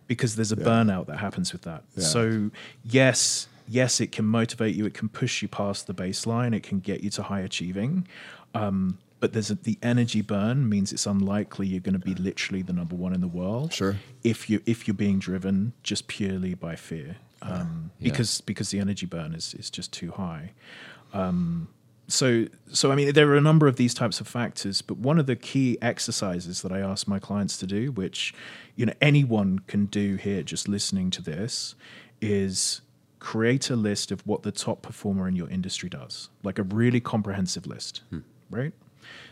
because 0.08 0.36
there's 0.36 0.52
a 0.52 0.58
burnout 0.58 1.06
that 1.06 1.20
happens 1.20 1.54
with 1.54 1.62
that. 1.62 1.84
Yeah. 1.96 2.04
So 2.04 2.50
yes, 2.84 3.48
yes, 3.68 4.02
it 4.02 4.12
can 4.12 4.26
motivate 4.26 4.76
you. 4.76 4.86
It 4.88 4.96
can 4.96 5.08
push 5.08 5.44
you 5.44 5.48
past 5.48 5.86
the 5.86 5.94
baseline. 5.94 6.56
It 6.56 6.64
can 6.64 6.80
get 6.80 7.04
you 7.04 7.12
to 7.12 7.24
high 7.24 7.42
achieving. 7.42 8.08
Um, 8.56 8.98
but 9.20 9.34
there's 9.34 9.52
a, 9.52 9.56
the 9.56 9.78
energy 9.84 10.22
burn 10.22 10.68
means 10.68 10.92
it's 10.92 11.06
unlikely 11.06 11.68
you're 11.68 11.82
going 11.82 12.00
to 12.00 12.06
be 12.06 12.16
literally 12.16 12.62
the 12.64 12.74
number 12.74 12.96
one 12.96 13.14
in 13.14 13.22
the 13.22 13.28
world. 13.28 13.74
Sure. 13.74 13.98
If 14.24 14.50
you 14.50 14.62
if 14.66 14.88
you're 14.88 14.96
being 14.96 15.20
driven 15.20 15.74
just 15.84 16.08
purely 16.08 16.56
by 16.56 16.76
fear, 16.76 17.18
um, 17.44 17.92
because 18.02 18.42
because 18.42 18.70
the 18.72 18.80
energy 18.80 19.06
burn 19.06 19.36
is 19.36 19.54
is 19.54 19.70
just 19.70 19.94
too 19.94 20.12
high 20.12 20.54
so 22.12 22.46
so 22.72 22.92
i 22.92 22.96
mean 22.96 23.14
there 23.14 23.30
are 23.30 23.38
a 23.38 23.42
number 23.42 23.68
of 23.68 23.76
these 23.76 23.94
types 23.94 24.20
of 24.20 24.28
factors 24.28 24.82
but 24.82 24.98
one 24.98 25.20
of 25.20 25.26
the 25.28 25.36
key 25.36 25.78
exercises 25.82 26.62
that 26.62 26.72
i 26.72 26.80
ask 26.80 27.08
my 27.08 27.20
clients 27.20 27.58
to 27.58 27.66
do 27.66 27.92
which 27.92 28.34
you 28.76 28.86
know 28.86 28.94
anyone 29.02 29.60
can 29.68 29.86
do 29.86 30.16
here 30.16 30.42
just 30.42 30.68
listening 30.68 31.10
to 31.10 31.22
this 31.22 31.76
is 32.22 32.82
create 33.20 33.70
a 33.70 33.76
list 33.76 34.12
of 34.12 34.26
what 34.26 34.44
the 34.44 34.52
top 34.52 34.82
performer 34.82 35.28
in 35.28 35.36
your 35.36 35.50
industry 35.50 35.90
does 35.90 36.30
like 36.44 36.58
a 36.58 36.64
really 36.64 37.00
comprehensive 37.00 37.68
list 37.68 38.02
hmm. 38.10 38.20
right? 38.50 38.74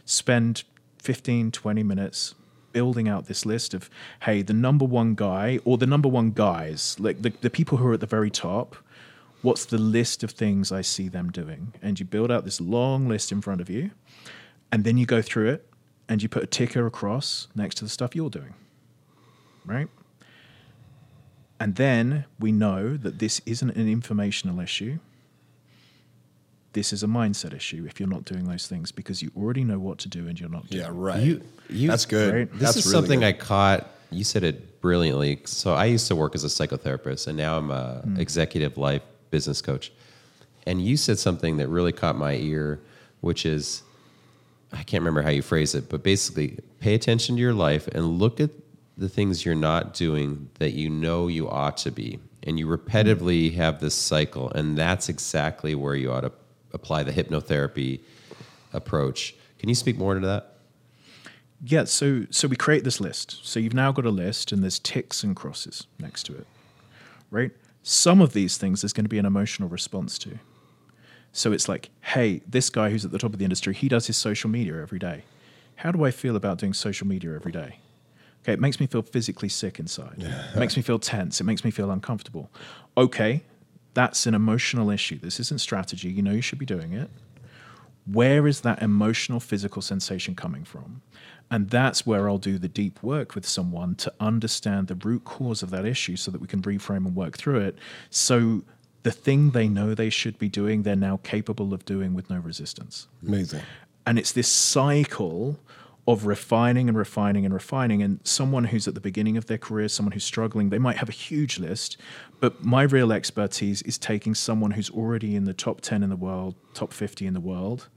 Spend 0.05 0.63
15 0.99 1.51
20 1.51 1.83
minutes 1.83 2.35
building 2.73 3.07
out 3.07 3.25
this 3.27 3.45
list 3.45 3.73
of 3.73 3.89
hey 4.23 4.41
the 4.41 4.53
number 4.53 4.85
one 4.85 5.15
guy 5.15 5.59
or 5.63 5.77
the 5.77 5.87
number 5.87 6.09
one 6.09 6.31
guys 6.31 6.95
like 6.99 7.21
the, 7.21 7.31
the 7.41 7.49
people 7.49 7.77
who 7.77 7.87
are 7.87 7.93
at 7.93 8.01
the 8.01 8.05
very 8.05 8.29
top 8.29 8.75
what's 9.41 9.65
the 9.65 9.77
list 9.77 10.23
of 10.23 10.31
things 10.31 10.71
I 10.71 10.81
see 10.81 11.07
them 11.07 11.31
doing? 11.31 11.73
And 11.81 11.99
you 11.99 12.05
build 12.05 12.31
out 12.31 12.45
this 12.45 12.59
long 12.61 13.07
list 13.07 13.31
in 13.31 13.41
front 13.41 13.61
of 13.61 13.69
you, 13.69 13.91
and 14.71 14.83
then 14.83 14.97
you 14.97 15.05
go 15.05 15.21
through 15.21 15.49
it 15.49 15.69
and 16.09 16.21
you 16.23 16.29
put 16.29 16.43
a 16.43 16.47
ticker 16.47 16.85
across 16.85 17.47
next 17.55 17.75
to 17.75 17.83
the 17.83 17.89
stuff 17.89 18.15
you're 18.15 18.29
doing. 18.29 18.53
Right? 19.65 19.87
And 21.59 21.75
then 21.75 22.25
we 22.39 22.51
know 22.51 22.95
that 22.97 23.19
this 23.19 23.41
isn't 23.45 23.71
an 23.71 23.89
informational 23.89 24.59
issue. 24.59 24.99
This 26.73 26.93
is 26.93 27.01
a 27.01 27.07
mindset 27.07 27.53
issue 27.55 27.85
if 27.89 27.99
you're 27.99 28.07
not 28.09 28.23
doing 28.25 28.45
those 28.45 28.67
things 28.67 28.91
because 28.91 29.21
you 29.23 29.31
already 29.35 29.63
know 29.63 29.79
what 29.79 29.97
to 29.99 30.09
do 30.09 30.27
and 30.27 30.39
you're 30.39 30.49
not 30.49 30.69
doing 30.69 30.83
Yeah, 30.83 30.89
it. 30.89 30.93
right. 30.93 31.23
You- 31.23 31.41
you- 31.69 31.87
That's 31.87 32.05
good. 32.05 32.33
Right. 32.33 32.51
This 32.51 32.61
That's 32.61 32.77
is 32.77 32.85
really 32.85 32.97
something 32.97 33.19
good. 33.21 33.25
I 33.25 33.31
caught. 33.33 33.89
You 34.11 34.23
said 34.23 34.43
it 34.43 34.79
brilliantly. 34.79 35.41
So 35.45 35.73
I 35.73 35.85
used 35.85 36.07
to 36.07 36.15
work 36.15 36.35
as 36.35 36.43
a 36.43 36.47
psychotherapist, 36.47 37.27
and 37.27 37.35
now 37.35 37.57
I'm 37.57 37.71
a 37.71 38.01
Hmm. 38.05 38.19
executive 38.19 38.77
life 38.77 39.01
business 39.29 39.61
coach. 39.61 39.91
And 40.65 40.81
you 40.81 40.97
said 40.97 41.19
something 41.19 41.57
that 41.57 41.67
really 41.69 41.91
caught 41.91 42.17
my 42.17 42.35
ear, 42.35 42.81
which 43.21 43.45
is 43.45 43.83
I 44.71 44.83
can't 44.83 45.01
remember 45.01 45.21
how 45.21 45.29
you 45.29 45.41
phrase 45.41 45.75
it, 45.75 45.89
but 45.89 46.03
basically, 46.03 46.59
pay 46.79 46.93
attention 46.93 47.35
to 47.35 47.41
your 47.41 47.53
life 47.53 47.87
and 47.87 48.19
look 48.19 48.39
at 48.39 48.49
the 48.97 49.07
things 49.07 49.45
you're 49.45 49.55
not 49.55 49.93
doing 49.93 50.49
that 50.59 50.71
you 50.71 50.89
know 50.89 51.27
you 51.27 51.47
ought 51.49 51.77
to 51.77 51.91
be, 51.91 52.19
and 52.43 52.59
you 52.59 52.67
repetitively 52.67 53.53
have 53.55 53.79
this 53.79 53.95
cycle, 53.95 54.49
and 54.51 54.77
that's 54.77 55.07
exactly 55.07 55.73
where 55.75 55.95
you 55.95 56.11
ought 56.11 56.21
to 56.21 56.31
apply 56.73 57.03
the 57.03 57.11
hypnotherapy 57.11 58.01
approach. 58.73 59.35
Can 59.59 59.69
you 59.69 59.75
speak 59.75 59.97
more 59.97 60.13
to 60.13 60.19
that? 60.19 60.57
Yeah, 61.63 61.85
so 61.85 62.27
so 62.29 62.47
we 62.47 62.55
create 62.55 62.83
this 62.83 62.99
list. 62.99 63.39
So 63.43 63.59
you've 63.59 63.73
now 63.73 63.91
got 63.91 64.05
a 64.05 64.11
list 64.11 64.51
and 64.51 64.61
there's 64.61 64.77
ticks 64.77 65.23
and 65.23 65.35
crosses 65.35 65.87
next 65.99 66.23
to 66.23 66.35
it. 66.35 66.45
Right? 67.31 67.51
Some 67.89 68.19
of 68.19 68.33
these 68.33 68.57
things 68.57 68.81
there's 68.81 68.91
going 68.91 69.05
to 69.05 69.09
be 69.09 69.17
an 69.17 69.25
emotional 69.25 69.69
response 69.69 70.17
to. 70.17 70.39
So 71.31 71.53
it's 71.53 71.69
like, 71.69 71.89
hey, 72.01 72.41
this 72.45 72.69
guy 72.69 72.89
who's 72.89 73.05
at 73.05 73.11
the 73.11 73.17
top 73.17 73.31
of 73.31 73.39
the 73.39 73.45
industry, 73.45 73.73
he 73.73 73.87
does 73.87 74.07
his 74.07 74.17
social 74.17 74.49
media 74.49 74.81
every 74.81 74.99
day. 74.99 75.23
How 75.77 75.93
do 75.93 76.03
I 76.03 76.11
feel 76.11 76.35
about 76.35 76.57
doing 76.57 76.73
social 76.73 77.07
media 77.07 77.33
every 77.33 77.53
day? 77.53 77.79
Okay, 78.43 78.51
it 78.51 78.59
makes 78.59 78.81
me 78.81 78.87
feel 78.87 79.03
physically 79.03 79.47
sick 79.47 79.79
inside. 79.79 80.17
It 80.17 80.59
makes 80.59 80.75
me 80.75 80.83
feel 80.83 80.99
tense. 80.99 81.39
It 81.39 81.45
makes 81.45 81.63
me 81.63 81.71
feel 81.71 81.89
uncomfortable. 81.89 82.51
Okay, 82.97 83.45
that's 83.93 84.25
an 84.25 84.33
emotional 84.33 84.89
issue. 84.89 85.17
This 85.17 85.39
isn't 85.39 85.61
strategy. 85.61 86.09
You 86.09 86.21
know 86.21 86.31
you 86.31 86.41
should 86.41 86.59
be 86.59 86.65
doing 86.65 86.91
it 86.91 87.09
where 88.11 88.47
is 88.47 88.61
that 88.61 88.81
emotional 88.81 89.39
physical 89.39 89.81
sensation 89.81 90.33
coming 90.33 90.63
from 90.63 91.01
and 91.49 91.69
that's 91.69 92.05
where 92.05 92.27
i'll 92.27 92.37
do 92.37 92.57
the 92.57 92.67
deep 92.67 93.01
work 93.03 93.35
with 93.35 93.45
someone 93.45 93.95
to 93.95 94.13
understand 94.19 94.87
the 94.87 94.95
root 94.95 95.23
cause 95.23 95.63
of 95.63 95.69
that 95.69 95.85
issue 95.85 96.15
so 96.15 96.31
that 96.31 96.41
we 96.41 96.47
can 96.47 96.61
reframe 96.61 97.05
and 97.05 97.15
work 97.15 97.37
through 97.37 97.59
it. 97.59 97.77
So 98.09 98.63
the 99.03 99.11
thing 99.11 99.51
they 99.51 99.67
know 99.67 99.93
they 99.93 100.09
should 100.09 100.37
be 100.37 100.49
doing 100.49 100.83
they're 100.83 100.95
now 100.95 101.17
capable 101.23 101.73
of 101.73 101.85
doing 101.85 102.13
with 102.13 102.29
no 102.29 102.37
resistance. 102.39 103.07
Amazing. 103.25 103.61
and 104.05 104.17
it's 104.19 104.31
this 104.31 104.47
cycle 104.47 105.59
of 106.07 106.25
refining 106.25 106.87
and 106.87 106.97
refining 106.97 107.43
and 107.43 107.53
refining. 107.53 108.01
And 108.01 108.21
someone 108.23 108.63
who's 108.65 108.87
at 108.87 108.93
the 108.93 109.01
beginning 109.01 109.35
of 109.37 109.47
their 109.47 109.57
career 109.57 109.87
someone 109.87 110.11
who's 110.11 110.23
struggling 110.23 110.69
they 110.69 110.79
might 110.79 110.97
have 110.97 111.09
a 111.09 111.13
huge 111.13 111.59
list 111.59 111.97
but 112.39 112.63
my 112.63 112.83
real 112.83 113.11
expertise 113.11 113.81
is 113.83 113.97
taking 113.97 114.35
someone 114.35 114.71
who's 114.71 114.89
already 114.89 115.35
in 115.35 115.45
the 115.45 115.53
top 115.53 115.81
10 115.81 116.03
in 116.03 116.09
the 116.09 116.15
world 116.15 116.55
top 116.73 116.93
50 116.93 117.25
in 117.25 117.33
the 117.33 117.39
world 117.39 117.89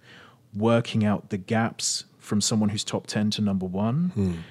working 0.55 1.05
out 1.05 1.31
the 1.31 1.39
gaps 1.39 2.05
from 2.31 2.40
someone 2.40 2.69
who's 2.71 2.85
top 2.85 3.07
10 3.09 3.31
to 3.33 3.40
number 3.43 3.66
1 3.66 4.43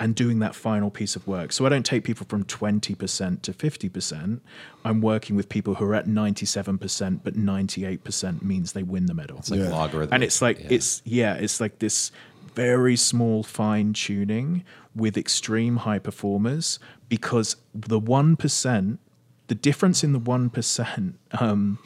and 0.00 0.14
doing 0.14 0.38
that 0.40 0.54
final 0.54 0.90
piece 0.90 1.14
of 1.14 1.26
work. 1.26 1.52
So 1.52 1.64
I 1.66 1.68
don't 1.68 1.84
take 1.84 2.04
people 2.04 2.26
from 2.28 2.42
20% 2.44 3.42
to 3.42 3.52
50%. 3.52 4.40
I'm 4.84 5.00
working 5.00 5.36
with 5.36 5.48
people 5.48 5.74
who 5.76 5.84
are 5.84 5.94
at 5.94 6.06
97%, 6.06 7.20
but 7.22 7.34
98% 7.36 8.42
means 8.42 8.72
they 8.72 8.82
win 8.82 9.06
the 9.06 9.14
medal 9.14 9.38
It's 9.38 9.50
like 9.50 9.60
Yeah. 9.60 9.68
logarithmic. 9.68 10.14
and 10.14 10.22
it's 10.24 10.40
like 10.42 10.58
yeah. 10.60 10.66
it's 10.76 11.02
yeah 11.04 11.34
it's 11.34 11.60
like 11.60 11.78
this 11.78 12.10
very 12.54 12.96
small 12.96 13.42
fine 13.42 13.92
tuning 13.92 14.64
with 15.02 15.16
extreme 15.16 15.76
high 15.86 15.98
performers 16.00 16.78
because 17.08 17.56
the 17.74 18.00
1% 18.00 18.98
the 19.46 19.54
difference 19.54 20.02
in 20.06 20.12
the 20.12 20.20
1% 20.20 21.14
um, 21.40 21.78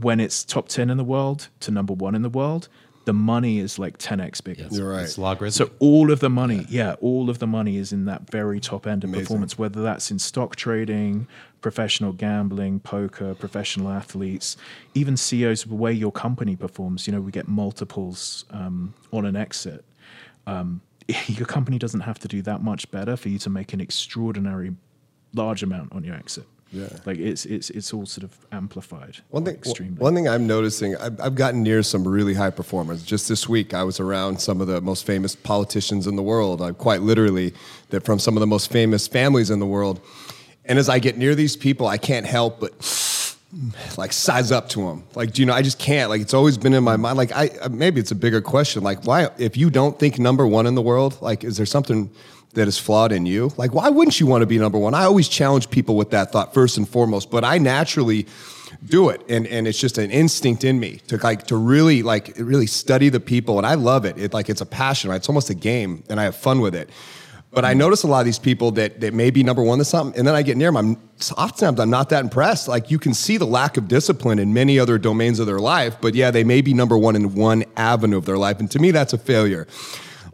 when 0.00 0.18
it's 0.20 0.42
top 0.44 0.68
10 0.68 0.90
in 0.90 0.96
the 0.96 1.04
world 1.04 1.48
to 1.60 1.70
number 1.70 1.92
one 1.94 2.14
in 2.14 2.22
the 2.22 2.28
world 2.40 2.68
the 3.10 3.14
money 3.14 3.58
is 3.58 3.76
like 3.76 3.98
10x 3.98 4.40
bigger 4.44 4.62
It's- 4.66 4.78
You're 4.78 4.88
right. 4.88 5.02
It's 5.02 5.18
logarithmic. 5.18 5.52
so 5.68 5.74
all 5.80 6.12
of 6.12 6.20
the 6.20 6.30
money, 6.30 6.64
yeah. 6.68 6.94
all 7.00 7.28
of 7.28 7.40
the 7.40 7.46
money 7.48 7.76
is 7.76 7.92
in 7.92 8.04
that 8.04 8.30
very 8.30 8.60
top 8.60 8.86
end 8.86 9.02
of 9.02 9.10
Amazing. 9.10 9.24
performance, 9.24 9.58
whether 9.58 9.82
that's 9.82 10.12
in 10.12 10.20
stock 10.20 10.54
trading, 10.54 11.26
professional 11.60 12.12
gambling, 12.12 12.78
poker, 12.78 13.34
professional 13.34 13.88
athletes, 13.88 14.56
even 14.94 15.16
CEOs 15.16 15.64
of 15.64 15.70
the 15.70 15.74
way 15.74 15.92
your 15.92 16.12
company 16.12 16.54
performs. 16.54 17.08
You 17.08 17.12
know, 17.14 17.20
we 17.20 17.32
get 17.32 17.48
multiples 17.48 18.44
um, 18.50 18.94
on 19.12 19.26
an 19.26 19.34
exit. 19.34 19.84
Um, 20.46 20.80
your 21.26 21.46
company 21.46 21.78
doesn't 21.80 22.02
have 22.02 22.20
to 22.20 22.28
do 22.28 22.42
that 22.42 22.62
much 22.62 22.88
better 22.92 23.16
for 23.16 23.28
you 23.28 23.38
to 23.38 23.50
make 23.50 23.72
an 23.72 23.80
extraordinary 23.80 24.70
large 25.34 25.64
amount 25.64 25.92
on 25.92 26.04
your 26.04 26.14
exit. 26.14 26.46
Yeah. 26.72 26.88
like 27.04 27.18
it's 27.18 27.46
it's 27.46 27.70
it's 27.70 27.92
all 27.92 28.06
sort 28.06 28.24
of 28.24 28.36
amplified. 28.52 29.18
One 29.30 29.44
thing, 29.44 29.56
extremely. 29.56 29.96
one 29.96 30.14
thing 30.14 30.28
I'm 30.28 30.46
noticing, 30.46 30.96
I've, 30.96 31.20
I've 31.20 31.34
gotten 31.34 31.62
near 31.62 31.82
some 31.82 32.06
really 32.06 32.34
high 32.34 32.50
performers. 32.50 33.02
Just 33.02 33.28
this 33.28 33.48
week, 33.48 33.74
I 33.74 33.82
was 33.82 33.98
around 33.98 34.40
some 34.40 34.60
of 34.60 34.68
the 34.68 34.80
most 34.80 35.04
famous 35.04 35.34
politicians 35.34 36.06
in 36.06 36.14
the 36.14 36.22
world. 36.22 36.62
I 36.62 36.72
quite 36.72 37.02
literally 37.02 37.54
that 37.88 38.04
from 38.04 38.18
some 38.18 38.36
of 38.36 38.40
the 38.40 38.46
most 38.46 38.70
famous 38.70 39.08
families 39.08 39.50
in 39.50 39.58
the 39.58 39.66
world. 39.66 40.00
And 40.64 40.78
as 40.78 40.88
I 40.88 41.00
get 41.00 41.16
near 41.16 41.34
these 41.34 41.56
people, 41.56 41.88
I 41.88 41.98
can't 41.98 42.26
help 42.26 42.60
but 42.60 42.72
like 43.96 44.12
size 44.12 44.52
up 44.52 44.68
to 44.70 44.86
them. 44.86 45.04
Like, 45.14 45.32
do 45.32 45.42
you 45.42 45.46
know? 45.46 45.54
I 45.54 45.62
just 45.62 45.78
can't. 45.78 46.10
Like, 46.10 46.20
it's 46.20 46.34
always 46.34 46.56
been 46.56 46.74
in 46.74 46.84
my 46.84 46.96
mind. 46.96 47.16
Like, 47.16 47.32
I 47.32 47.48
uh, 47.62 47.68
maybe 47.68 48.00
it's 48.00 48.10
a 48.10 48.16
bigger 48.16 48.40
question. 48.40 48.82
Like, 48.82 49.04
why? 49.04 49.30
If 49.38 49.56
you 49.56 49.70
don't 49.70 49.98
think 49.98 50.18
number 50.18 50.46
one 50.46 50.66
in 50.66 50.74
the 50.74 50.82
world, 50.82 51.20
like, 51.20 51.44
is 51.44 51.56
there 51.56 51.66
something 51.66 52.10
that 52.54 52.66
is 52.66 52.78
flawed 52.78 53.12
in 53.12 53.26
you, 53.26 53.52
like 53.56 53.74
why 53.74 53.88
wouldn't 53.88 54.18
you 54.18 54.26
want 54.26 54.42
to 54.42 54.46
be 54.46 54.58
number 54.58 54.78
one? 54.78 54.94
I 54.94 55.04
always 55.04 55.28
challenge 55.28 55.70
people 55.70 55.96
with 55.96 56.10
that 56.10 56.32
thought 56.32 56.52
first 56.52 56.76
and 56.76 56.88
foremost, 56.88 57.30
but 57.30 57.44
I 57.44 57.58
naturally 57.58 58.26
do 58.84 59.08
it 59.08 59.20
and 59.28 59.46
and 59.48 59.66
it's 59.66 59.78
just 59.78 59.98
an 59.98 60.10
instinct 60.10 60.64
in 60.64 60.78
me 60.78 61.00
to 61.08 61.16
like 61.18 61.46
to 61.48 61.56
really 61.56 62.02
like 62.02 62.32
really 62.38 62.66
study 62.66 63.08
the 63.08 63.20
people 63.20 63.58
and 63.58 63.66
I 63.66 63.74
love 63.74 64.04
it. 64.04 64.16
It 64.18 64.32
like 64.32 64.48
it's 64.48 64.60
a 64.60 64.66
passion, 64.66 65.10
right? 65.10 65.16
It's 65.16 65.28
almost 65.28 65.50
a 65.50 65.54
game 65.54 66.04
and 66.08 66.20
I 66.20 66.24
have 66.24 66.36
fun 66.36 66.60
with 66.60 66.74
it. 66.74 66.90
But 67.52 67.64
I 67.64 67.74
notice 67.74 68.04
a 68.04 68.06
lot 68.06 68.20
of 68.20 68.26
these 68.26 68.38
people 68.38 68.70
that 68.72 69.00
that 69.00 69.12
may 69.12 69.30
be 69.30 69.42
number 69.42 69.62
one 69.62 69.78
to 69.78 69.84
something, 69.84 70.16
and 70.16 70.26
then 70.26 70.36
I 70.36 70.42
get 70.42 70.56
near 70.56 70.68
them. 70.68 70.76
I'm 70.76 70.96
oftentimes 71.36 71.80
I'm 71.80 71.90
not 71.90 72.08
that 72.10 72.22
impressed. 72.22 72.68
Like 72.68 72.92
you 72.92 72.98
can 72.98 73.12
see 73.12 73.38
the 73.38 73.46
lack 73.46 73.76
of 73.76 73.88
discipline 73.88 74.38
in 74.38 74.54
many 74.54 74.78
other 74.78 74.98
domains 74.98 75.40
of 75.40 75.46
their 75.46 75.58
life, 75.58 75.96
but 76.00 76.14
yeah, 76.14 76.30
they 76.30 76.44
may 76.44 76.60
be 76.60 76.74
number 76.74 76.96
one 76.96 77.16
in 77.16 77.34
one 77.34 77.64
avenue 77.76 78.18
of 78.18 78.24
their 78.24 78.38
life, 78.38 78.60
and 78.60 78.70
to 78.70 78.78
me, 78.78 78.92
that's 78.92 79.12
a 79.12 79.18
failure. 79.18 79.66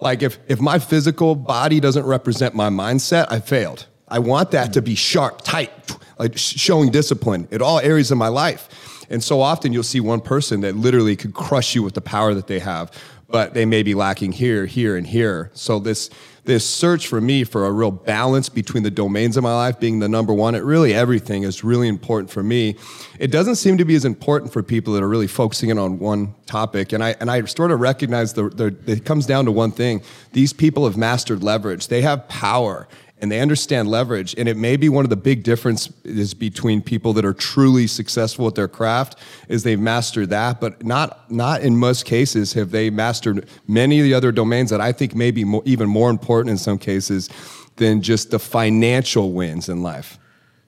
Like 0.01 0.23
if 0.23 0.39
if 0.49 0.61
my 0.61 0.79
physical 0.79 1.35
body 1.35 1.81
doesn't 1.81 2.05
represent 2.05 2.55
my 2.55 2.69
mindset, 2.69 3.27
I 3.31 3.41
failed. 3.41 3.87
I 4.09 4.19
want 4.21 4.53
that 4.53 4.73
to 4.75 4.83
be 4.83 4.95
sharp, 4.95 5.43
tight, 5.43 5.97
like 6.19 6.37
showing 6.37 6.91
discipline 6.91 7.49
in 7.51 7.61
all 7.61 7.81
areas 7.81 8.11
of 8.11 8.19
my 8.19 8.29
life. 8.29 8.69
And 9.11 9.23
so 9.23 9.41
often 9.41 9.73
you'll 9.73 9.83
see 9.83 10.01
one 10.01 10.21
person 10.21 10.61
that 10.61 10.77
literally 10.77 11.17
could 11.17 11.35
crush 11.35 11.75
you 11.75 11.83
with 11.83 11.95
the 11.95 12.01
power 12.01 12.35
that 12.35 12.47
they 12.47 12.59
have, 12.59 12.91
but 13.29 13.55
they 13.55 13.65
may 13.65 13.83
be 13.83 13.95
lacking 13.95 14.33
here, 14.33 14.67
here, 14.67 14.97
and 14.97 15.07
here. 15.07 15.51
So 15.55 15.79
this 15.79 16.11
this 16.47 16.67
search 16.67 17.09
for 17.09 17.21
me 17.21 17.45
for 17.45 17.67
a 17.67 17.73
real 17.73 17.91
balance 17.91 18.49
between 18.49 18.83
the 18.83 18.91
domains 18.91 19.37
of 19.37 19.43
my 19.43 19.55
life 19.55 19.79
being 19.79 19.99
the 19.99 20.09
number 20.09 20.33
one, 20.33 20.55
it 20.55 20.63
really 20.63 20.95
everything 20.95 21.43
is 21.43 21.63
really 21.63 21.89
important 21.89 22.31
for 22.31 22.43
me. 22.43 22.77
It 23.19 23.31
doesn't 23.31 23.57
seem 23.57 23.79
to 23.79 23.85
be 23.85 23.95
as 23.95 24.05
important 24.05 24.53
for 24.53 24.63
people 24.63 24.95
that 24.95 25.03
are 25.03 25.09
really 25.09 25.27
focusing 25.27 25.71
in 25.71 25.79
on 25.79 25.99
one 25.99 26.35
topic. 26.47 26.93
And 26.93 27.05
I 27.05 27.17
and 27.21 27.31
I 27.31 27.45
sort 27.45 27.71
of 27.71 27.81
recognize 27.81 28.33
the, 28.33 28.49
the 28.49 28.77
it 28.91 29.05
comes 29.05 29.27
down 29.27 29.45
to 29.45 29.53
one 29.53 29.73
thing. 29.73 30.03
These 30.33 30.53
people 30.53 30.87
have 30.87 30.97
mastered 30.97 31.43
leverage. 31.43 31.89
They 31.89 32.03
have 32.03 32.27
power 32.29 32.89
and 33.21 33.33
they 33.33 33.41
understand 33.41 33.89
leverage. 33.89 34.35
And 34.37 34.49
it 34.49 34.57
may 34.57 34.77
be 34.77 34.89
one 34.89 35.05
of 35.05 35.11
the 35.11 35.17
big 35.17 35.43
differences 35.43 36.35
between 36.35 36.83
people 36.83 37.13
that 37.15 37.25
are 37.25 37.33
truly 37.33 37.87
successful 37.87 38.45
with 38.45 38.55
their 38.55 38.69
craft 38.69 39.19
is 39.49 39.63
they've 39.63 39.81
mastered 39.81 40.31
that, 40.31 40.61
but 40.61 40.85
not 40.85 41.31
not 41.31 41.63
in 41.63 41.77
most 41.77 42.05
cases 42.05 42.53
have 42.53 42.71
they 42.71 42.91
mastered 42.91 43.49
many 43.67 43.99
of 44.01 44.05
the 44.05 44.15
other 44.15 44.33
domains 44.33 44.71
that 44.71 44.81
I 44.81 44.93
think 44.93 45.15
may 45.15 45.31
be 45.31 45.45
more, 45.45 45.63
even 45.65 45.89
more 45.89 46.11
important 46.11 46.51
in 46.51 46.59
some 46.59 46.79
cases 46.79 47.31
than 47.77 48.03
just 48.03 48.31
the 48.31 48.39
financial 48.39 49.33
wins 49.33 49.69
in 49.69 49.83
life. 49.83 50.19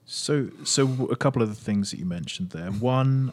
So, 0.05 0.49
so 0.63 1.07
a 1.11 1.15
couple 1.15 1.43
of 1.43 1.49
the 1.49 1.55
things 1.55 1.91
that 1.91 1.99
you 1.99 2.05
mentioned 2.05 2.49
there. 2.49 2.71
One, 2.71 3.31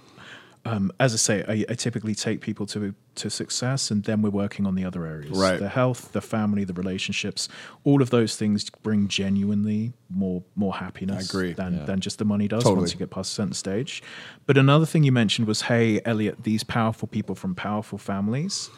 um, 0.66 0.92
as 0.98 1.14
I 1.14 1.16
say, 1.16 1.44
I, 1.46 1.64
I, 1.70 1.74
typically 1.74 2.14
take 2.14 2.40
people 2.40 2.66
to 2.66 2.94
to 3.16 3.30
success, 3.30 3.90
and 3.90 4.02
then 4.02 4.20
we're 4.20 4.30
working 4.30 4.66
on 4.66 4.74
the 4.74 4.84
other 4.84 5.06
areas, 5.06 5.36
right? 5.36 5.58
The 5.58 5.68
health, 5.68 6.12
the 6.12 6.20
family, 6.20 6.64
the 6.64 6.72
relationships. 6.72 7.48
All 7.84 8.02
of 8.02 8.10
those 8.10 8.36
things 8.36 8.68
bring 8.82 9.06
genuinely 9.06 9.92
more 10.10 10.42
more 10.56 10.74
happiness. 10.74 11.32
I 11.32 11.38
agree. 11.38 11.52
Than 11.52 11.78
yeah. 11.78 11.84
than 11.84 12.00
just 12.00 12.18
the 12.18 12.24
money 12.24 12.48
does 12.48 12.64
totally. 12.64 12.80
once 12.80 12.92
you 12.92 12.98
get 12.98 13.10
past 13.10 13.32
a 13.32 13.34
certain 13.34 13.52
stage. 13.52 14.02
But 14.46 14.58
another 14.58 14.86
thing 14.86 15.04
you 15.04 15.12
mentioned 15.12 15.46
was, 15.46 15.62
hey, 15.62 16.00
Elliot, 16.04 16.42
these 16.42 16.64
powerful 16.64 17.06
people 17.06 17.34
from 17.34 17.54
powerful 17.54 17.98
families. 17.98 18.68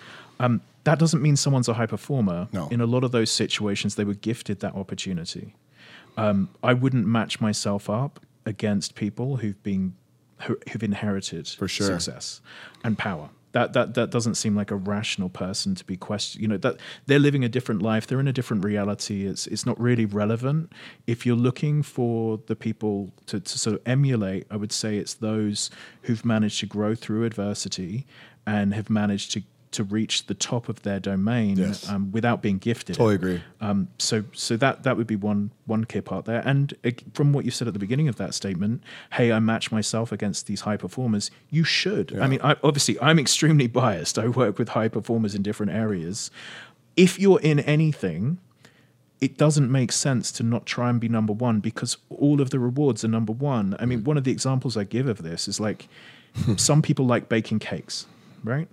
Um, 0.41 0.61
that 0.85 0.99
doesn't 0.99 1.21
mean 1.21 1.37
someone's 1.37 1.69
a 1.69 1.75
high 1.75 1.87
performer. 1.87 2.49
No. 2.53 2.69
In 2.69 2.81
a 2.81 2.87
lot 2.87 3.03
of 3.03 3.13
those 3.13 3.31
situations, 3.31 3.97
they 3.97 4.05
were 4.05 4.15
gifted 4.15 4.61
that 4.61 4.75
opportunity. 4.75 5.55
Um, 6.17 6.49
I 6.63 6.75
wouldn't 6.75 7.07
match 7.07 7.41
myself 7.41 7.91
up 7.91 8.21
against 8.47 8.95
people 8.95 9.37
who've 9.37 9.63
been 9.63 9.95
who've 10.41 10.83
inherited 10.83 11.49
for 11.49 11.69
sure. 11.69 11.87
success 11.87 12.41
and 12.85 12.97
power. 12.99 13.31
That, 13.53 13.73
that 13.73 13.95
that 13.95 14.11
doesn't 14.11 14.35
seem 14.35 14.55
like 14.55 14.71
a 14.71 14.77
rational 14.77 15.31
person 15.31 15.75
to 15.75 15.85
be 15.85 15.97
questioned. 15.97 16.43
You 16.43 16.49
know 16.49 16.59
that 16.59 16.77
they're 17.07 17.19
living 17.19 17.45
a 17.45 17.49
different 17.49 17.81
life. 17.81 18.07
They're 18.07 18.21
in 18.21 18.29
a 18.29 18.33
different 18.33 18.63
reality. 18.63 19.27
It's 19.27 19.47
it's 19.47 19.65
not 19.65 19.81
really 19.81 20.05
relevant. 20.05 20.73
If 21.07 21.25
you're 21.25 21.35
looking 21.35 21.83
for 21.83 22.41
the 22.47 22.55
people 22.55 23.11
to, 23.27 23.41
to 23.41 23.59
sort 23.59 23.77
of 23.77 23.83
emulate, 23.87 24.47
I 24.51 24.57
would 24.57 24.71
say 24.71 24.99
it's 24.99 25.15
those 25.15 25.71
who've 26.03 26.25
managed 26.27 26.61
to 26.61 26.67
grow 26.67 26.95
through 26.95 27.25
adversity 27.25 28.07
and 28.47 28.75
have 28.75 28.91
managed 28.91 29.33
to 29.33 29.43
to 29.73 29.85
reach 29.85 30.27
the 30.27 30.35
top 30.35 30.69
of 30.69 30.83
their 30.83 30.99
domain 30.99 31.57
yes. 31.57 31.89
um, 31.89 32.11
without 32.13 32.43
being 32.43 32.59
gifted. 32.59 32.97
Totally 32.97 33.15
agree. 33.17 33.43
Um, 33.61 33.89
so 33.99 34.25
so 34.33 34.57
that 34.57 34.83
that 34.85 34.97
would 34.97 35.07
be 35.07 35.17
one 35.17 35.51
one 35.67 35.85
key 35.85 36.01
part 36.01 36.25
there. 36.25 36.43
And 36.45 36.75
uh, 36.85 36.91
from 37.15 37.33
what 37.33 37.45
you 37.45 37.51
said 37.51 37.69
at 37.69 37.75
the 37.75 37.81
beginning 37.81 38.09
of 38.09 38.17
that 38.17 38.35
statement, 38.35 38.83
hey, 39.13 39.33
I 39.33 39.39
match 39.41 39.71
myself 39.71 40.13
against 40.13 40.47
these 40.47 40.63
high 40.63 40.77
performers. 40.77 41.31
You 41.51 41.65
should. 41.65 42.13
Yeah. 42.13 42.25
I 42.25 42.29
mean, 42.29 42.41
I, 42.43 42.57
obviously, 42.63 42.99
I'm 43.01 43.19
extremely 43.19 43.67
biased. 43.83 44.19
I 44.19 44.29
work 44.29 44.59
with 44.59 44.71
high 44.71 44.89
performers 44.89 45.35
in 45.35 45.43
different 45.43 45.73
areas. 45.73 46.31
If 46.97 47.19
you're 47.19 47.41
in 47.41 47.61
anything. 47.61 48.39
It 49.21 49.37
doesn't 49.37 49.69
make 49.69 49.91
sense 49.91 50.31
to 50.31 50.45
not 50.45 50.65
try 50.65 50.89
and 50.89 51.01
be 51.01 51.09
number 51.09 51.33
one 51.33 51.59
because 51.59 51.97
all 52.09 52.41
of 52.41 52.51
the 52.51 52.61
rewards 52.61 53.05
are 53.05 53.09
number 53.09 53.33
one. 53.33 53.75
I 53.81 53.85
mean, 53.85 54.03
mm. 54.03 54.05
one 54.05 54.17
of 54.17 54.23
the 54.23 54.31
examples 54.31 54.77
I 54.77 54.85
give 54.85 55.09
of 55.09 55.25
this 55.25 55.49
is 55.49 55.59
like 55.59 55.89
some 56.57 56.83
people 56.83 57.05
like 57.05 57.29
baking 57.29 57.59
cakes, 57.59 58.07
right? 58.45 58.69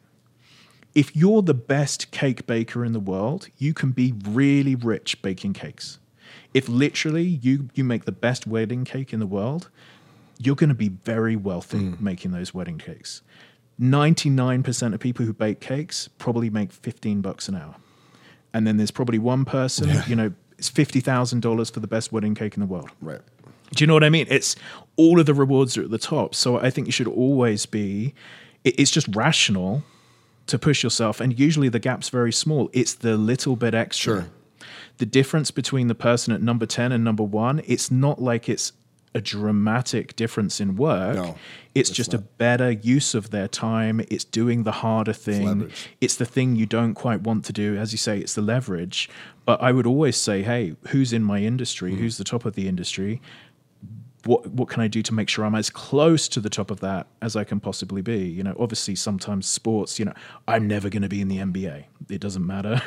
If 0.96 1.14
you're 1.16 1.42
the 1.42 1.54
best 1.54 2.10
cake 2.12 2.48
baker 2.48 2.84
in 2.86 2.94
the 2.94 3.00
world, 3.00 3.50
you 3.58 3.74
can 3.74 3.92
be 3.92 4.14
really 4.28 4.74
rich 4.76 5.22
baking 5.22 5.54
cakes. 5.54 6.00
If 6.54 6.70
literally 6.70 7.24
you 7.24 7.70
you 7.76 7.84
make 7.84 8.06
the 8.06 8.14
best 8.14 8.48
wedding 8.48 8.86
cake 8.86 9.12
in 9.12 9.20
the 9.20 9.28
world, 9.28 9.70
you're 10.40 10.56
going 10.56 10.70
to 10.70 10.76
be 10.76 10.90
very 10.90 11.36
wealthy 11.36 11.80
mm. 11.80 12.00
making 12.00 12.32
those 12.32 12.54
wedding 12.54 12.78
cakes. 12.78 13.22
99% 13.80 14.94
of 14.94 15.00
people 15.02 15.26
who 15.26 15.34
bake 15.34 15.60
cakes 15.60 16.08
probably 16.18 16.50
make 16.50 16.72
15 16.72 17.20
bucks 17.20 17.50
an 17.50 17.56
hour. 17.56 17.76
And 18.54 18.66
then 18.66 18.78
there's 18.78 18.92
probably 18.92 19.20
one 19.20 19.44
person, 19.44 19.90
yeah. 19.90 20.06
you 20.08 20.16
know, 20.16 20.32
it's 20.58 20.72
$50,000 20.72 21.74
for 21.74 21.82
the 21.82 21.88
best 21.88 22.14
wedding 22.14 22.36
cake 22.36 22.56
in 22.56 22.62
the 22.62 22.68
world. 22.68 22.90
Right. 23.02 23.20
Do 23.74 23.84
you 23.84 23.88
know 23.88 23.94
what 23.94 24.06
I 24.06 24.10
mean? 24.10 24.28
It's 24.30 24.56
all 24.96 25.20
of 25.20 25.26
the 25.26 25.34
rewards 25.34 25.78
are 25.78 25.84
at 25.84 25.92
the 25.92 25.98
top. 25.98 26.34
So 26.34 26.58
I 26.58 26.70
think 26.70 26.88
you 26.88 26.94
should 26.94 27.10
always 27.10 27.66
be, 27.66 28.14
it's 28.64 28.92
just 28.92 29.14
rational 29.14 29.84
to 30.48 30.60
push 30.60 30.84
yourself, 30.84 31.20
and 31.20 31.38
usually 31.40 31.70
the 31.70 31.80
gap's 31.80 32.10
very 32.10 32.32
small. 32.32 32.70
It's 32.74 32.94
the 32.94 33.18
little 33.18 33.56
bit 33.56 33.74
extra. 33.74 34.22
Sure. 34.22 34.32
The 34.98 35.06
difference 35.06 35.52
between 35.52 35.88
the 35.88 35.96
person 35.96 36.34
at 36.34 36.42
number 36.42 36.66
10 36.66 36.92
and 36.92 37.04
number 37.04 37.24
one, 37.24 37.62
it's 37.66 37.92
not 37.92 38.22
like 38.22 38.48
it's 38.48 38.72
a 39.14 39.22
dramatic 39.22 40.16
difference 40.18 40.60
in 40.60 40.76
work. 40.76 41.16
No, 41.16 41.36
it's 41.74 41.90
just 41.90 42.12
not. 42.12 42.22
a 42.22 42.24
better 42.24 42.72
use 42.72 43.16
of 43.16 43.32
their 43.32 43.48
time. 43.48 44.02
It's 44.10 44.26
doing 44.26 44.64
the 44.64 44.74
harder 44.74 45.14
thing. 45.14 45.62
It's, 45.62 45.88
it's, 46.02 46.16
the 46.18 46.26
thing 46.26 46.58
you 46.58 46.66
don't 46.66 46.94
quite 46.94 47.22
want 47.22 47.46
to 47.46 47.54
do. 47.54 47.78
As 47.78 47.94
you 47.94 47.98
say, 47.98 48.20
it's 48.20 48.34
the 48.34 48.42
leverage. 48.42 49.10
But 49.46 49.62
I 49.62 49.72
would 49.72 49.88
always 49.88 50.18
say, 50.18 50.44
hey, 50.44 50.76
who's 50.88 51.14
in 51.14 51.24
my 51.24 51.40
industry? 51.40 51.94
Mm. 51.94 51.98
Who's 51.98 52.18
the 52.18 52.26
top 52.26 52.44
of 52.44 52.56
the 52.56 52.68
industry? 52.68 53.22
What 54.26 54.48
what 54.48 54.70
can 54.70 54.82
I 54.82 54.88
do 54.88 55.02
to 55.04 55.14
make 55.14 55.30
sure 55.30 55.46
I'm 55.46 55.56
as 55.56 55.70
close 55.70 56.28
to 56.30 56.40
the 56.40 56.50
top 56.50 56.72
of 56.72 56.80
that 56.82 57.08
as 57.22 57.36
I 57.36 57.44
can 57.44 57.60
possibly 57.60 58.02
be? 58.02 58.26
You 58.26 58.44
know, 58.44 58.56
obviously 58.60 58.96
sometimes 58.96 59.48
sports, 59.48 60.00
you 60.00 60.06
know, 60.06 60.14
I'm 60.48 60.68
never 60.68 60.90
going 60.90 61.04
to 61.04 61.10
be 61.10 61.22
in 61.22 61.28
the 61.28 61.38
NBA. 61.38 61.86
It 62.10 62.22
doesn't 62.22 62.46
matter. 62.46 62.82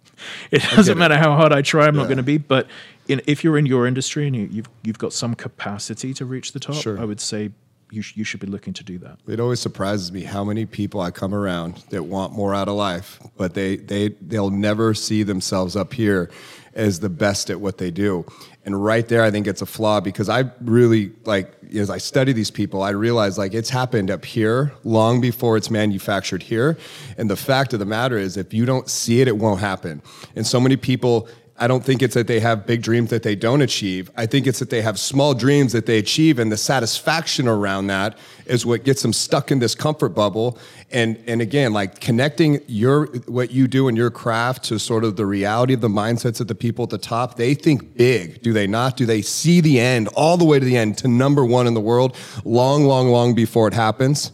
it 0.50 0.62
doesn't 0.74 0.98
matter 0.98 1.16
how 1.16 1.34
hard 1.36 1.52
I 1.52 1.62
try. 1.62 1.86
I'm 1.86 1.94
yeah. 1.94 2.02
not 2.02 2.06
going 2.06 2.18
to 2.18 2.22
be. 2.22 2.38
But 2.38 2.68
in, 3.08 3.20
if 3.26 3.44
you're 3.44 3.58
in 3.58 3.66
your 3.66 3.86
industry 3.86 4.26
and 4.26 4.36
you, 4.36 4.48
you've 4.50 4.68
you've 4.82 4.98
got 4.98 5.12
some 5.12 5.34
capacity 5.34 6.14
to 6.14 6.24
reach 6.24 6.52
the 6.52 6.60
top, 6.60 6.76
sure. 6.76 6.98
I 6.98 7.04
would 7.04 7.20
say 7.20 7.50
you, 7.90 8.02
sh- 8.02 8.16
you 8.16 8.24
should 8.24 8.40
be 8.40 8.46
looking 8.46 8.72
to 8.74 8.84
do 8.84 8.98
that. 8.98 9.18
It 9.26 9.40
always 9.40 9.60
surprises 9.60 10.12
me 10.12 10.22
how 10.22 10.44
many 10.44 10.66
people 10.66 11.00
I 11.00 11.10
come 11.10 11.34
around 11.34 11.76
that 11.90 12.04
want 12.04 12.32
more 12.32 12.54
out 12.54 12.68
of 12.68 12.74
life, 12.74 13.20
but 13.36 13.54
they 13.54 13.76
they 13.76 14.08
they'll 14.20 14.50
never 14.50 14.94
see 14.94 15.22
themselves 15.22 15.76
up 15.76 15.92
here 15.92 16.30
as 16.74 17.00
the 17.00 17.08
best 17.08 17.50
at 17.50 17.60
what 17.60 17.78
they 17.78 17.90
do. 17.90 18.26
And 18.66 18.82
right 18.82 19.06
there, 19.06 19.22
I 19.22 19.30
think 19.30 19.46
it's 19.46 19.60
a 19.60 19.66
flaw 19.66 20.00
because 20.00 20.28
I 20.28 20.44
really 20.62 21.12
like 21.24 21.52
as 21.74 21.90
I 21.90 21.98
study 21.98 22.32
these 22.32 22.50
people, 22.50 22.82
I 22.82 22.90
realize 22.90 23.36
like 23.36 23.52
it's 23.52 23.70
happened 23.70 24.10
up 24.10 24.24
here 24.24 24.72
long 24.84 25.20
before 25.20 25.56
it's 25.56 25.70
manufactured 25.70 26.42
here. 26.42 26.78
And 27.18 27.28
the 27.28 27.36
fact 27.36 27.74
of 27.74 27.78
the 27.78 27.86
matter 27.86 28.16
is, 28.16 28.36
if 28.36 28.54
you 28.54 28.64
don't 28.64 28.88
see 28.88 29.20
it, 29.20 29.28
it 29.28 29.36
won't 29.36 29.60
happen. 29.60 30.02
And 30.34 30.46
so 30.46 30.60
many 30.60 30.76
people 30.76 31.28
I 31.56 31.68
don't 31.68 31.84
think 31.84 32.02
it's 32.02 32.14
that 32.14 32.26
they 32.26 32.40
have 32.40 32.66
big 32.66 32.82
dreams 32.82 33.10
that 33.10 33.22
they 33.22 33.36
don't 33.36 33.62
achieve. 33.62 34.10
I 34.16 34.26
think 34.26 34.48
it's 34.48 34.58
that 34.58 34.70
they 34.70 34.82
have 34.82 34.98
small 34.98 35.34
dreams 35.34 35.72
that 35.72 35.86
they 35.86 35.98
achieve, 35.98 36.40
and 36.40 36.50
the 36.50 36.56
satisfaction 36.56 37.46
around 37.46 37.86
that 37.86 38.18
is 38.46 38.66
what 38.66 38.82
gets 38.82 39.02
them 39.02 39.12
stuck 39.12 39.52
in 39.52 39.60
this 39.60 39.76
comfort 39.76 40.10
bubble. 40.10 40.58
And 40.90 41.22
and 41.28 41.40
again, 41.40 41.72
like 41.72 42.00
connecting 42.00 42.60
your 42.66 43.06
what 43.26 43.52
you 43.52 43.68
do 43.68 43.86
in 43.86 43.94
your 43.94 44.10
craft 44.10 44.64
to 44.64 44.80
sort 44.80 45.04
of 45.04 45.14
the 45.14 45.26
reality 45.26 45.74
of 45.74 45.80
the 45.80 45.88
mindsets 45.88 46.40
of 46.40 46.48
the 46.48 46.56
people 46.56 46.82
at 46.82 46.90
the 46.90 46.98
top. 46.98 47.36
They 47.36 47.54
think 47.54 47.96
big, 47.96 48.42
do 48.42 48.52
they 48.52 48.66
not? 48.66 48.96
Do 48.96 49.06
they 49.06 49.22
see 49.22 49.60
the 49.60 49.78
end 49.78 50.08
all 50.08 50.36
the 50.36 50.44
way 50.44 50.58
to 50.58 50.64
the 50.64 50.76
end 50.76 50.98
to 50.98 51.08
number 51.08 51.44
one 51.44 51.68
in 51.68 51.74
the 51.74 51.80
world, 51.80 52.16
long, 52.44 52.84
long, 52.84 53.10
long 53.10 53.32
before 53.32 53.68
it 53.68 53.74
happens? 53.74 54.32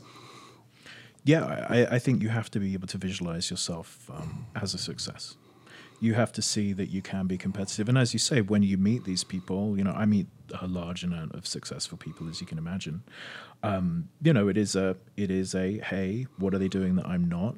Yeah, 1.25 1.67
I, 1.69 1.97
I 1.97 1.99
think 1.99 2.23
you 2.23 2.31
have 2.31 2.51
to 2.53 2.59
be 2.59 2.73
able 2.73 2.89
to 2.89 2.97
visualize 2.97 3.51
yourself 3.51 4.11
um, 4.11 4.47
as 4.55 4.73
a 4.73 4.79
success 4.79 5.37
you 6.01 6.15
have 6.15 6.33
to 6.33 6.43
see 6.43 6.73
that 6.73 6.89
you 6.89 7.03
can 7.03 7.27
be 7.27 7.37
competitive. 7.37 7.89
And 7.89 7.99
as 7.99 8.13
you 8.13 8.19
say, 8.19 8.41
when 8.41 8.63
you 8.63 8.79
meet 8.79 9.05
these 9.05 9.23
people, 9.23 9.77
you 9.77 9.85
know, 9.85 9.93
I 9.93 10.07
meet 10.07 10.27
a 10.61 10.67
large 10.67 11.05
amount 11.05 11.35
of 11.35 11.47
successful 11.47 11.99
people, 11.99 12.29
as 12.29 12.41
you 12.41 12.47
can 12.47 12.59
imagine. 12.59 13.03
Um, 13.63 14.09
you 14.23 14.33
know, 14.33 14.49
it 14.49 14.57
is 14.57 14.75
a, 14.75 14.97
it 15.17 15.31
is 15.31 15.55
a, 15.55 15.79
hey, 15.79 16.27
what 16.39 16.55
are 16.55 16.59
they 16.59 16.69
doing 16.69 16.97
that 16.97 17.07
I'm 17.07 17.29
not? 17.29 17.57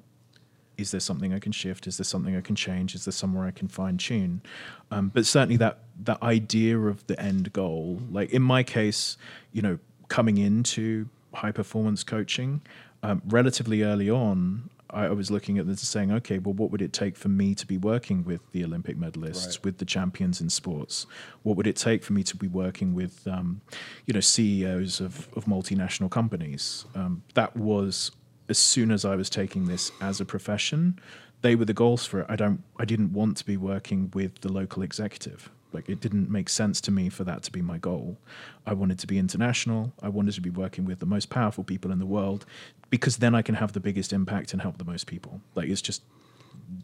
is 0.79 0.91
there 0.91 1.01
something 1.01 1.33
I 1.33 1.39
can 1.39 1.53
shift? 1.53 1.87
Is 1.87 1.99
there 1.99 2.05
something 2.05 2.37
I 2.37 2.41
can 2.41 2.57
change? 2.57 2.95
Is 2.95 3.05
there 3.05 3.13
somewhere 3.13 3.47
I 3.47 3.51
can 3.51 3.69
fine 3.69 3.97
tune? 3.97 4.43
Um, 4.91 5.11
but 5.15 5.27
certainly 5.27 5.57
that 5.59 5.79
that 6.05 6.23
idea 6.23 6.79
of 6.79 7.07
the 7.07 7.19
end 7.21 7.53
goal, 7.53 8.01
like 8.11 8.31
in 8.31 8.43
my 8.43 8.63
case, 8.63 9.17
you 9.53 9.63
know, 9.63 9.79
coming 10.09 10.39
into 10.39 11.09
high 11.35 11.53
performance 11.53 12.03
coaching, 12.03 12.63
um, 13.03 13.23
relatively 13.27 13.83
early 13.83 14.11
on, 14.11 14.71
I, 14.93 15.09
was 15.11 15.31
looking 15.31 15.59
at 15.59 15.67
this 15.67 15.81
and 15.81 15.87
saying, 15.87 16.13
okay, 16.13 16.39
well, 16.39 16.55
what 16.55 16.71
would 16.71 16.83
it 16.83 16.93
take 16.93 17.17
for 17.17 17.29
me 17.29 17.55
to 17.55 17.67
be 17.67 17.79
working 17.79 18.25
with 18.25 18.41
the 18.53 18.65
Olympic 18.65 18.97
medalists, 18.99 19.47
Right. 19.47 19.65
with 19.65 19.79
the 19.79 19.85
champions 19.85 20.41
in 20.41 20.51
sports? 20.51 21.07
What 21.43 21.57
would 21.57 21.67
it 21.67 21.77
take 21.77 22.05
for 22.05 22.13
me 22.13 22.23
to 22.25 22.37
be 22.37 22.49
working 22.49 22.95
with, 22.95 23.27
um, 23.27 23.61
you 24.07 24.15
know, 24.15 24.21
CEOs 24.21 25.01
of, 25.01 25.29
of 25.37 25.47
multinational 25.47 26.11
companies? 26.11 26.85
Um, 26.95 27.23
that 27.35 27.57
was 27.57 28.13
as 28.49 28.59
soon 28.59 28.91
as 28.91 29.05
I 29.05 29.17
was 29.17 29.31
taking 29.31 29.67
this 29.67 29.91
as 30.01 30.21
a 30.21 30.25
profession, 30.25 30.99
they 31.41 31.55
were 31.55 31.65
the 31.65 31.75
goals 31.75 32.05
for 32.07 32.21
it. 32.21 32.27
I 32.29 32.37
don't, 32.37 32.63
I 32.79 32.85
didn't 32.85 33.13
want 33.13 33.37
to 33.39 33.45
be 33.47 33.57
working 33.57 34.11
with 34.15 34.41
the 34.41 34.53
local 34.53 34.83
executive. 34.83 35.51
Like 35.73 35.89
it 35.89 36.01
didn't 36.01 36.31
make 36.31 36.49
sense 36.49 36.81
to 36.83 36.91
me 36.91 37.09
for 37.09 37.25
that 37.25 37.43
to 37.45 37.53
be 37.53 37.63
my 37.63 37.79
goal. 37.79 38.19
I 38.67 38.75
wanted 38.75 38.99
to 39.01 39.07
be 39.07 39.19
international. 39.19 39.93
I 40.03 40.09
wanted 40.09 40.35
to 40.35 40.41
be 40.41 40.51
working 40.51 40.85
with 40.85 40.99
the 41.01 41.07
most 41.07 41.31
powerful 41.31 41.65
people 41.65 41.91
in 41.91 41.99
the 41.99 42.07
world 42.07 42.45
because 42.91 43.19
then 43.19 43.35
I 43.35 43.43
can 43.43 43.55
have 43.57 43.73
the 43.73 43.81
biggest 43.81 44.13
impact 44.13 44.53
and 44.53 44.63
help 44.63 44.79
the 44.79 44.85
most 44.85 45.07
people. 45.07 45.41
Like 45.55 45.69
it's 45.69 45.83
just 45.83 46.03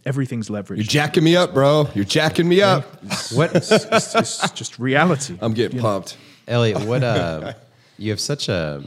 everything's 0.05 0.49
leveraged. 0.49 0.77
You're 0.77 0.85
jacking 0.85 1.25
me 1.25 1.37
up, 1.37 1.55
bro. 1.55 1.89
You're 1.95 2.05
jacking 2.05 2.49
me 2.49 2.63
up. 2.63 2.85
What 3.33 3.55
it's, 3.55 3.71
it's, 3.71 4.15
it's 4.15 4.51
just 4.53 4.79
reality. 4.79 5.37
I'm 5.41 5.53
getting 5.53 5.81
pumped. 5.81 6.17
Elliot, 6.47 6.83
what 6.85 7.03
uh, 7.03 7.53
you 7.99 8.11
have 8.11 8.21
such 8.21 8.49
a 8.49 8.83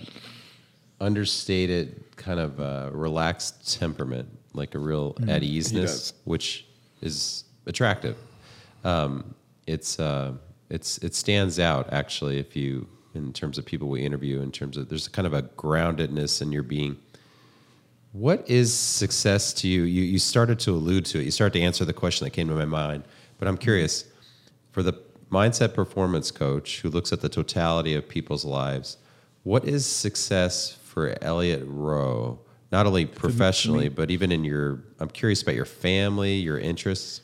understated 0.99 2.03
kind 2.15 2.39
of 2.39 2.59
uh, 2.59 2.89
relaxed 2.91 3.79
temperament, 3.79 4.29
like 4.53 4.73
a 4.73 4.79
real 4.79 5.15
at 5.27 5.43
easeness, 5.43 6.13
which 6.23 6.65
is 7.01 7.43
attractive. 7.65 8.17
Um, 8.83 9.35
it's 9.67 9.99
uh, 9.99 10.33
it's 10.69 10.97
it 10.99 11.15
stands 11.15 11.59
out 11.59 11.91
actually 11.91 12.39
if 12.39 12.55
you 12.55 12.87
in 13.13 13.33
terms 13.33 13.57
of 13.57 13.65
people 13.65 13.89
we 13.89 14.01
interview 14.01 14.41
in 14.41 14.51
terms 14.51 14.77
of 14.77 14.89
there's 14.89 15.07
kind 15.07 15.27
of 15.27 15.33
a 15.33 15.43
groundedness 15.43 16.41
in 16.41 16.51
your 16.51 16.63
being. 16.63 16.97
What 18.13 18.49
is 18.49 18.73
success 18.73 19.53
to 19.53 19.67
you? 19.67 19.83
You 19.83 20.03
you 20.03 20.19
started 20.19 20.59
to 20.61 20.71
allude 20.71 21.05
to 21.05 21.19
it. 21.19 21.23
You 21.25 21.31
started 21.31 21.59
to 21.59 21.65
answer 21.65 21.85
the 21.85 21.93
question 21.93 22.25
that 22.25 22.31
came 22.31 22.47
to 22.47 22.55
my 22.55 22.65
mind, 22.65 23.03
but 23.37 23.47
I'm 23.47 23.57
curious 23.57 24.05
for 24.71 24.83
the 24.83 24.93
mindset 25.31 25.73
performance 25.73 26.29
coach 26.29 26.81
who 26.81 26.89
looks 26.89 27.13
at 27.13 27.21
the 27.21 27.29
totality 27.29 27.95
of 27.95 28.07
people's 28.07 28.45
lives, 28.45 28.97
what 29.43 29.65
is 29.65 29.85
success 29.85 30.77
for 30.83 31.15
Elliot 31.21 31.63
Roe? 31.65 32.39
Not 32.71 32.85
only 32.85 33.05
professionally, 33.05 33.89
but 33.89 34.11
even 34.11 34.31
in 34.31 34.43
your, 34.43 34.83
I'm 34.99 35.09
curious 35.09 35.41
about 35.41 35.55
your 35.55 35.65
family, 35.65 36.35
your 36.35 36.59
interests. 36.59 37.21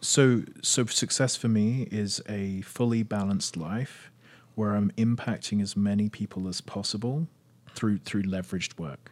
So, 0.00 0.42
so 0.62 0.86
success 0.86 1.36
for 1.36 1.48
me 1.48 1.88
is 1.90 2.22
a 2.28 2.62
fully 2.62 3.02
balanced 3.02 3.56
life 3.56 4.10
where 4.54 4.74
I'm 4.74 4.90
impacting 4.92 5.62
as 5.62 5.76
many 5.76 6.08
people 6.08 6.48
as 6.48 6.60
possible 6.60 7.26
through 7.74 7.98
through 7.98 8.24
leveraged 8.24 8.78
work. 8.78 9.10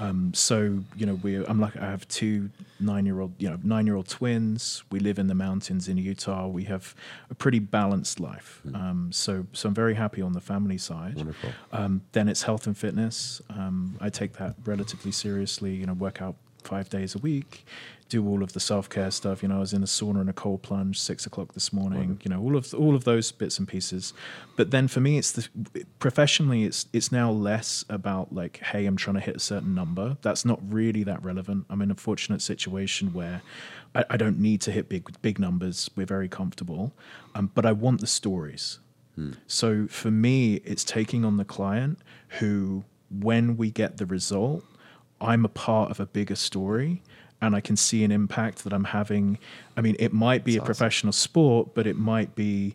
Um, 0.00 0.32
so 0.32 0.84
you 0.96 1.06
know, 1.06 1.14
we 1.14 1.44
I'm 1.44 1.60
like 1.60 1.76
I 1.76 1.86
have 1.86 2.06
two 2.08 2.50
nine 2.78 3.04
year 3.04 3.20
old 3.20 3.32
you 3.38 3.50
know 3.50 3.58
nine 3.62 3.86
year 3.86 3.96
old 3.96 4.08
twins. 4.08 4.84
We 4.90 5.00
live 5.00 5.18
in 5.18 5.26
the 5.26 5.34
mountains 5.34 5.88
in 5.88 5.96
Utah. 5.96 6.46
We 6.46 6.64
have 6.64 6.94
a 7.30 7.34
pretty 7.34 7.58
balanced 7.58 8.20
life. 8.20 8.60
Um, 8.74 9.10
so 9.12 9.46
so 9.52 9.68
I'm 9.68 9.74
very 9.74 9.94
happy 9.94 10.22
on 10.22 10.32
the 10.32 10.40
family 10.40 10.78
side. 10.78 11.16
Wonderful. 11.16 11.50
Um, 11.72 12.02
then 12.12 12.28
it's 12.28 12.42
health 12.42 12.66
and 12.66 12.76
fitness. 12.76 13.40
Um, 13.50 13.96
I 14.00 14.10
take 14.10 14.34
that 14.34 14.54
relatively 14.64 15.12
seriously. 15.12 15.74
You 15.74 15.86
know, 15.86 15.94
work 15.94 16.22
out 16.22 16.36
five 16.68 16.88
days 16.88 17.14
a 17.14 17.18
week, 17.18 17.64
do 18.08 18.26
all 18.28 18.42
of 18.42 18.52
the 18.52 18.60
self 18.60 18.88
care 18.88 19.10
stuff. 19.10 19.42
You 19.42 19.48
know, 19.48 19.56
I 19.56 19.60
was 19.60 19.72
in 19.72 19.82
a 19.82 19.86
sauna 19.86 20.20
and 20.20 20.30
a 20.30 20.32
cold 20.32 20.62
plunge 20.62 20.98
six 20.98 21.26
o'clock 21.26 21.52
this 21.54 21.72
morning. 21.72 22.20
You 22.24 22.30
know, 22.30 22.40
all 22.40 22.56
of 22.56 22.72
all 22.74 22.94
of 22.94 23.04
those 23.04 23.32
bits 23.32 23.58
and 23.58 23.66
pieces. 23.66 24.12
But 24.56 24.70
then 24.70 24.88
for 24.88 25.00
me, 25.00 25.18
it's 25.18 25.32
the 25.32 25.48
professionally, 25.98 26.64
it's 26.64 26.86
it's 26.92 27.10
now 27.10 27.30
less 27.30 27.84
about 27.88 28.32
like, 28.32 28.58
hey, 28.58 28.86
I'm 28.86 28.96
trying 28.96 29.16
to 29.16 29.20
hit 29.20 29.36
a 29.36 29.40
certain 29.40 29.74
number. 29.74 30.16
That's 30.22 30.44
not 30.44 30.60
really 30.72 31.02
that 31.04 31.22
relevant. 31.22 31.66
I'm 31.70 31.82
in 31.82 31.90
a 31.90 31.94
fortunate 31.94 32.42
situation 32.42 33.12
where 33.12 33.42
I, 33.94 34.04
I 34.10 34.16
don't 34.16 34.38
need 34.38 34.60
to 34.62 34.70
hit 34.72 34.88
big 34.88 35.04
big 35.22 35.38
numbers. 35.38 35.90
We're 35.96 36.06
very 36.06 36.28
comfortable, 36.28 36.92
um, 37.34 37.50
but 37.54 37.64
I 37.66 37.72
want 37.72 38.00
the 38.00 38.06
stories. 38.06 38.78
So 39.48 39.88
for 39.88 40.12
me, 40.12 40.60
it's 40.64 40.84
taking 40.84 41.24
on 41.24 41.38
the 41.38 41.44
client 41.44 41.98
who, 42.38 42.84
when 43.10 43.56
we 43.56 43.70
get 43.72 43.96
the 43.96 44.06
result, 44.06 44.62
I'm 45.20 45.44
a 45.44 45.48
part 45.48 45.90
of 45.90 46.00
a 46.00 46.06
bigger 46.06 46.36
story 46.36 47.02
and 47.40 47.54
I 47.54 47.60
can 47.60 47.76
see 47.76 48.04
an 48.04 48.10
impact 48.10 48.64
that 48.64 48.72
I'm 48.72 48.84
having. 48.84 49.38
I 49.76 49.80
mean, 49.80 49.96
it 49.98 50.12
might 50.12 50.44
be 50.44 50.56
a 50.56 50.62
professional 50.62 51.12
sport, 51.12 51.74
but 51.74 51.86
it 51.86 51.96
might 51.96 52.34
be 52.34 52.74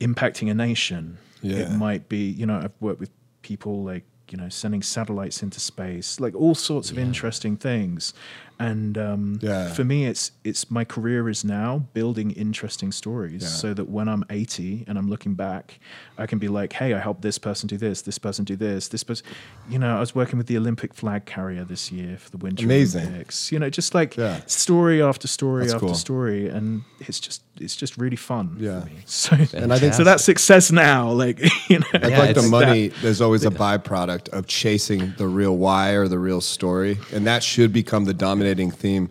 impacting 0.00 0.50
a 0.50 0.54
nation. 0.54 1.18
Yeah. 1.42 1.58
It 1.58 1.72
might 1.72 2.08
be, 2.08 2.30
you 2.30 2.46
know, 2.46 2.58
I've 2.58 2.72
worked 2.80 3.00
with 3.00 3.10
people 3.42 3.82
like, 3.82 4.04
you 4.30 4.38
know, 4.38 4.48
sending 4.48 4.82
satellites 4.82 5.42
into 5.42 5.60
space, 5.60 6.20
like 6.20 6.34
all 6.34 6.54
sorts 6.54 6.90
of 6.90 6.98
interesting 6.98 7.56
things. 7.56 8.14
And 8.60 8.98
um, 8.98 9.38
Yeah. 9.42 9.72
for 9.72 9.84
me, 9.84 10.04
it's 10.06 10.32
it's 10.44 10.70
my 10.70 10.84
career 10.84 11.28
is 11.30 11.44
now 11.44 11.78
building 11.94 12.30
interesting 12.32 12.92
stories, 12.92 13.42
Yeah. 13.42 13.48
so 13.48 13.74
that 13.74 13.88
when 13.88 14.06
I'm 14.08 14.22
80 14.28 14.84
and 14.86 14.98
I'm 14.98 15.08
looking 15.08 15.34
back, 15.34 15.80
I 16.18 16.26
can 16.26 16.38
be 16.38 16.48
like, 16.48 16.74
hey, 16.74 16.92
I 16.94 16.98
helped 16.98 17.22
this 17.22 17.38
person 17.38 17.66
do 17.68 17.78
this, 17.78 18.02
this 18.02 18.18
person 18.18 18.44
do 18.44 18.56
this, 18.56 18.88
this 18.88 19.02
person. 19.02 19.24
You 19.70 19.78
know, 19.78 19.96
I 19.96 20.00
was 20.00 20.14
working 20.14 20.36
with 20.38 20.46
the 20.46 20.58
Olympic 20.58 20.92
flag 20.94 21.24
carrier 21.24 21.64
this 21.64 21.90
year 21.90 22.18
for 22.18 22.30
the 22.30 22.36
Winter 22.36 22.64
Amazing. 22.66 23.06
Olympics. 23.06 23.50
You 23.50 23.58
know, 23.58 23.70
just 23.70 23.94
like 23.94 24.16
Yeah. 24.18 24.40
story 24.46 25.02
after 25.02 25.26
story 25.26 25.62
That's 25.62 25.74
after 25.74 25.86
cool. 25.86 25.94
story, 25.94 26.48
and 26.48 26.82
it's 27.00 27.18
just 27.18 27.42
it's 27.58 27.76
just 27.76 27.98
really 27.98 28.16
fun 28.16 28.56
Yeah. 28.58 28.80
for 28.80 28.86
me. 28.86 28.92
So 29.04 29.36
And 29.54 29.70
I 29.72 29.78
think- 29.78 29.92
so 29.94 30.02
that's 30.04 30.24
success 30.24 30.70
now. 30.72 31.10
Like 31.12 31.38
you 31.70 31.78
know, 31.78 31.86
Yeah, 31.94 32.18
like 32.18 32.34
the 32.34 32.42
money. 32.58 32.88
There's 33.02 33.20
always 33.20 33.44
a 33.44 33.50
byproduct 33.50 34.28
of 34.30 34.46
chasing 34.46 35.12
the 35.18 35.26
real 35.28 35.56
why 35.56 35.90
or 35.92 36.08
the 36.08 36.18
real 36.18 36.40
story, 36.40 36.98
and 37.14 37.26
that 37.26 37.42
should 37.42 37.72
become 37.72 38.04
the 38.06 38.14
theme 38.54 39.10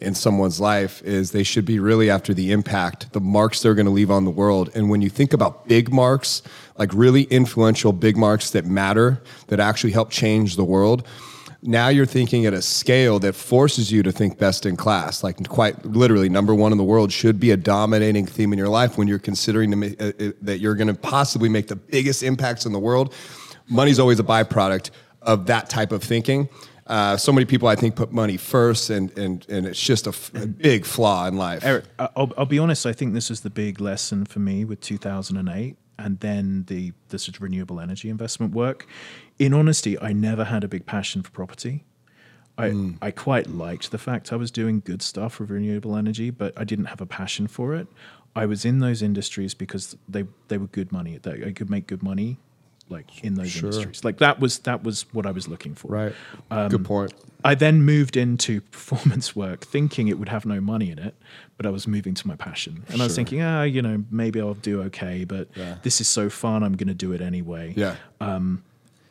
in 0.00 0.14
someone's 0.14 0.60
life. 0.60 1.02
Is 1.02 1.32
they 1.32 1.42
should 1.42 1.64
be 1.64 1.78
really 1.78 2.10
after 2.10 2.32
the 2.32 2.52
impact, 2.52 3.12
the 3.12 3.20
marks 3.20 3.62
they're 3.62 3.74
going 3.74 3.86
to 3.86 3.92
leave 3.92 4.10
on 4.10 4.24
the 4.24 4.30
world. 4.30 4.70
And 4.74 4.88
when 4.88 5.02
you 5.02 5.10
think 5.10 5.32
about 5.32 5.66
big 5.68 5.92
marks, 5.92 6.42
like 6.78 6.92
really 6.94 7.24
influential 7.24 7.92
big 7.92 8.16
marks 8.16 8.50
that 8.50 8.64
matter, 8.64 9.22
that 9.48 9.60
actually 9.60 9.92
help 9.92 10.10
change 10.10 10.56
the 10.56 10.64
world. 10.64 11.06
Now 11.60 11.88
you're 11.88 12.06
thinking 12.06 12.46
at 12.46 12.54
a 12.54 12.62
scale 12.62 13.18
that 13.18 13.34
forces 13.34 13.90
you 13.90 14.04
to 14.04 14.12
think 14.12 14.38
best 14.38 14.64
in 14.64 14.76
class, 14.76 15.24
like 15.24 15.48
quite 15.48 15.84
literally 15.84 16.28
number 16.28 16.54
one 16.54 16.70
in 16.70 16.78
the 16.78 16.84
world 16.84 17.12
should 17.12 17.40
be 17.40 17.50
a 17.50 17.56
dominating 17.56 18.26
theme 18.26 18.52
in 18.52 18.58
your 18.58 18.68
life 18.68 18.96
when 18.96 19.08
you're 19.08 19.18
considering 19.18 19.72
to 19.72 19.76
ma- 19.76 19.86
uh, 19.98 20.12
uh, 20.20 20.30
that 20.40 20.60
you're 20.60 20.76
going 20.76 20.86
to 20.86 20.94
possibly 20.94 21.48
make 21.48 21.66
the 21.66 21.74
biggest 21.74 22.22
impacts 22.22 22.64
in 22.64 22.72
the 22.72 22.78
world. 22.78 23.12
Money's 23.68 23.98
always 23.98 24.20
a 24.20 24.22
byproduct 24.22 24.90
of 25.22 25.46
that 25.46 25.68
type 25.68 25.90
of 25.90 26.02
thinking. 26.02 26.48
Uh, 26.88 27.16
so 27.18 27.30
many 27.32 27.44
people, 27.44 27.68
I 27.68 27.76
think, 27.76 27.96
put 27.96 28.12
money 28.12 28.36
first, 28.38 28.88
and 28.88 29.16
and 29.18 29.44
and 29.48 29.66
it's 29.66 29.80
just 29.80 30.06
a, 30.06 30.10
f- 30.10 30.34
a 30.34 30.46
big 30.46 30.86
flaw 30.86 31.26
in 31.26 31.36
life. 31.36 31.64
Eric, 31.64 31.84
I'll, 31.98 32.32
I'll 32.36 32.46
be 32.46 32.58
honest. 32.58 32.86
I 32.86 32.94
think 32.94 33.12
this 33.12 33.28
was 33.28 33.42
the 33.42 33.50
big 33.50 33.80
lesson 33.80 34.24
for 34.24 34.38
me 34.38 34.64
with 34.64 34.80
2008, 34.80 35.76
and 35.98 36.20
then 36.20 36.64
the 36.66 36.92
the 37.10 37.18
sort 37.18 37.36
of 37.36 37.42
renewable 37.42 37.78
energy 37.78 38.08
investment 38.08 38.54
work. 38.54 38.86
In 39.38 39.52
honesty, 39.52 40.00
I 40.00 40.14
never 40.14 40.44
had 40.44 40.64
a 40.64 40.68
big 40.68 40.86
passion 40.86 41.22
for 41.22 41.30
property. 41.30 41.84
I 42.56 42.94
I 43.02 43.10
quite 43.10 43.48
liked 43.48 43.90
the 43.90 43.98
fact 43.98 44.32
I 44.32 44.36
was 44.36 44.50
doing 44.50 44.80
good 44.80 45.02
stuff 45.02 45.38
with 45.38 45.50
renewable 45.50 45.94
energy, 45.94 46.30
but 46.30 46.52
I 46.56 46.64
didn't 46.64 46.86
have 46.86 47.02
a 47.02 47.06
passion 47.06 47.46
for 47.48 47.74
it. 47.74 47.86
I 48.34 48.46
was 48.46 48.64
in 48.64 48.78
those 48.78 49.02
industries 49.02 49.54
because 49.54 49.96
they 50.08 50.24
they 50.48 50.58
were 50.58 50.66
good 50.66 50.90
money. 50.90 51.18
That 51.18 51.44
I 51.44 51.52
could 51.52 51.68
make 51.70 51.86
good 51.86 52.02
money, 52.02 52.38
like 52.90 53.22
in 53.24 53.34
those 53.34 53.56
industries. 53.56 54.04
Like 54.04 54.18
that 54.18 54.40
was 54.40 54.58
that 54.60 54.82
was 54.82 55.02
what 55.12 55.26
I 55.26 55.30
was 55.30 55.48
looking 55.48 55.74
for. 55.74 55.88
Right. 55.88 56.12
Um, 56.50 56.68
Good 56.68 56.84
point. 56.84 57.12
I 57.44 57.54
then 57.54 57.82
moved 57.84 58.16
into 58.16 58.60
performance 58.72 59.36
work 59.36 59.64
thinking 59.64 60.08
it 60.08 60.18
would 60.18 60.28
have 60.28 60.44
no 60.44 60.60
money 60.60 60.90
in 60.90 60.98
it, 60.98 61.14
but 61.56 61.66
I 61.66 61.70
was 61.70 61.86
moving 61.86 62.14
to 62.14 62.26
my 62.26 62.34
passion. 62.36 62.84
And 62.88 63.00
I 63.00 63.04
was 63.04 63.14
thinking, 63.14 63.40
ah, 63.42 63.62
you 63.62 63.80
know, 63.82 64.04
maybe 64.10 64.40
I'll 64.40 64.54
do 64.54 64.82
okay, 64.82 65.24
but 65.24 65.48
Yeah. 65.54 65.76
this 65.82 66.00
is 66.00 66.08
so 66.08 66.28
fun, 66.30 66.62
I'm 66.62 66.76
going 66.76 66.88
to 66.88 66.94
do 66.94 67.12
it 67.12 67.20
anyway. 67.20 67.74
Yeah. 67.76 67.94
Um, 68.20 68.62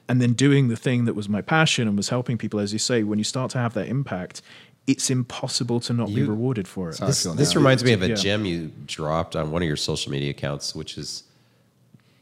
And 0.10 0.22
then 0.22 0.34
doing 0.34 0.70
the 0.70 0.78
thing 0.78 1.04
that 1.06 1.16
was 1.16 1.28
my 1.28 1.42
passion 1.42 1.86
and 1.88 1.98
was 1.98 2.10
helping 2.10 2.38
people, 2.38 2.60
as 2.62 2.72
you 2.74 2.80
say, 2.80 3.04
when 3.04 3.18
you 3.20 3.26
start 3.26 3.52
to 3.52 3.58
have 3.58 3.74
that 3.74 3.88
impact, 3.88 4.42
it's 4.88 5.10
impossible 5.10 5.82
to 5.82 5.92
not 5.94 6.14
be 6.14 6.24
rewarded 6.24 6.66
for 6.68 6.90
it. 6.90 6.98
This, 7.00 7.24
this 7.24 7.56
reminds 7.58 7.84
me 7.84 7.92
of 7.92 8.02
a 8.02 8.08
Yeah. 8.10 8.16
gem 8.16 8.46
you 8.46 8.72
dropped 8.86 9.36
on 9.36 9.52
one 9.52 9.62
of 9.62 9.68
your 9.68 9.76
social 9.76 10.12
media 10.14 10.30
accounts, 10.32 10.74
which 10.74 10.98
is, 10.98 11.24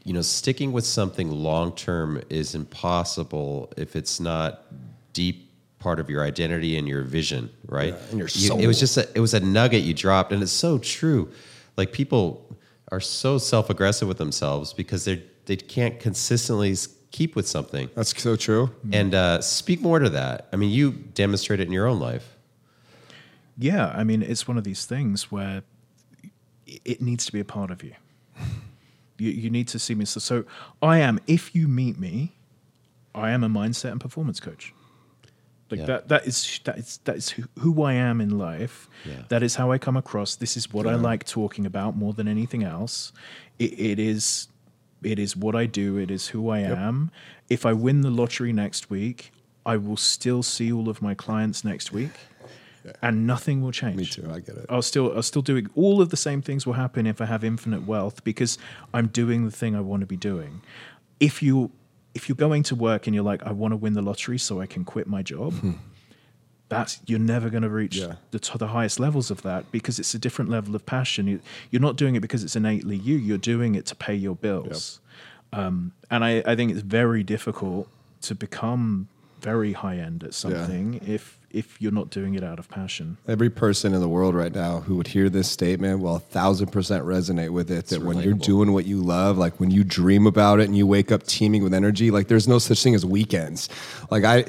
you 0.06 0.14
know, 0.14 0.22
sticking 0.22 0.72
with 0.72 0.86
something 0.86 1.30
long 1.32 1.76
term 1.76 2.22
is 2.30 2.56
impossible 2.56 3.74
if 3.76 3.96
it's 3.96 4.20
not 4.20 4.64
deep 5.14 5.52
part 5.80 6.00
of 6.00 6.10
your 6.10 6.24
identity 6.24 6.78
and 6.78 6.88
your 6.88 7.02
vision, 7.02 7.50
right? 7.68 7.94
Yeah, 7.94 8.10
and 8.12 8.20
your 8.20 8.28
You- 8.34 8.58
it 8.60 8.68
was 8.68 8.80
just 8.80 8.98
a, 8.98 9.10
it 9.14 9.20
was 9.20 9.34
a 9.34 9.40
nugget 9.40 9.84
you 9.84 9.94
dropped, 9.94 10.32
and 10.32 10.42
it's 10.42 10.52
so 10.52 10.78
true. 10.78 11.32
Like 11.76 11.92
people 11.92 12.56
are 12.92 13.02
so 13.02 13.38
self 13.40 13.70
aggressive 13.70 14.08
with 14.08 14.18
themselves 14.20 14.72
because 14.74 15.06
they 15.06 15.24
they 15.46 15.56
can't 15.56 16.00
consistently 16.00 16.76
keep 17.12 17.36
with 17.36 17.48
something. 17.48 17.90
That's 17.96 18.20
so 18.22 18.36
true. 18.36 18.72
And 18.92 19.14
uh, 19.16 19.42
speak 19.42 19.82
more 19.82 20.00
to 20.00 20.10
that. 20.10 20.48
I 20.54 20.56
mean, 20.56 20.70
you 20.72 20.92
demonstrate 20.92 21.60
it 21.60 21.68
in 21.68 21.72
your 21.74 21.88
own 21.88 22.00
life. 22.00 22.36
yeah, 23.58 23.88
I 23.96 24.04
mean, 24.04 24.22
it's 24.22 24.48
one 24.48 24.58
of 24.58 24.64
these 24.64 24.86
things 24.86 25.32
where 25.32 25.64
it 26.66 27.02
needs 27.02 27.26
to 27.26 27.32
be 27.32 27.40
a 27.40 27.46
part 27.46 27.72
of 27.72 27.84
you. 27.84 27.94
You, 29.18 29.32
you 29.32 29.50
need 29.50 29.68
to 29.70 29.80
see 29.80 29.96
me. 29.96 30.06
So, 30.06 30.20
so 30.20 30.46
I 30.82 31.00
am, 31.00 31.20
if 31.28 31.56
you 31.56 31.68
meet 31.68 31.98
me, 32.00 32.36
I 33.14 33.32
am 33.32 33.44
a 33.44 33.50
mindset 33.50 33.92
and 33.92 34.02
performance 34.02 34.40
coach. 34.40 34.74
Like 35.72 35.80
Yeah. 35.80 35.86
that, 35.88 36.08
that 36.10 36.28
is 36.28 36.60
that 36.66 36.78
is 36.78 37.00
that 37.06 37.16
is 37.16 37.30
who, 37.60 37.82
I 37.82 37.94
am 37.94 38.22
in 38.22 38.38
life. 38.38 38.88
Yeah. 39.04 39.24
That 39.30 39.42
is 39.42 39.56
how 39.56 39.72
I 39.72 39.78
come 39.80 39.98
across. 39.98 40.36
This 40.36 40.56
is 40.58 40.72
what 40.72 40.86
I 40.86 40.94
like 40.96 41.26
talking 41.26 41.66
about 41.66 41.96
more 41.98 42.14
than 42.14 42.28
anything 42.28 42.64
else. 42.64 43.12
It, 43.58 43.74
it 43.80 44.00
is, 44.00 44.48
it 45.02 45.18
is 45.18 45.36
what 45.36 45.56
I 45.56 45.66
do. 45.66 45.98
It 45.98 46.12
is 46.12 46.28
who 46.28 46.50
I 46.50 46.60
am. 46.60 47.10
If 47.50 47.66
I 47.66 47.74
win 47.74 48.02
the 48.02 48.12
lottery 48.12 48.54
next 48.54 48.90
week, 48.92 49.32
I 49.66 49.78
will 49.78 49.98
still 49.98 50.44
see 50.44 50.72
all 50.72 50.88
of 50.90 51.02
my 51.02 51.16
clients 51.16 51.64
next 51.64 51.92
week, 51.92 52.12
and 53.02 53.26
nothing 53.28 53.62
will 53.62 53.72
change. 53.72 53.96
Me 53.98 54.06
too. 54.06 54.30
I 54.32 54.40
get 54.40 54.56
it. 54.58 54.66
I'll 54.70 54.82
still 54.82 55.14
I'll 55.16 55.24
still 55.24 55.42
doing 55.42 55.68
all 55.76 56.02
of 56.02 56.10
the 56.10 56.18
same 56.18 56.42
things 56.42 56.66
will 56.66 56.74
happen 56.74 57.08
if 57.08 57.20
I 57.22 57.26
have 57.26 57.44
infinite 57.44 57.86
wealth 57.88 58.24
because 58.24 58.58
I'm 58.94 59.08
doing 59.08 59.46
the 59.46 59.52
thing 59.52 59.76
I 59.76 59.82
want 59.82 60.02
to 60.02 60.06
be 60.08 60.18
doing. 60.18 60.62
If 61.20 61.42
you 61.44 61.72
if 62.14 62.28
you're 62.30 62.36
going 62.36 62.64
to 62.64 62.76
work 62.76 63.08
and 63.08 63.16
you're 63.16 63.24
like 63.24 63.44
I 63.44 63.52
want 63.52 63.72
to 63.74 63.78
win 63.78 63.94
the 63.94 64.02
lottery 64.02 64.38
so 64.38 64.62
I 64.62 64.66
can 64.68 64.84
quit 64.86 65.08
my 65.08 65.22
job, 65.24 65.54
that's 66.70 67.00
you're 67.06 67.20
never 67.20 67.50
going 67.50 67.64
to 67.64 67.70
reach 67.70 67.98
Yeah. 67.98 68.16
the 68.32 68.40
to 68.40 68.58
the 68.58 68.68
highest 68.68 69.00
levels 69.00 69.30
of 69.30 69.42
that 69.44 69.72
because 69.72 70.00
it's 70.00 70.14
a 70.14 70.20
different 70.20 70.50
level 70.50 70.76
of 70.76 70.86
passion. 70.86 71.28
You, 71.28 71.40
you're 71.72 71.82
not 71.82 71.96
doing 71.96 72.16
it 72.16 72.22
because 72.22 72.44
it's 72.44 72.56
innately 72.56 72.96
you. 72.98 73.16
You're 73.18 73.38
doing 73.38 73.76
it 73.76 73.86
to 73.88 73.96
pay 73.96 74.16
your 74.16 74.36
bills. 74.36 75.00
Um, 75.54 75.94
and 76.12 76.24
I, 76.26 76.44
I 76.46 76.56
think 76.56 76.72
it's 76.72 76.82
very 76.82 77.24
difficult 77.24 77.88
to 78.22 78.36
become 78.36 79.08
very 79.42 79.74
high 79.74 79.98
end 79.98 80.24
at 80.24 80.34
something 80.34 81.00
if 81.06 81.40
if 81.56 81.82
you're 81.82 81.92
not 81.92 82.10
doing 82.10 82.36
it 82.36 82.44
out 82.44 82.60
of 82.60 82.68
passion. 82.68 83.18
Every 83.28 83.50
person 83.50 83.94
in 83.94 84.02
the 84.02 84.10
world 84.10 84.36
right 84.36 84.54
now 84.54 84.82
who 84.82 84.98
would 84.98 85.08
hear 85.08 85.30
this 85.30 85.50
statement 85.50 86.02
will 86.02 86.18
a 86.18 86.20
thousand 86.20 86.68
percent 86.72 87.06
resonate 87.06 87.52
with 87.52 87.72
it. 87.72 87.88
That 87.88 88.04
when 88.04 88.20
you're 88.20 88.34
doing 88.34 88.74
what 88.74 88.86
you 88.86 89.02
love, 89.02 89.38
like 89.38 89.58
when 89.60 89.72
you 89.72 89.86
dream 89.86 90.28
about 90.28 90.60
it 90.60 90.66
and 90.66 90.78
you 90.78 90.86
wake 90.86 91.14
up 91.14 91.24
teeming 91.24 91.64
with 91.64 91.74
energy, 91.74 92.12
like 92.12 92.28
there's 92.28 92.48
no 92.48 92.60
such 92.60 92.84
thing 92.84 92.94
as 92.94 93.06
weekends. 93.06 93.70
Like 94.12 94.26
I, 94.26 94.46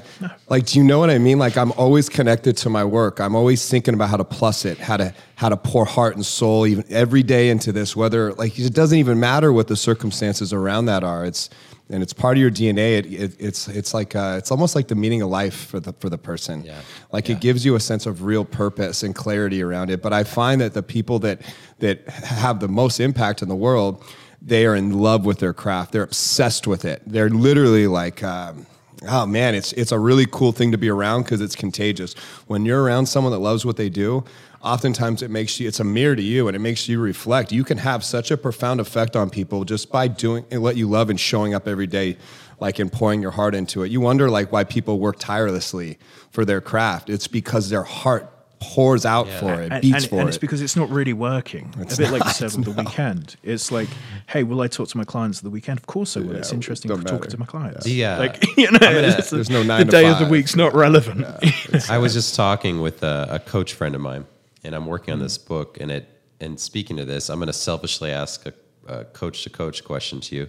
like 0.48 0.66
do 0.66 0.78
you 0.78 0.84
know 0.84 0.98
what 0.98 1.10
I 1.10 1.18
mean? 1.18 1.38
Like 1.38 1.56
I'm 1.56 1.70
always 1.72 2.08
connected 2.08 2.56
to 2.58 2.70
my 2.70 2.84
work. 2.84 3.20
I'm 3.20 3.36
always 3.36 3.68
thinking 3.68 3.94
about 3.94 4.10
how 4.10 4.16
to 4.16 4.24
plus 4.24 4.64
it, 4.64 4.78
how 4.78 4.96
to 4.96 5.14
how 5.36 5.48
to 5.48 5.56
pour 5.56 5.84
heart 5.84 6.16
and 6.16 6.26
soul 6.26 6.66
even 6.66 6.84
every 6.90 7.22
day 7.22 7.50
into 7.50 7.70
this. 7.70 7.94
Whether 7.94 8.32
like 8.34 8.58
it 8.58 8.74
doesn't 8.74 8.98
even 8.98 9.20
matter 9.20 9.52
what 9.52 9.68
the 9.68 9.76
circumstances 9.76 10.52
around 10.52 10.86
that 10.86 11.04
are. 11.04 11.24
It's 11.24 11.50
and 11.88 12.02
it's 12.02 12.12
part 12.12 12.36
of 12.36 12.40
your 12.40 12.50
DNA. 12.50 12.98
It, 12.98 13.06
it, 13.06 13.36
it's 13.38 13.68
it's 13.68 13.94
like 13.94 14.16
uh, 14.16 14.34
it's 14.38 14.50
almost 14.50 14.74
like 14.74 14.88
the 14.88 14.94
meaning 14.94 15.22
of 15.22 15.28
life 15.30 15.66
for 15.66 15.80
the 15.80 15.92
for 15.94 16.08
the 16.10 16.18
person. 16.18 16.64
Yeah. 16.64 16.80
Like 17.12 17.28
Yeah. 17.28 17.36
it 17.36 17.40
gives 17.40 17.64
you 17.64 17.74
a 17.76 17.80
sense 17.80 18.06
of 18.06 18.22
real 18.22 18.44
purpose 18.44 19.02
and 19.02 19.14
clarity 19.14 19.62
around 19.62 19.90
it. 19.90 20.02
But 20.02 20.12
I 20.12 20.24
find 20.24 20.60
that 20.60 20.74
the 20.74 20.82
people 20.82 21.18
that 21.20 21.42
that 21.78 22.06
have 22.08 22.60
the 22.60 22.68
most 22.68 22.98
impact 23.00 23.42
in 23.42 23.48
the 23.48 23.56
world, 23.56 24.02
they 24.42 24.66
are 24.66 24.74
in 24.76 24.92
love 24.98 25.24
with 25.24 25.38
their 25.38 25.52
craft. 25.54 25.92
They're 25.92 26.02
obsessed 26.02 26.66
with 26.66 26.84
it. 26.84 27.02
They're 27.06 27.30
literally 27.30 27.86
like. 27.86 28.22
Um, 28.22 28.66
Oh 29.02 29.26
man, 29.26 29.54
it's 29.54 29.72
it's 29.74 29.92
a 29.92 29.98
really 29.98 30.26
cool 30.26 30.52
thing 30.52 30.72
to 30.72 30.78
be 30.78 30.88
around 30.88 31.24
because 31.24 31.40
it's 31.40 31.54
contagious. 31.54 32.14
When 32.46 32.64
you're 32.64 32.82
around 32.82 33.06
someone 33.06 33.32
that 33.32 33.40
loves 33.40 33.66
what 33.66 33.76
they 33.76 33.90
do, 33.90 34.24
oftentimes 34.62 35.22
it 35.22 35.30
makes 35.30 35.60
you 35.60 35.68
it's 35.68 35.80
a 35.80 35.84
mirror 35.84 36.16
to 36.16 36.22
you 36.22 36.48
and 36.48 36.56
it 36.56 36.60
makes 36.60 36.88
you 36.88 36.98
reflect. 36.98 37.52
You 37.52 37.62
can 37.62 37.78
have 37.78 38.02
such 38.02 38.30
a 38.30 38.38
profound 38.38 38.80
effect 38.80 39.14
on 39.14 39.28
people 39.28 39.64
just 39.64 39.92
by 39.92 40.08
doing 40.08 40.46
eh, 40.50 40.56
what 40.56 40.76
you 40.76 40.88
love 40.88 41.10
and 41.10 41.20
showing 41.20 41.52
up 41.52 41.68
every 41.68 41.86
day 41.86 42.16
like 42.58 42.78
and 42.78 42.90
pouring 42.90 43.20
your 43.20 43.32
heart 43.32 43.54
into 43.54 43.82
it. 43.82 43.90
You 43.90 44.00
wonder 44.00 44.30
like 44.30 44.50
why 44.50 44.64
people 44.64 44.98
work 44.98 45.16
tirelessly 45.18 45.98
for 46.30 46.46
their 46.46 46.62
craft. 46.62 47.10
It's 47.10 47.28
because 47.28 47.68
their 47.68 47.82
heart 47.82 48.32
pours 48.74 49.04
out 49.06 49.26
Yeah. 49.26 49.40
for 49.40 49.54
it, 49.62 49.72
and, 49.72 49.80
beats 49.82 49.96
and- 49.96 50.06
for 50.10 50.16
and 50.20 50.28
it. 50.28 50.28
it's 50.30 50.38
because 50.38 50.60
it's 50.60 50.76
not 50.76 50.88
really 50.90 51.12
working. 51.12 51.72
It's 51.78 51.94
a 51.94 51.98
bit 52.02 52.10
like 52.10 52.24
you 52.24 52.30
said 52.30 52.52
with 52.54 52.64
the 52.64 52.70
weekend. 52.82 53.36
It's 53.42 53.70
like, 53.70 53.88
hey, 54.28 54.42
will 54.42 54.60
I 54.60 54.68
talk 54.68 54.88
to 54.88 54.96
my 54.98 55.04
clients 55.04 55.38
at 55.38 55.44
the 55.44 55.50
weekend? 55.50 55.78
Of 55.78 55.86
course 55.86 56.16
I 56.16 56.20
will. 56.20 56.36
it's 56.36 56.52
interesting 56.52 56.88
don't 56.88 57.02
for 57.02 57.08
talking 57.08 57.30
to 57.30 57.38
my 57.38 57.46
clients. 57.46 57.86
Yeah. 57.86 58.18
like 58.18 58.44
you 58.56 58.70
know, 58.70 58.78
it's 58.82 59.30
There's 59.30 59.48
the- 59.48 59.52
no 59.54 59.62
nine 59.62 59.80
the 59.86 59.92
to 59.92 60.02
day 60.02 60.08
of 60.10 60.18
the 60.18 60.26
week's 60.26 60.56
not 60.56 60.74
relevant. 60.74 61.24
I 61.90 61.98
was 61.98 62.12
just 62.12 62.34
talking 62.34 62.80
with 62.80 63.02
a, 63.02 63.26
a 63.30 63.38
coach 63.38 63.72
friend 63.74 63.94
of 63.94 64.00
mine, 64.00 64.26
and 64.64 64.74
I'm 64.74 64.86
working 64.86 65.12
on 65.12 65.20
this 65.20 65.38
book. 65.38 65.78
And 65.80 65.90
it 65.90 66.08
and 66.40 66.58
speaking 66.60 66.96
to 66.98 67.04
this, 67.04 67.28
I'm 67.30 67.38
going 67.38 67.46
to 67.46 67.52
selfishly 67.52 68.10
ask 68.10 68.44
a, 68.46 68.52
a 68.86 69.04
coach 69.04 69.42
to 69.44 69.50
coach 69.50 69.84
question 69.84 70.20
to 70.20 70.36
you. 70.36 70.48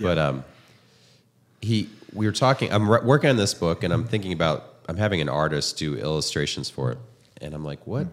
But 0.00 0.18
um, 0.18 0.44
he, 1.60 1.88
we 2.12 2.26
were 2.26 2.32
talking. 2.32 2.72
I'm 2.72 2.90
re- 2.90 3.00
working 3.02 3.30
on 3.30 3.36
this 3.36 3.54
book, 3.54 3.82
and 3.84 3.92
I'm 3.92 4.04
thinking 4.06 4.32
about. 4.32 4.70
I'm 4.86 4.98
having 4.98 5.22
an 5.22 5.30
artist 5.30 5.78
do 5.78 5.96
illustrations 5.96 6.68
for 6.68 6.92
it, 6.92 6.98
and 7.40 7.54
I'm 7.54 7.64
like, 7.64 7.86
what? 7.86 8.06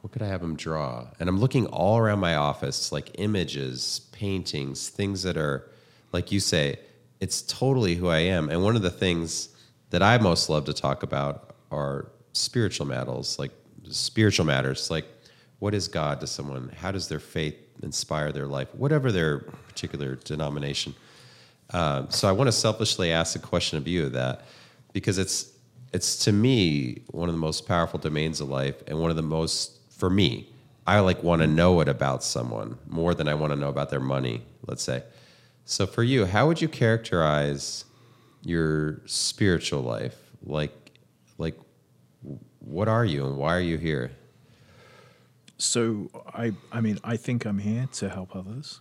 What 0.00 0.12
could 0.12 0.22
I 0.22 0.26
have 0.26 0.42
him 0.42 0.56
draw? 0.56 1.06
And 1.20 1.28
I'm 1.28 1.38
looking 1.38 1.66
all 1.66 1.98
around 1.98 2.18
my 2.18 2.34
office, 2.34 2.90
like 2.90 3.12
images, 3.18 4.00
paintings, 4.12 4.88
things 4.88 5.22
that 5.22 5.36
are, 5.36 5.70
like 6.12 6.32
you 6.32 6.40
say, 6.40 6.78
it's 7.20 7.42
totally 7.42 7.94
who 7.94 8.08
I 8.08 8.18
am. 8.18 8.48
And 8.48 8.64
one 8.64 8.74
of 8.74 8.82
the 8.82 8.90
things 8.90 9.50
that 9.90 10.02
I 10.02 10.18
most 10.18 10.48
love 10.48 10.64
to 10.64 10.72
talk 10.72 11.04
about 11.04 11.54
are 11.70 12.10
spiritual 12.32 12.86
matters, 12.86 13.38
like 13.38 13.52
spiritual 13.88 14.44
matters, 14.44 14.90
like 14.90 15.06
what 15.60 15.74
is 15.74 15.86
God 15.86 16.20
to 16.20 16.26
someone? 16.26 16.72
How 16.76 16.90
does 16.90 17.06
their 17.06 17.20
faith 17.20 17.54
inspire 17.84 18.32
their 18.32 18.46
life? 18.46 18.74
Whatever 18.74 19.12
their 19.12 19.38
particular 19.38 20.16
denomination. 20.16 20.96
Um, 21.70 22.10
so 22.10 22.28
I 22.28 22.32
want 22.32 22.48
to 22.48 22.52
selfishly 22.52 23.12
ask 23.12 23.36
a 23.36 23.38
question 23.38 23.78
of 23.78 23.86
you 23.86 24.06
of 24.06 24.12
that 24.14 24.44
because 24.92 25.18
it's 25.18 25.51
it's 25.92 26.24
to 26.24 26.32
me 26.32 27.02
one 27.08 27.28
of 27.28 27.34
the 27.34 27.40
most 27.40 27.66
powerful 27.66 27.98
domains 27.98 28.40
of 28.40 28.48
life 28.48 28.82
and 28.86 28.98
one 28.98 29.10
of 29.10 29.16
the 29.16 29.22
most 29.22 29.78
for 29.90 30.10
me 30.10 30.48
I 30.86 31.00
like 31.00 31.22
want 31.22 31.42
to 31.42 31.46
know 31.48 31.80
it 31.80 31.88
about 31.88 32.24
someone 32.24 32.78
more 32.88 33.14
than 33.14 33.28
I 33.28 33.34
want 33.34 33.52
to 33.52 33.58
know 33.58 33.68
about 33.68 33.90
their 33.90 34.00
money 34.00 34.42
let's 34.66 34.82
say 34.82 35.04
so 35.64 35.86
for 35.86 36.02
you 36.02 36.26
how 36.26 36.46
would 36.46 36.60
you 36.60 36.68
characterize 36.68 37.84
your 38.42 39.00
spiritual 39.06 39.82
life 39.82 40.16
like 40.44 40.72
like 41.38 41.58
what 42.60 42.88
are 42.88 43.04
you 43.04 43.26
and 43.26 43.36
why 43.36 43.54
are 43.56 43.60
you 43.60 43.78
here 43.78 44.12
So 45.58 46.10
I, 46.34 46.52
I 46.72 46.80
mean, 46.80 46.98
I 47.04 47.16
think 47.16 47.44
I'm 47.44 47.58
here 47.58 47.88
to 47.94 48.08
help 48.08 48.34
others. 48.34 48.80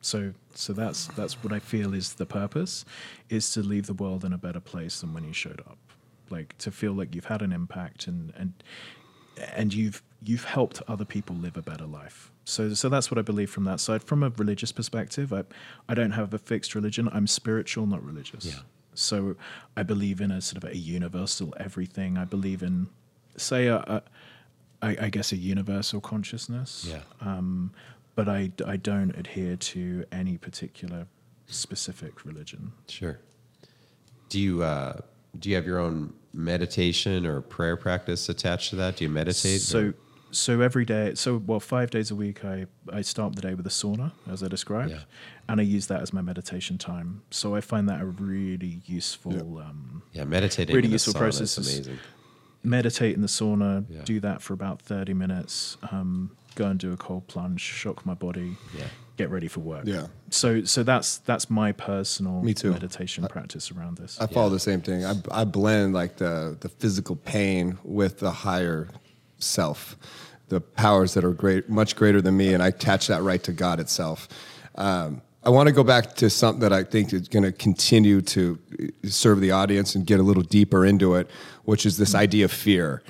So, 0.00 0.34
so 0.54 0.72
that's 0.72 1.06
that's 1.08 1.42
what 1.42 1.52
I 1.52 1.58
feel 1.60 1.94
is 1.94 2.14
the 2.14 2.26
purpose, 2.26 2.84
is 3.28 3.52
to 3.52 3.60
leave 3.62 3.86
the 3.86 3.94
world 3.94 4.24
in 4.24 4.32
a 4.32 4.38
better 4.38 4.60
place 4.60 5.00
than 5.00 5.14
when 5.14 5.24
you 5.24 5.32
showed 5.32 5.60
up. 5.60 5.78
Like 6.32 6.56
to 6.58 6.70
feel 6.70 6.92
like 6.92 7.14
you've 7.14 7.26
had 7.26 7.42
an 7.42 7.52
impact 7.52 8.06
and 8.06 8.32
and 8.36 8.52
and 9.54 9.72
you've 9.74 10.02
you've 10.24 10.44
helped 10.44 10.82
other 10.88 11.04
people 11.04 11.36
live 11.36 11.56
a 11.56 11.62
better 11.62 11.86
life. 11.86 12.30
So, 12.44 12.74
so 12.74 12.88
that's 12.88 13.10
what 13.10 13.18
I 13.18 13.22
believe 13.22 13.50
from 13.50 13.64
that 13.64 13.80
side. 13.80 14.02
From 14.02 14.22
a 14.22 14.30
religious 14.30 14.72
perspective, 14.72 15.32
I, 15.32 15.44
I 15.88 15.94
don't 15.94 16.12
have 16.12 16.34
a 16.34 16.38
fixed 16.38 16.74
religion. 16.74 17.08
I'm 17.12 17.26
spiritual, 17.26 17.86
not 17.86 18.04
religious. 18.04 18.44
Yeah. 18.44 18.60
So, 18.94 19.36
I 19.76 19.82
believe 19.82 20.20
in 20.20 20.30
a 20.30 20.40
sort 20.40 20.62
of 20.62 20.70
a 20.70 20.76
universal 20.76 21.54
everything. 21.58 22.18
I 22.18 22.24
believe 22.24 22.62
in, 22.62 22.88
say, 23.36 23.68
a, 23.68 23.76
a 23.76 24.02
I, 24.82 24.96
I 25.02 25.08
guess, 25.08 25.32
a 25.32 25.36
universal 25.36 26.00
consciousness. 26.00 26.86
Yeah. 26.88 27.02
Um, 27.20 27.72
but 28.14 28.28
I, 28.28 28.50
I 28.66 28.76
don't 28.76 29.16
adhere 29.16 29.56
to 29.56 30.04
any 30.12 30.36
particular 30.36 31.06
specific 31.46 32.24
religion. 32.24 32.72
Sure. 32.88 33.18
Do 34.28 34.40
you 34.40 34.62
uh, 34.62 34.98
do 35.38 35.48
you 35.48 35.56
have 35.56 35.66
your 35.66 35.78
own 35.78 36.12
meditation 36.32 37.26
or 37.26 37.40
prayer 37.40 37.76
practice 37.76 38.28
attached 38.28 38.70
to 38.70 38.76
that? 38.76 38.96
Do 38.96 39.04
you 39.04 39.10
meditate? 39.10 39.60
So, 39.60 39.78
or- 39.88 39.94
so 40.30 40.62
every 40.62 40.86
day, 40.86 41.14
so 41.14 41.36
well, 41.46 41.60
five 41.60 41.90
days 41.90 42.10
a 42.10 42.14
week, 42.14 42.42
I, 42.44 42.64
I 42.90 43.02
start 43.02 43.36
the 43.36 43.42
day 43.42 43.52
with 43.54 43.66
a 43.66 43.70
sauna, 43.70 44.12
as 44.30 44.42
I 44.42 44.48
described, 44.48 44.90
Yeah. 44.92 45.00
and 45.46 45.60
I 45.60 45.62
use 45.62 45.88
that 45.88 46.00
as 46.00 46.12
my 46.14 46.22
meditation 46.22 46.78
time. 46.78 47.20
So 47.30 47.54
I 47.54 47.60
find 47.60 47.86
that 47.90 48.00
a 48.00 48.06
really 48.06 48.80
useful. 48.86 49.58
Um, 49.58 50.02
yeah, 50.12 50.24
meditating 50.24 50.74
really 50.74 50.86
in 50.86 50.92
useful 50.92 51.12
process 51.12 51.58
amazing. 51.58 51.98
meditate 52.64 53.14
in 53.14 53.20
the 53.20 53.28
sauna, 53.28 53.84
Yeah. 53.90 54.02
do 54.04 54.20
that 54.20 54.40
for 54.40 54.54
about 54.54 54.80
30 54.80 55.12
minutes, 55.12 55.76
um, 55.90 56.30
go 56.54 56.64
and 56.66 56.78
do 56.80 56.92
a 56.92 56.96
cold 56.96 57.26
plunge, 57.28 57.60
shock 57.60 58.06
my 58.06 58.14
body, 58.14 58.56
Yeah. 58.74 58.84
Get 59.22 59.30
ready 59.30 59.48
for 59.48 59.60
work. 59.60 59.84
Yeah. 59.86 60.06
So 60.30 60.64
so 60.64 60.82
that's 60.82 61.18
that's 61.28 61.48
my 61.48 61.70
personal 61.72 62.42
Me 62.42 62.54
too. 62.54 62.72
meditation 62.72 63.26
practice 63.28 63.70
around 63.74 63.96
this. 63.98 64.20
I 64.20 64.26
follow 64.26 64.48
Yeah. 64.48 64.54
the 64.58 64.60
same 64.70 64.80
thing. 64.80 65.04
I, 65.04 65.14
I 65.30 65.44
blend 65.44 65.94
like 65.94 66.16
the 66.16 66.56
the 66.64 66.68
physical 66.68 67.16
pain 67.16 67.78
with 67.84 68.14
the 68.18 68.30
higher 68.30 68.88
self, 69.38 69.96
the 70.48 70.60
powers 70.60 71.14
that 71.14 71.24
are 71.24 71.32
great, 71.44 71.68
much 71.68 71.94
greater 71.96 72.20
than 72.26 72.36
me, 72.36 72.54
and 72.54 72.62
I 72.62 72.68
attach 72.68 73.06
that 73.12 73.22
right 73.22 73.42
to 73.44 73.52
God 73.52 73.78
itself. 73.80 74.28
Um, 74.76 75.22
I 75.44 75.50
want 75.50 75.66
to 75.68 75.72
go 75.72 75.84
back 75.84 76.14
to 76.16 76.30
something 76.30 76.60
that 76.60 76.72
I 76.72 76.84
think 76.84 77.12
is 77.12 77.26
going 77.28 77.42
to 77.42 77.52
continue 77.52 78.20
to 78.36 78.58
serve 79.04 79.40
the 79.40 79.50
audience 79.50 79.96
and 79.96 80.06
get 80.06 80.20
a 80.20 80.22
little 80.22 80.44
deeper 80.58 80.86
into 80.86 81.16
it, 81.16 81.26
which 81.64 81.84
is 81.84 81.96
this 81.96 82.14
idea 82.14 82.44
of 82.44 82.52
fear. 82.52 83.02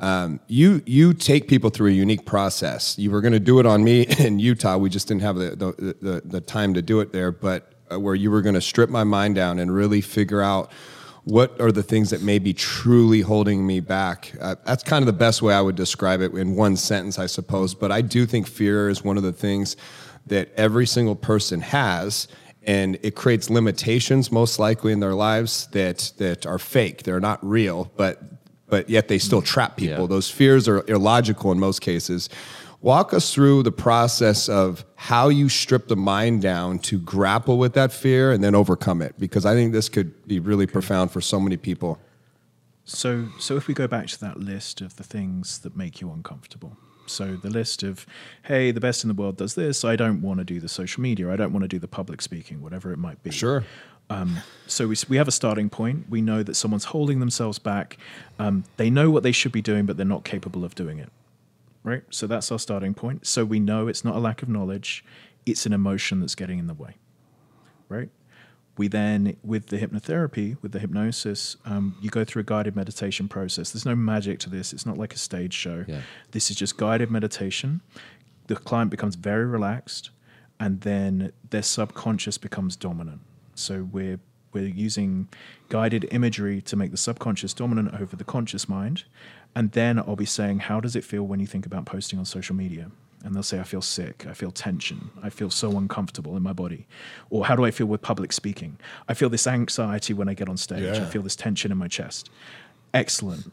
Um, 0.00 0.40
you 0.46 0.82
you 0.86 1.12
take 1.12 1.46
people 1.46 1.70
through 1.70 1.90
a 1.90 1.92
unique 1.92 2.24
process. 2.24 2.98
You 2.98 3.10
were 3.10 3.20
going 3.20 3.34
to 3.34 3.40
do 3.40 3.60
it 3.60 3.66
on 3.66 3.84
me 3.84 4.06
in 4.18 4.38
Utah. 4.38 4.78
We 4.78 4.88
just 4.90 5.06
didn't 5.08 5.22
have 5.22 5.36
the 5.36 5.50
the, 5.50 5.96
the, 6.00 6.22
the 6.24 6.40
time 6.40 6.74
to 6.74 6.82
do 6.82 7.00
it 7.00 7.12
there, 7.12 7.30
but 7.30 7.72
uh, 7.92 8.00
where 8.00 8.14
you 8.14 8.30
were 8.30 8.42
going 8.42 8.54
to 8.54 8.60
strip 8.60 8.90
my 8.90 9.04
mind 9.04 9.34
down 9.34 9.58
and 9.58 9.72
really 9.72 10.00
figure 10.00 10.40
out 10.40 10.72
what 11.24 11.60
are 11.60 11.70
the 11.70 11.82
things 11.82 12.10
that 12.10 12.22
may 12.22 12.38
be 12.38 12.54
truly 12.54 13.20
holding 13.20 13.66
me 13.66 13.78
back? 13.78 14.32
Uh, 14.40 14.56
that's 14.64 14.82
kind 14.82 15.02
of 15.02 15.06
the 15.06 15.12
best 15.12 15.42
way 15.42 15.52
I 15.52 15.60
would 15.60 15.76
describe 15.76 16.22
it 16.22 16.32
in 16.32 16.56
one 16.56 16.76
sentence, 16.76 17.18
I 17.18 17.26
suppose. 17.26 17.74
But 17.74 17.92
I 17.92 18.00
do 18.00 18.24
think 18.24 18.46
fear 18.46 18.88
is 18.88 19.04
one 19.04 19.18
of 19.18 19.22
the 19.22 19.32
things 19.32 19.76
that 20.26 20.50
every 20.56 20.86
single 20.86 21.14
person 21.14 21.60
has 21.60 22.26
and 22.62 22.98
it 23.02 23.14
creates 23.14 23.48
limitations 23.48 24.30
most 24.30 24.58
likely 24.58 24.92
in 24.92 25.00
their 25.00 25.14
lives 25.14 25.66
that 25.68 26.12
that 26.18 26.44
are 26.44 26.58
fake 26.58 27.04
they're 27.04 27.20
not 27.20 27.42
real 27.42 27.90
but 27.96 28.22
but 28.70 28.88
yet 28.88 29.08
they 29.08 29.18
still 29.18 29.42
mm. 29.42 29.46
trap 29.46 29.76
people 29.76 30.02
Yeah. 30.02 30.06
those 30.06 30.30
fears 30.30 30.68
are 30.68 30.84
illogical 30.88 31.52
in 31.52 31.58
most 31.58 31.80
cases 31.80 32.28
walk 32.82 33.12
us 33.12 33.34
through 33.34 33.62
the 33.62 33.72
process 33.72 34.48
of 34.48 34.84
how 34.96 35.28
you 35.28 35.48
strip 35.48 35.88
the 35.88 35.96
mind 35.96 36.40
down 36.40 36.78
to 36.78 36.98
grapple 36.98 37.58
with 37.58 37.74
that 37.74 37.92
fear 37.92 38.32
and 38.32 38.42
then 38.42 38.54
overcome 38.54 39.02
it 39.02 39.14
because 39.18 39.44
i 39.44 39.54
think 39.54 39.72
this 39.72 39.88
could 39.88 40.26
be 40.26 40.40
really 40.40 40.66
profound 40.66 41.10
for 41.10 41.20
so 41.20 41.38
many 41.40 41.56
people 41.56 41.98
So, 42.84 43.28
so 43.38 43.56
if 43.56 43.68
we 43.68 43.74
go 43.74 43.86
back 43.86 44.06
to 44.08 44.20
that 44.20 44.36
list 44.38 44.80
of 44.80 44.96
the 44.96 45.04
things 45.04 45.58
that 45.60 45.76
make 45.76 46.00
you 46.00 46.10
uncomfortable, 46.10 46.76
so 47.06 47.36
the 47.36 47.50
list 47.50 47.82
of, 47.82 48.04
hey, 48.44 48.72
the 48.72 48.80
best 48.80 49.04
in 49.04 49.08
the 49.08 49.14
world 49.14 49.36
does 49.36 49.54
this. 49.54 49.84
I 49.84 49.96
don't 49.96 50.22
want 50.22 50.38
to 50.38 50.44
do 50.44 50.58
the 50.60 50.68
social 50.68 51.00
media. 51.02 51.30
I 51.30 51.36
don't 51.36 51.52
want 51.52 51.62
to 51.62 51.68
do 51.68 51.78
the 51.78 51.88
public 51.88 52.20
speaking, 52.22 52.60
whatever 52.60 52.92
it 52.92 52.98
might 52.98 53.22
be. 53.22 53.30
sure 53.30 53.64
Um, 54.10 54.38
so 54.66 54.88
we, 54.88 54.96
we 55.08 55.16
have 55.16 55.28
a 55.28 55.32
starting 55.32 55.70
point. 55.70 56.06
We 56.10 56.20
know 56.20 56.42
that 56.42 56.54
someone's 56.54 56.86
holding 56.86 57.20
themselves 57.20 57.58
back. 57.58 57.96
Um, 58.38 58.64
they 58.76 58.90
know 58.90 59.10
what 59.10 59.22
they 59.22 59.32
should 59.32 59.52
be 59.52 59.62
doing, 59.62 59.86
but 59.86 59.96
they're 59.96 60.04
not 60.04 60.24
capable 60.24 60.64
of 60.64 60.74
doing 60.74 60.98
it. 60.98 61.10
Right. 61.82 62.02
So 62.10 62.26
that's 62.26 62.52
our 62.52 62.58
starting 62.58 62.92
point. 62.92 63.26
So 63.26 63.44
we 63.44 63.60
know 63.60 63.88
it's 63.88 64.04
not 64.04 64.14
a 64.16 64.18
lack 64.18 64.42
of 64.42 64.48
knowledge; 64.48 65.02
it's 65.46 65.64
an 65.64 65.72
emotion 65.72 66.20
that's 66.20 66.34
getting 66.34 66.58
in 66.58 66.66
the 66.66 66.74
way. 66.74 66.96
Right. 67.88 68.10
We 68.76 68.88
then, 68.88 69.36
with 69.42 69.66
the 69.66 69.78
hypnotherapy, 69.78 70.56
with 70.62 70.72
the 70.72 70.78
hypnosis, 70.78 71.56
um, 71.64 71.96
you 72.00 72.10
go 72.10 72.24
through 72.24 72.40
a 72.40 72.44
guided 72.44 72.76
meditation 72.76 73.28
process. 73.28 73.70
There's 73.70 73.86
no 73.86 73.94
magic 73.94 74.38
to 74.40 74.50
this. 74.50 74.72
It's 74.72 74.86
not 74.86 74.98
like 74.98 75.14
a 75.14 75.18
stage 75.18 75.54
show. 75.54 75.84
Yeah. 75.86 76.00
This 76.32 76.50
is 76.50 76.56
just 76.56 76.76
guided 76.76 77.10
meditation. 77.10 77.80
The 78.46 78.56
client 78.56 78.90
becomes 78.90 79.16
very 79.16 79.44
relaxed, 79.46 80.10
and 80.58 80.80
then 80.82 81.32
their 81.50 81.62
subconscious 81.62 82.38
becomes 82.38 82.76
dominant. 82.76 83.20
So 83.60 83.88
we're 83.90 84.18
we're 84.52 84.66
using 84.66 85.28
guided 85.68 86.08
imagery 86.10 86.60
to 86.62 86.76
make 86.76 86.90
the 86.90 86.96
subconscious 86.96 87.54
dominant 87.54 87.94
over 88.00 88.16
the 88.16 88.24
conscious 88.24 88.68
mind, 88.68 89.04
and 89.54 89.70
then 89.72 89.98
I'll 89.98 90.16
be 90.16 90.24
saying, 90.26 90.60
"How 90.60 90.80
does 90.80 90.96
it 90.96 91.04
feel 91.04 91.22
when 91.22 91.40
you 91.40 91.46
think 91.46 91.66
about 91.66 91.86
posting 91.86 92.18
on 92.18 92.24
social 92.24 92.56
media?" 92.56 92.90
And 93.22 93.34
they'll 93.34 93.42
say, 93.42 93.60
"I 93.60 93.64
feel 93.64 93.82
sick. 93.82 94.26
I 94.28 94.32
feel 94.32 94.50
tension. 94.50 95.10
I 95.22 95.30
feel 95.30 95.50
so 95.50 95.76
uncomfortable 95.76 96.36
in 96.36 96.42
my 96.42 96.52
body." 96.52 96.86
Or, 97.28 97.46
"How 97.46 97.54
do 97.54 97.64
I 97.64 97.70
feel 97.70 97.86
with 97.86 98.02
public 98.02 98.32
speaking? 98.32 98.78
I 99.08 99.14
feel 99.14 99.28
this 99.28 99.46
anxiety 99.46 100.14
when 100.14 100.28
I 100.28 100.34
get 100.34 100.48
on 100.48 100.56
stage. 100.56 100.98
I 100.98 101.04
feel 101.04 101.22
this 101.22 101.36
tension 101.36 101.70
in 101.70 101.78
my 101.78 101.88
chest." 101.88 102.30
Excellent. 102.92 103.52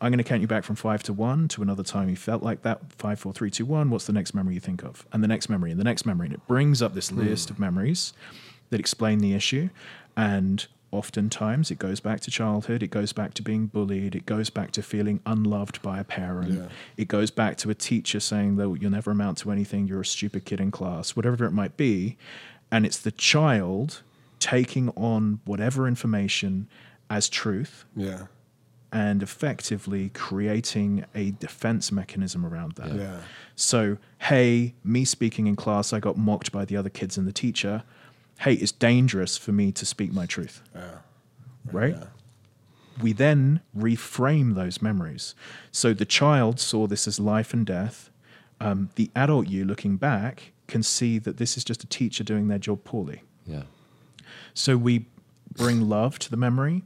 I'm 0.00 0.12
going 0.12 0.18
to 0.18 0.24
count 0.24 0.40
you 0.40 0.46
back 0.46 0.62
from 0.62 0.76
five 0.76 1.02
to 1.02 1.12
one 1.12 1.48
to 1.48 1.60
another 1.60 1.82
time 1.82 2.08
you 2.08 2.14
felt 2.14 2.42
like 2.42 2.62
that. 2.62 2.80
Five, 2.92 3.18
four, 3.18 3.32
three, 3.32 3.50
two, 3.50 3.66
one. 3.66 3.90
What's 3.90 4.06
the 4.06 4.12
next 4.12 4.32
memory 4.32 4.54
you 4.54 4.60
think 4.60 4.84
of? 4.84 5.04
And 5.12 5.24
the 5.24 5.28
next 5.28 5.48
memory, 5.48 5.72
and 5.72 5.80
the 5.80 5.84
next 5.84 6.06
memory. 6.06 6.26
And 6.28 6.34
it 6.34 6.46
brings 6.46 6.80
up 6.80 6.94
this 6.94 7.08
hmm. 7.08 7.18
list 7.18 7.50
of 7.50 7.58
memories 7.58 8.12
that 8.70 8.80
explain 8.80 9.18
the 9.18 9.34
issue. 9.34 9.68
And 10.16 10.66
oftentimes 10.90 11.70
it 11.70 11.78
goes 11.78 12.00
back 12.00 12.20
to 12.20 12.30
childhood. 12.30 12.82
It 12.82 12.90
goes 12.90 13.12
back 13.12 13.34
to 13.34 13.42
being 13.42 13.66
bullied. 13.66 14.14
It 14.14 14.26
goes 14.26 14.50
back 14.50 14.72
to 14.72 14.82
feeling 14.82 15.20
unloved 15.26 15.82
by 15.82 16.00
a 16.00 16.04
parent. 16.04 16.54
Yeah. 16.54 16.68
It 16.96 17.08
goes 17.08 17.30
back 17.30 17.56
to 17.58 17.70
a 17.70 17.74
teacher 17.74 18.20
saying 18.20 18.56
that 18.56 18.78
you'll 18.80 18.90
never 18.90 19.10
amount 19.10 19.38
to 19.38 19.50
anything. 19.50 19.86
You're 19.86 20.00
a 20.00 20.06
stupid 20.06 20.44
kid 20.44 20.60
in 20.60 20.70
class, 20.70 21.14
whatever 21.14 21.44
it 21.44 21.52
might 21.52 21.76
be. 21.76 22.16
And 22.70 22.84
it's 22.84 22.98
the 22.98 23.12
child 23.12 24.02
taking 24.38 24.90
on 24.90 25.40
whatever 25.44 25.88
information 25.88 26.68
as 27.10 27.28
truth 27.28 27.86
yeah 27.96 28.26
and 28.92 29.22
effectively 29.22 30.08
creating 30.10 31.04
a 31.14 31.32
defense 31.32 31.92
mechanism 31.92 32.46
around 32.46 32.72
that. 32.76 32.94
Yeah. 32.94 33.20
So, 33.54 33.98
hey, 34.18 34.74
me 34.82 35.04
speaking 35.04 35.46
in 35.46 35.56
class, 35.56 35.92
I 35.92 36.00
got 36.00 36.16
mocked 36.16 36.52
by 36.52 36.64
the 36.64 36.76
other 36.76 36.88
kids 36.88 37.18
and 37.18 37.26
the 37.26 37.32
teacher. 37.32 37.82
Hey, 38.38 38.54
it's 38.54 38.72
dangerous 38.72 39.36
for 39.36 39.52
me 39.52 39.72
to 39.72 39.84
speak 39.84 40.12
my 40.12 40.26
truth. 40.26 40.62
Right? 41.72 41.94
We 43.00 43.12
then 43.12 43.60
reframe 43.76 44.54
those 44.54 44.80
memories. 44.82 45.34
So 45.70 45.92
the 45.94 46.04
child 46.04 46.58
saw 46.60 46.86
this 46.86 47.06
as 47.06 47.20
life 47.20 47.52
and 47.52 47.66
death. 47.66 48.10
Um, 48.60 48.90
the 48.96 49.10
adult 49.14 49.48
you 49.48 49.64
looking 49.64 49.96
back 49.96 50.52
can 50.66 50.82
see 50.82 51.18
that 51.18 51.36
this 51.36 51.56
is 51.56 51.64
just 51.64 51.84
a 51.84 51.86
teacher 51.86 52.24
doing 52.24 52.48
their 52.48 52.58
job 52.58 52.84
poorly. 52.84 53.22
Yeah. 53.46 53.62
So 54.54 54.76
we 54.76 55.06
bring 55.52 55.88
love 55.88 56.18
to 56.20 56.30
the 56.30 56.36
memory, 56.36 56.82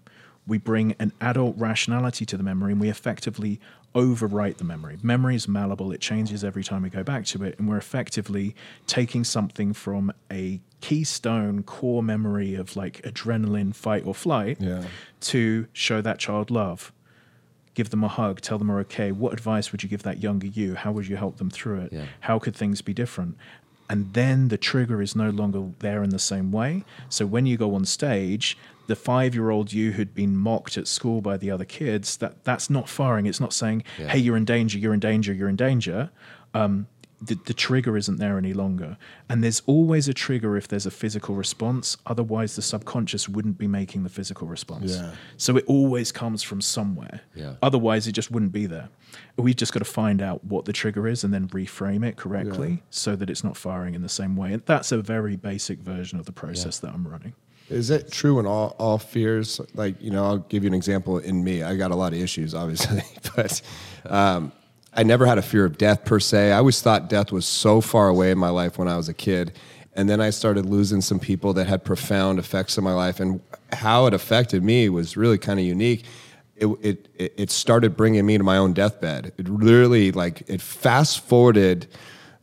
we 0.46 0.58
bring 0.58 0.94
an 0.98 1.12
adult 1.20 1.56
rationality 1.56 2.26
to 2.26 2.36
the 2.36 2.42
memory, 2.42 2.72
and 2.72 2.80
we 2.80 2.88
effectively 2.88 3.60
overwrite 3.94 4.56
the 4.56 4.64
memory. 4.64 4.98
Memory 5.02 5.34
is 5.36 5.46
malleable, 5.48 5.92
it 5.92 6.00
changes 6.00 6.42
every 6.44 6.64
time 6.64 6.82
we 6.82 6.90
go 6.90 7.02
back 7.02 7.24
to 7.26 7.42
it, 7.44 7.58
and 7.58 7.68
we're 7.68 7.76
effectively 7.78 8.54
taking 8.86 9.24
something 9.24 9.72
from 9.72 10.12
a 10.30 10.60
keystone 10.80 11.62
core 11.62 12.02
memory 12.02 12.54
of 12.54 12.76
like 12.76 13.02
adrenaline, 13.02 13.74
fight 13.74 14.04
or 14.06 14.14
flight 14.14 14.58
Yeah. 14.60 14.84
to 15.20 15.66
show 15.72 16.00
that 16.00 16.18
child 16.18 16.50
love. 16.50 16.92
Give 17.74 17.88
them 17.90 18.04
a 18.04 18.08
hug, 18.08 18.40
tell 18.40 18.58
them 18.58 18.70
are 18.70 18.80
okay. 18.80 19.12
What 19.12 19.32
advice 19.32 19.72
would 19.72 19.82
you 19.82 19.88
give 19.88 20.02
that 20.02 20.22
younger 20.22 20.46
you? 20.46 20.74
How 20.74 20.92
would 20.92 21.06
you 21.08 21.16
help 21.16 21.38
them 21.38 21.48
through 21.50 21.80
it? 21.82 21.92
Yeah. 21.92 22.04
How 22.20 22.38
could 22.38 22.54
things 22.54 22.82
be 22.82 22.92
different? 22.92 23.36
And 23.88 24.12
then 24.14 24.48
the 24.48 24.56
trigger 24.58 25.02
is 25.02 25.14
no 25.14 25.30
longer 25.30 25.70
there 25.80 26.02
in 26.02 26.10
the 26.10 26.18
same 26.18 26.50
way. 26.52 26.84
So 27.08 27.26
when 27.26 27.46
you 27.46 27.56
go 27.56 27.74
on 27.74 27.84
stage, 27.84 28.56
the 28.86 28.96
five 28.96 29.34
year 29.34 29.50
old 29.50 29.72
you 29.72 29.92
who'd 29.92 30.14
been 30.14 30.36
mocked 30.36 30.76
at 30.76 30.86
school 30.88 31.20
by 31.20 31.36
the 31.36 31.50
other 31.50 31.64
kids, 31.64 32.16
that, 32.18 32.44
that's 32.44 32.68
not 32.68 32.88
firing. 32.88 33.26
It's 33.26 33.40
not 33.40 33.52
saying, 33.52 33.84
Yeah. 33.98 34.08
hey, 34.08 34.18
you're 34.18 34.36
in 34.36 34.44
danger, 34.44 34.78
you're 34.78 34.94
in 34.94 35.00
danger, 35.00 35.32
you're 35.32 35.48
in 35.48 35.56
danger. 35.56 36.10
Um, 36.54 36.86
the, 37.24 37.36
the 37.46 37.54
trigger 37.54 37.96
isn't 37.96 38.16
there 38.18 38.36
any 38.36 38.52
longer. 38.52 38.96
And 39.28 39.44
there's 39.44 39.62
always 39.66 40.08
a 40.08 40.14
trigger 40.14 40.56
if 40.56 40.66
there's 40.66 40.86
a 40.86 40.90
physical 40.90 41.36
response. 41.36 41.96
Otherwise, 42.06 42.56
the 42.56 42.62
subconscious 42.62 43.28
wouldn't 43.28 43.58
be 43.58 43.68
making 43.68 44.02
the 44.02 44.08
physical 44.08 44.48
response. 44.48 44.96
Yeah. 44.96 45.12
So 45.36 45.56
it 45.56 45.64
always 45.68 46.10
comes 46.10 46.42
from 46.42 46.60
somewhere. 46.60 47.20
Yeah. 47.36 47.54
Otherwise, 47.62 48.08
it 48.08 48.12
just 48.12 48.32
wouldn't 48.32 48.50
be 48.50 48.66
there. 48.66 48.88
We've 49.36 49.54
just 49.54 49.72
got 49.72 49.78
to 49.78 49.84
find 49.84 50.20
out 50.20 50.42
what 50.44 50.64
the 50.64 50.72
trigger 50.72 51.06
is 51.06 51.22
and 51.22 51.32
then 51.32 51.46
reframe 51.48 52.04
it 52.04 52.16
correctly 52.16 52.82
so 52.90 53.14
that 53.14 53.30
it's 53.30 53.44
not 53.44 53.56
firing 53.56 53.94
in 53.94 54.02
the 54.02 54.08
same 54.08 54.34
way. 54.34 54.52
And 54.54 54.62
that's 54.66 54.90
a 54.90 55.00
very 55.00 55.36
basic 55.36 55.78
version 55.78 56.18
of 56.18 56.26
the 56.26 56.32
process 56.32 56.80
that 56.80 56.92
I'm 56.92 57.06
running. 57.06 57.34
Is 57.68 57.90
it 57.90 58.10
true 58.10 58.38
in 58.38 58.46
all, 58.46 58.76
all 58.78 58.98
fears? 58.98 59.60
Like, 59.74 60.00
you 60.00 60.10
know, 60.10 60.24
I'll 60.24 60.38
give 60.38 60.64
you 60.64 60.68
an 60.68 60.74
example 60.74 61.18
in 61.18 61.42
me. 61.42 61.62
I 61.62 61.76
got 61.76 61.90
a 61.90 61.96
lot 61.96 62.12
of 62.12 62.20
issues, 62.20 62.54
obviously, 62.62 63.02
but 63.36 63.62
um, 64.06 64.52
I 64.94 65.02
never 65.02 65.26
had 65.26 65.38
a 65.38 65.42
fear 65.42 65.64
of 65.64 65.78
death 65.78 66.04
per 66.04 66.20
se. 66.20 66.52
I 66.52 66.58
always 66.58 66.80
thought 66.82 67.08
death 67.08 67.32
was 67.32 67.46
so 67.46 67.80
far 67.80 68.08
away 68.08 68.30
in 68.30 68.38
my 68.38 68.50
life 68.50 68.78
when 68.78 68.88
I 68.88 68.96
was 68.96 69.08
a 69.08 69.14
kid. 69.14 69.58
And 69.94 70.08
then 70.08 70.20
I 70.20 70.30
started 70.30 70.66
losing 70.66 71.00
some 71.00 71.18
people 71.18 71.52
that 71.54 71.66
had 71.66 71.84
profound 71.84 72.38
effects 72.38 72.78
in 72.78 72.84
my 72.84 72.94
life. 72.94 73.20
And 73.20 73.40
how 73.72 74.06
it 74.06 74.14
affected 74.14 74.62
me 74.62 74.88
was 74.88 75.16
really 75.16 75.38
kind 75.38 75.60
of 75.60 75.66
unique. 75.66 76.04
It, 76.56 76.66
it, 76.80 77.08
it 77.16 77.34
it 77.36 77.50
started 77.50 77.96
bringing 77.96 78.24
me 78.24 78.38
to 78.38 78.44
my 78.44 78.56
own 78.56 78.72
deathbed. 78.72 79.32
It 79.36 79.48
literally, 79.48 80.12
like, 80.12 80.42
it 80.46 80.60
fast 80.60 81.20
forwarded 81.20 81.86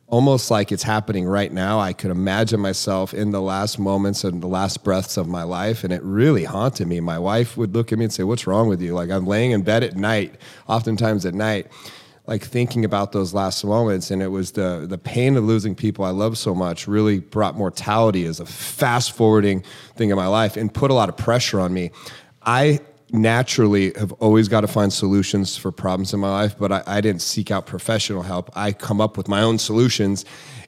almost 0.09 0.49
like 0.49 0.71
it's 0.71 0.83
happening 0.83 1.25
right 1.25 1.51
now. 1.51 1.79
I 1.79 1.93
could 1.93 2.11
imagine 2.11 2.59
myself 2.59 3.13
in 3.13 3.31
the 3.31 3.41
last 3.41 3.79
moments 3.79 4.23
and 4.23 4.41
the 4.41 4.47
last 4.47 4.83
breaths 4.83 5.17
of 5.17 5.27
my 5.27 5.43
life, 5.43 5.83
and 5.83 5.93
it 5.93 6.01
really 6.03 6.43
haunted 6.43 6.87
me. 6.87 6.99
My 6.99 7.19
wife 7.19 7.55
would 7.57 7.75
look 7.75 7.91
at 7.91 7.99
me 7.99 8.05
and 8.05 8.13
say, 8.13 8.23
What's 8.23 8.47
wrong 8.47 8.67
with 8.67 8.81
you? 8.81 8.93
Like, 8.93 9.09
I'm 9.09 9.25
laying 9.25 9.51
in 9.51 9.61
bed 9.61 9.83
at 9.83 9.95
night, 9.95 10.35
oftentimes 10.67 11.25
at 11.25 11.33
night. 11.33 11.67
Like 12.25 12.43
thinking 12.43 12.85
about 12.85 13.11
those 13.11 13.33
last 13.33 13.65
moments, 13.65 14.11
and 14.11 14.21
it 14.21 14.27
was 14.27 14.51
the 14.51 14.85
the 14.87 14.99
pain 14.99 15.35
of 15.35 15.43
losing 15.45 15.73
people 15.73 16.05
I 16.05 16.11
love 16.11 16.37
so 16.37 16.53
much 16.53 16.87
really 16.87 17.19
brought 17.19 17.55
mortality 17.55 18.25
as 18.25 18.39
a 18.39 18.45
fast 18.45 19.13
forwarding 19.13 19.63
thing 19.95 20.11
in 20.11 20.15
my 20.15 20.27
life, 20.27 20.55
and 20.55 20.71
put 20.71 20.91
a 20.91 20.93
lot 20.93 21.09
of 21.09 21.17
pressure 21.17 21.59
on 21.59 21.73
me. 21.73 21.89
I 22.43 22.81
naturally 23.11 23.93
have 23.97 24.11
always 24.13 24.47
got 24.47 24.61
to 24.61 24.67
find 24.67 24.91
solutions 24.91 25.57
for 25.57 25.71
problems 25.71 26.13
in 26.13 26.19
my 26.19 26.29
life, 26.29 26.57
but 26.57 26.71
I, 26.71 26.83
I 26.85 27.01
didn't 27.01 27.21
seek 27.21 27.51
out 27.51 27.65
professional 27.65 28.21
help. 28.21 28.49
I 28.55 28.71
come 28.71 29.01
up 29.01 29.17
with 29.17 29.27
my 29.27 29.41
own 29.41 29.57
solutions. 29.57 30.25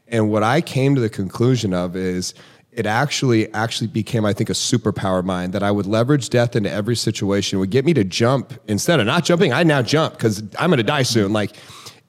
And 0.08 0.30
what 0.30 0.44
I 0.44 0.62
came 0.62 0.96
to 0.96 1.02
the 1.02 1.10
conclusion 1.10 1.74
of 1.74 1.96
is 1.96 2.34
it 2.72 2.86
actually 2.86 3.54
actually 3.54 3.88
became, 3.88 4.26
I 4.26 4.34
think, 4.34 4.50
a 4.50 4.54
superpower 4.54 5.20
of 5.20 5.26
mine 5.26 5.52
that 5.52 5.64
I 5.64 5.72
would 5.72 5.86
leverage 5.86 6.30
death 6.30 6.56
into 6.56 6.72
every 6.72 6.96
situation. 6.96 7.58
It 7.58 7.60
would 7.60 7.70
get 7.70 7.86
me 7.86 7.94
to 7.94 8.04
jump 8.04 8.54
instead 8.68 9.00
of 9.00 9.06
not 9.06 9.26
jumping, 9.26 9.52
I 9.52 9.64
now 9.64 9.82
jump 9.82 10.14
because 10.14 10.42
I'm 10.58 10.70
gonna 10.70 10.84
die 10.84 11.04
soon. 11.04 11.34
Like 11.34 11.56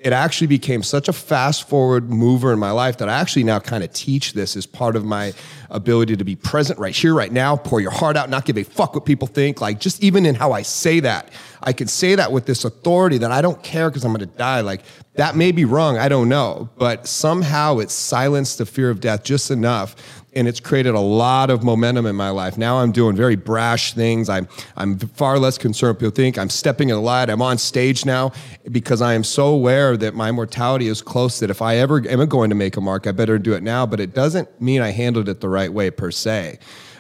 it 0.03 0.13
actually 0.13 0.49
became 0.49 0.83
such 0.83 1.09
a 1.09 1.13
fast 1.13 1.69
forward 1.69 2.11
mover 2.11 2.53
in 2.53 2.59
my 2.59 2.73
life 2.73 2.99
that 2.99 3.09
I 3.09 3.21
actually 3.21 3.45
now 3.45 3.61
kind 3.61 3.85
of 3.85 3.93
teach 3.93 4.33
this 4.33 4.57
as 4.57 4.67
part 4.67 4.97
of 4.97 5.05
my 5.05 5.33
ability 5.71 6.17
to 6.17 6.25
be 6.25 6.35
present 6.35 6.79
right 6.79 6.95
here, 6.95 7.15
right 7.15 7.31
now, 7.31 7.57
pour 7.57 7.81
your 7.81 7.93
heart 7.93 8.17
out, 8.17 8.29
not 8.29 8.45
give 8.45 8.59
a 8.59 8.65
fuck 8.65 8.95
what 8.95 9.07
people 9.07 9.29
think. 9.29 9.61
Like 9.61 9.79
just 9.79 10.03
even 10.03 10.27
in 10.27 10.35
how 10.35 10.53
I 10.53 10.63
say 10.63 10.99
that, 11.01 11.31
I 11.63 11.73
can 11.73 11.87
say 11.87 12.17
that 12.17 12.33
with 12.33 12.47
this 12.47 12.65
authority 12.65 13.19
that 13.19 13.31
I 13.31 13.41
don't 13.43 13.63
care 13.63 13.89
because 13.91 14.05
I'm 14.05 14.13
going 14.13 14.29
to 14.29 14.37
die. 14.37 14.61
Like 14.61 14.83
that 15.15 15.37
may 15.37 15.53
be 15.53 15.65
wrong. 15.65 15.99
I 15.99 16.09
don't 16.09 16.29
know. 16.29 16.69
But 16.77 17.07
somehow 17.07 17.79
it 17.79 17.91
silenced 17.91 18.59
the 18.59 18.67
fear 18.67 18.91
of 18.91 19.01
death 19.01 19.23
just 19.23 19.53
enough 19.53 19.95
and 20.35 20.49
it's 20.49 20.61
created 20.61 20.95
a 20.95 21.01
lot 21.01 21.51
of 21.51 21.63
momentum 21.63 22.07
in 22.07 22.17
my 22.17 22.31
life. 22.31 22.57
Now 22.57 22.79
I'm 22.79 22.93
doing 22.93 23.15
very 23.17 23.37
brash 23.37 23.93
things. 23.93 24.29
I'm 24.29 24.49
I'm 24.77 24.99
far 24.99 25.39
less 25.39 25.59
concerned 25.59 25.99
people 25.99 26.11
think. 26.11 26.39
I'm 26.39 26.51
stepping 26.51 26.89
in 26.89 26.97
the 26.97 27.03
light. 27.03 27.29
I'm 27.29 27.43
on 27.43 27.59
stage 27.59 28.05
now 28.05 28.33
because 28.71 29.03
I 29.03 29.15
am 29.15 29.25
so 29.25 29.49
aware 29.49 29.97
that 29.97 30.15
my 30.15 30.33
mortality 30.33 30.89
is 30.89 31.03
close 31.03 31.41
that 31.41 31.51
if 31.51 31.61
I 31.61 31.77
ever 31.77 32.03
am 32.09 32.27
going 32.27 32.51
to 32.51 32.57
make 32.57 32.77
a 32.77 32.81
mark, 32.81 33.07
I 33.07 33.13
better 33.13 33.39
do 33.39 33.53
it 33.53 33.63
now. 33.63 33.87
But 33.87 34.01
it 34.01 34.15
doesn't 34.15 34.61
mean 34.61 34.81
I 34.81 34.91
handled 34.91 35.29
it 35.29 35.41
the 35.41 35.49
right 35.49 35.73
way 35.73 35.91
per 35.91 36.11
se. 36.11 36.59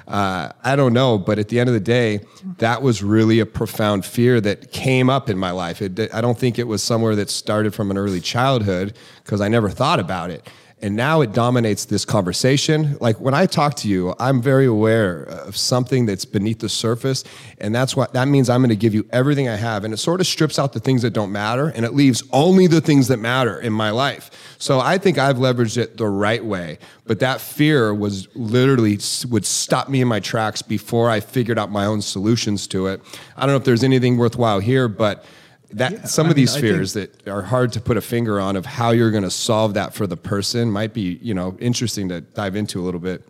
Uh, 0.08 0.50
I 0.64 0.74
don't 0.74 0.92
know, 0.92 1.16
but 1.16 1.38
at 1.38 1.48
the 1.48 1.60
end 1.60 1.68
of 1.68 1.74
the 1.74 1.80
day, 1.80 2.20
that 2.58 2.82
was 2.82 3.04
really 3.04 3.38
a 3.38 3.46
profound 3.46 4.04
fear 4.04 4.40
that 4.40 4.72
came 4.72 5.08
up 5.08 5.30
in 5.30 5.38
my 5.38 5.52
life. 5.52 5.80
It, 5.80 6.12
I 6.12 6.20
don't 6.20 6.36
think 6.36 6.58
it 6.58 6.66
was 6.66 6.82
somewhere 6.82 7.14
that 7.16 7.30
started 7.30 7.72
from 7.72 7.90
an 7.90 7.96
early 7.96 8.20
childhood 8.20 8.94
because 9.22 9.40
I 9.40 9.48
never 9.48 9.70
thought 9.70 10.00
about 10.00 10.30
it 10.30 10.46
and 10.82 10.96
now 10.96 11.20
it 11.20 11.32
dominates 11.32 11.84
this 11.84 12.04
conversation. 12.04 12.96
Like 13.00 13.20
when 13.20 13.34
I 13.34 13.46
talk 13.46 13.74
to 13.76 13.88
you, 13.88 14.14
I'm 14.18 14.42
very 14.42 14.66
aware 14.66 15.22
of 15.22 15.56
something 15.56 16.06
that's 16.06 16.24
beneath 16.24 16.58
the 16.58 16.68
surface, 16.68 17.22
and 17.58 17.74
that's 17.74 17.94
what 17.94 18.12
that 18.14 18.26
means. 18.26 18.50
I'm 18.50 18.60
going 18.60 18.70
to 18.70 18.76
give 18.76 18.92
you 18.92 19.06
everything 19.10 19.48
I 19.48 19.56
have, 19.56 19.84
and 19.84 19.94
it 19.94 19.98
sort 19.98 20.20
of 20.20 20.26
strips 20.26 20.58
out 20.58 20.72
the 20.72 20.80
things 20.80 21.02
that 21.02 21.12
don't 21.12 21.30
matter, 21.30 21.68
and 21.68 21.84
it 21.84 21.94
leaves 21.94 22.24
only 22.32 22.66
the 22.66 22.80
things 22.80 23.08
that 23.08 23.18
matter 23.18 23.60
in 23.60 23.72
my 23.72 23.90
life. 23.90 24.56
So 24.58 24.80
I 24.80 24.98
think 24.98 25.18
I've 25.18 25.36
leveraged 25.36 25.78
it 25.78 25.96
the 25.96 26.08
right 26.08 26.44
way, 26.44 26.78
but 27.06 27.20
that 27.20 27.40
fear 27.40 27.94
was 27.94 28.28
literally 28.34 28.98
would 29.28 29.46
stop 29.46 29.88
me 29.88 30.00
in 30.00 30.08
my 30.08 30.20
tracks 30.20 30.62
before 30.62 31.08
I 31.08 31.20
figured 31.20 31.58
out 31.58 31.70
my 31.70 31.86
own 31.86 32.02
solutions 32.02 32.66
to 32.68 32.88
it. 32.88 33.00
I 33.36 33.42
don't 33.42 33.50
know 33.50 33.56
if 33.56 33.64
there's 33.64 33.84
anything 33.84 34.16
worthwhile 34.16 34.58
here, 34.58 34.88
but 34.88 35.24
that 35.72 35.92
yeah, 35.92 36.04
some 36.04 36.26
I 36.26 36.30
of 36.30 36.36
mean, 36.36 36.42
these 36.42 36.56
fears 36.56 36.92
that 36.94 37.26
are 37.28 37.42
hard 37.42 37.72
to 37.72 37.80
put 37.80 37.96
a 37.96 38.00
finger 38.00 38.40
on 38.40 38.56
of 38.56 38.66
how 38.66 38.90
you're 38.90 39.10
going 39.10 39.22
to 39.22 39.30
solve 39.30 39.74
that 39.74 39.94
for 39.94 40.06
the 40.06 40.16
person 40.16 40.70
might 40.70 40.92
be 40.92 41.18
you 41.22 41.34
know 41.34 41.56
interesting 41.60 42.08
to 42.08 42.20
dive 42.20 42.56
into 42.56 42.80
a 42.80 42.82
little 42.82 43.00
bit 43.00 43.26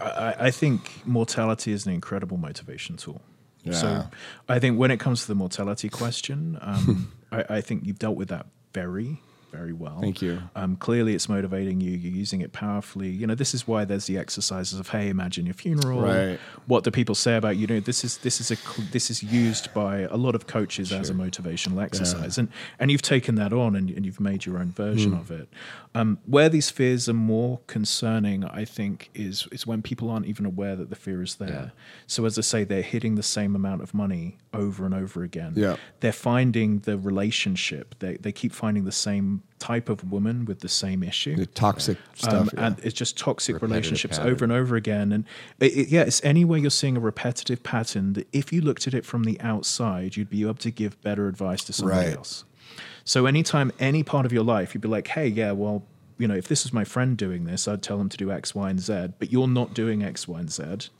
I, 0.00 0.34
I 0.38 0.50
think 0.50 1.06
mortality 1.06 1.72
is 1.72 1.86
an 1.86 1.92
incredible 1.92 2.36
motivation 2.36 2.96
tool 2.96 3.20
yeah. 3.62 3.72
so 3.72 4.06
i 4.48 4.58
think 4.58 4.78
when 4.78 4.90
it 4.90 5.00
comes 5.00 5.22
to 5.22 5.28
the 5.28 5.34
mortality 5.34 5.88
question 5.88 6.58
um, 6.60 7.12
I, 7.32 7.44
I 7.56 7.60
think 7.60 7.84
you've 7.84 7.98
dealt 7.98 8.16
with 8.16 8.28
that 8.28 8.46
very 8.72 9.20
very 9.52 9.72
well. 9.72 10.00
Thank 10.00 10.20
you. 10.20 10.42
Um, 10.56 10.76
clearly, 10.76 11.14
it's 11.14 11.28
motivating 11.28 11.80
you. 11.80 11.92
You're 11.92 12.12
using 12.12 12.40
it 12.40 12.52
powerfully. 12.52 13.08
You 13.08 13.26
know, 13.26 13.36
this 13.36 13.54
is 13.54 13.68
why 13.68 13.84
there's 13.84 14.06
the 14.06 14.18
exercises 14.18 14.78
of, 14.80 14.88
hey, 14.88 15.08
imagine 15.08 15.46
your 15.46 15.54
funeral. 15.54 16.00
Right. 16.00 16.38
What 16.66 16.82
do 16.84 16.90
people 16.90 17.14
say 17.14 17.36
about 17.36 17.56
you? 17.56 17.68
you 17.68 17.74
know, 17.74 17.80
this 17.80 18.04
is 18.04 18.18
this 18.18 18.40
is 18.40 18.50
a 18.50 18.82
this 18.92 19.10
is 19.10 19.22
used 19.22 19.72
by 19.74 20.00
a 20.00 20.16
lot 20.16 20.34
of 20.34 20.46
coaches 20.46 20.88
sure. 20.88 20.98
as 20.98 21.10
a 21.10 21.14
motivational 21.14 21.82
exercise, 21.82 22.36
yeah. 22.36 22.42
and 22.42 22.52
and 22.78 22.90
you've 22.90 23.02
taken 23.02 23.34
that 23.36 23.52
on 23.52 23.76
and, 23.76 23.90
and 23.90 24.06
you've 24.06 24.20
made 24.20 24.46
your 24.46 24.58
own 24.58 24.72
version 24.72 25.12
mm. 25.12 25.20
of 25.20 25.30
it. 25.30 25.48
Um, 25.94 26.18
where 26.26 26.48
these 26.48 26.70
fears 26.70 27.08
are 27.08 27.14
more 27.14 27.60
concerning, 27.66 28.44
I 28.44 28.64
think, 28.64 29.10
is 29.14 29.46
is 29.52 29.66
when 29.66 29.82
people 29.82 30.10
aren't 30.10 30.26
even 30.26 30.46
aware 30.46 30.76
that 30.76 30.90
the 30.90 30.96
fear 30.96 31.22
is 31.22 31.36
there. 31.36 31.48
Yeah. 31.48 31.70
So 32.06 32.24
as 32.24 32.38
I 32.38 32.42
say, 32.42 32.64
they're 32.64 32.82
hitting 32.82 33.16
the 33.16 33.22
same 33.22 33.54
amount 33.54 33.82
of 33.82 33.92
money 33.94 34.38
over 34.52 34.84
and 34.84 34.94
over 34.94 35.22
again. 35.22 35.52
Yeah. 35.56 35.76
They're 36.00 36.12
finding 36.12 36.80
the 36.80 36.98
relationship. 36.98 37.94
They 37.98 38.16
they 38.16 38.32
keep 38.32 38.52
finding 38.52 38.84
the 38.84 38.92
same 38.92 39.42
type 39.58 39.88
of 39.88 40.10
woman 40.10 40.44
with 40.44 40.60
the 40.60 40.68
same 40.68 41.02
issue. 41.02 41.36
The 41.36 41.46
toxic 41.46 41.96
um, 41.98 42.02
stuff. 42.14 42.32
Um, 42.32 42.50
yeah. 42.54 42.66
And 42.66 42.78
it's 42.80 42.94
just 42.94 43.18
toxic 43.18 43.54
repetitive 43.54 43.70
relationships 43.70 44.18
pattern. 44.18 44.32
over 44.32 44.44
and 44.44 44.52
over 44.52 44.76
again. 44.76 45.12
And 45.12 45.24
it, 45.60 45.76
it, 45.76 45.88
yeah, 45.88 46.02
it's 46.02 46.22
anywhere 46.24 46.58
you're 46.58 46.70
seeing 46.70 46.96
a 46.96 47.00
repetitive 47.00 47.62
pattern 47.62 48.14
that 48.14 48.28
if 48.32 48.52
you 48.52 48.60
looked 48.60 48.86
at 48.86 48.94
it 48.94 49.04
from 49.04 49.24
the 49.24 49.40
outside, 49.40 50.16
you'd 50.16 50.30
be 50.30 50.42
able 50.42 50.54
to 50.54 50.70
give 50.70 51.00
better 51.02 51.28
advice 51.28 51.64
to 51.64 51.72
somebody 51.72 52.08
right. 52.08 52.16
else. 52.16 52.44
So 53.04 53.26
anytime 53.26 53.72
any 53.80 54.02
part 54.02 54.26
of 54.26 54.32
your 54.32 54.44
life, 54.44 54.74
you'd 54.74 54.82
be 54.82 54.88
like, 54.88 55.08
hey, 55.08 55.28
yeah, 55.28 55.52
well, 55.52 55.84
you 56.18 56.28
know, 56.28 56.34
if 56.34 56.48
this 56.48 56.64
was 56.64 56.72
my 56.72 56.84
friend 56.84 57.16
doing 57.16 57.44
this, 57.44 57.66
I'd 57.66 57.82
tell 57.82 57.96
them 57.96 58.08
to 58.10 58.16
do 58.16 58.30
X, 58.30 58.54
Y, 58.54 58.68
and 58.68 58.80
Z, 58.80 59.14
but 59.18 59.32
you're 59.32 59.48
not 59.48 59.72
doing 59.72 60.02
X, 60.02 60.28
Y, 60.28 60.38
and 60.38 60.50
Z. 60.50 60.90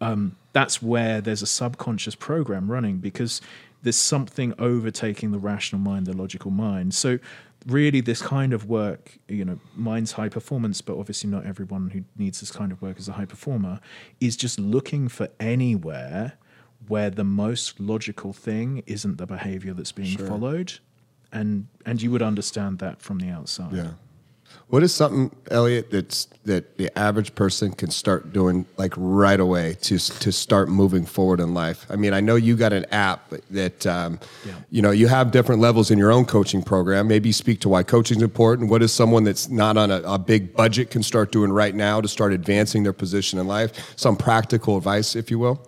Um, 0.00 0.36
that's 0.52 0.82
where 0.82 1.20
there's 1.20 1.42
a 1.42 1.46
subconscious 1.46 2.14
program 2.14 2.70
running 2.70 2.98
because 2.98 3.40
there's 3.82 3.96
something 3.96 4.52
overtaking 4.58 5.32
the 5.32 5.38
rational 5.38 5.80
mind, 5.80 6.06
the 6.06 6.16
logical 6.16 6.50
mind. 6.50 6.94
So 6.94 7.18
really 7.66 8.00
this 8.00 8.22
kind 8.22 8.52
of 8.52 8.66
work, 8.66 9.18
you 9.28 9.44
know, 9.44 9.58
mine's 9.74 10.12
high 10.12 10.28
performance, 10.28 10.80
but 10.80 10.98
obviously 10.98 11.30
not 11.30 11.46
everyone 11.46 11.90
who 11.90 12.04
needs 12.16 12.40
this 12.40 12.50
kind 12.50 12.72
of 12.72 12.82
work 12.82 12.98
is 12.98 13.08
a 13.08 13.12
high 13.12 13.24
performer, 13.24 13.80
is 14.20 14.36
just 14.36 14.58
looking 14.58 15.08
for 15.08 15.28
anywhere 15.40 16.34
where 16.88 17.10
the 17.10 17.24
most 17.24 17.80
logical 17.80 18.32
thing 18.32 18.82
isn't 18.86 19.18
the 19.18 19.26
behavior 19.26 19.72
that's 19.72 19.92
being 19.92 20.18
sure. 20.18 20.26
followed 20.26 20.74
and 21.32 21.66
and 21.84 22.02
you 22.02 22.10
would 22.10 22.22
understand 22.22 22.78
that 22.78 23.00
from 23.00 23.18
the 23.18 23.28
outside. 23.28 23.72
Yeah. 23.72 23.90
What 24.68 24.82
is 24.82 24.92
something, 24.92 25.30
Elliot, 25.48 25.92
that's 25.92 26.26
that 26.44 26.76
the 26.76 26.96
average 26.98 27.36
person 27.36 27.70
can 27.70 27.90
start 27.90 28.32
doing 28.32 28.66
like 28.76 28.92
right 28.96 29.38
away 29.38 29.76
to 29.82 29.98
to 29.98 30.32
start 30.32 30.68
moving 30.68 31.06
forward 31.06 31.38
in 31.38 31.54
life? 31.54 31.86
I 31.88 31.94
mean, 31.94 32.12
I 32.12 32.20
know 32.20 32.34
you 32.34 32.56
got 32.56 32.72
an 32.72 32.84
app 32.90 33.32
that 33.50 33.86
um, 33.86 34.18
yeah. 34.44 34.54
you 34.70 34.82
know 34.82 34.90
you 34.90 35.06
have 35.06 35.30
different 35.30 35.60
levels 35.60 35.92
in 35.92 35.98
your 35.98 36.10
own 36.10 36.24
coaching 36.24 36.64
program. 36.64 37.06
Maybe 37.06 37.30
speak 37.30 37.60
to 37.60 37.68
why 37.68 37.84
coaching 37.84 38.16
is 38.16 38.24
important. 38.24 38.68
What 38.68 38.82
is 38.82 38.92
someone 38.92 39.22
that's 39.22 39.48
not 39.48 39.76
on 39.76 39.92
a, 39.92 40.02
a 40.02 40.18
big 40.18 40.56
budget 40.56 40.90
can 40.90 41.04
start 41.04 41.30
doing 41.30 41.52
right 41.52 41.74
now 41.74 42.00
to 42.00 42.08
start 42.08 42.32
advancing 42.32 42.82
their 42.82 42.92
position 42.92 43.38
in 43.38 43.46
life? 43.46 43.94
Some 43.94 44.16
practical 44.16 44.76
advice, 44.76 45.14
if 45.14 45.30
you 45.30 45.38
will. 45.38 45.64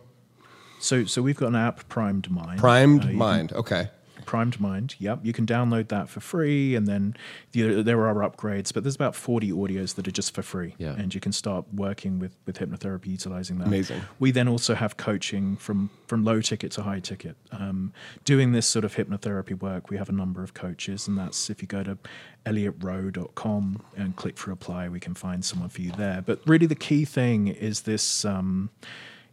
So, 0.81 1.05
so 1.05 1.23
we've 1.23 1.37
got 1.37 1.49
an 1.49 1.57
app, 1.57 1.89
Primed 1.89 2.31
Mind. 2.31 2.59
Primed 2.59 3.05
uh, 3.05 3.09
Mind. 3.09 3.53
Okay. 3.53 3.91
Primed 4.29 4.61
Mind. 4.61 4.95
Yep, 4.99 5.21
you 5.23 5.33
can 5.33 5.47
download 5.47 5.89
that 5.89 6.11
for 6.11 6.21
free, 6.21 6.75
and 6.75 6.87
then 6.87 7.17
the, 7.53 7.81
there 7.81 8.07
are 8.07 8.17
upgrades. 8.17 8.75
But 8.75 8.85
there's 8.85 8.95
about 8.95 9.17
40 9.17 9.53
audios 9.53 9.95
that 9.95 10.07
are 10.07 10.11
just 10.11 10.35
for 10.35 10.43
free, 10.43 10.75
yeah. 10.77 10.95
and 10.99 11.15
you 11.15 11.19
can 11.19 11.33
start 11.33 11.65
working 11.73 12.19
with 12.19 12.37
with 12.45 12.59
hypnotherapy 12.59 13.07
utilizing 13.07 13.57
that. 13.57 13.69
Amazing. 13.69 14.03
We 14.19 14.31
then 14.31 14.47
also 14.47 14.75
have 14.75 14.99
coaching 14.99 15.57
from 15.57 15.89
from 16.07 16.25
low 16.25 16.43
ticket 16.43 16.73
to 16.73 16.83
high 16.83 17.01
ticket. 17.01 17.37
Um, 17.53 17.95
doing 18.27 18.53
this 18.53 18.67
sort 18.67 18.85
of 18.85 18.95
hypnotherapy 18.97 19.59
work, 19.59 19.89
we 19.89 19.97
have 19.97 20.11
a 20.11 20.13
number 20.13 20.43
of 20.43 20.53
coaches, 20.53 21.09
and 21.09 21.17
that's 21.17 21.49
if 21.49 21.63
you 21.63 21.67
go 21.67 21.83
to 21.83 21.97
elliotroe.com 22.45 23.83
and 23.97 24.15
click 24.15 24.37
for 24.37 24.51
apply, 24.51 24.91
we 24.91 25.01
can 25.01 25.15
find 25.15 25.43
someone 25.43 25.71
for 25.71 25.81
you 25.81 25.93
there. 25.93 26.21
But 26.21 26.43
really, 26.45 26.67
the 26.67 26.75
key 26.75 27.07
thing 27.07 27.49
is 27.49 27.81
this. 27.83 28.27
Um, 28.27 28.69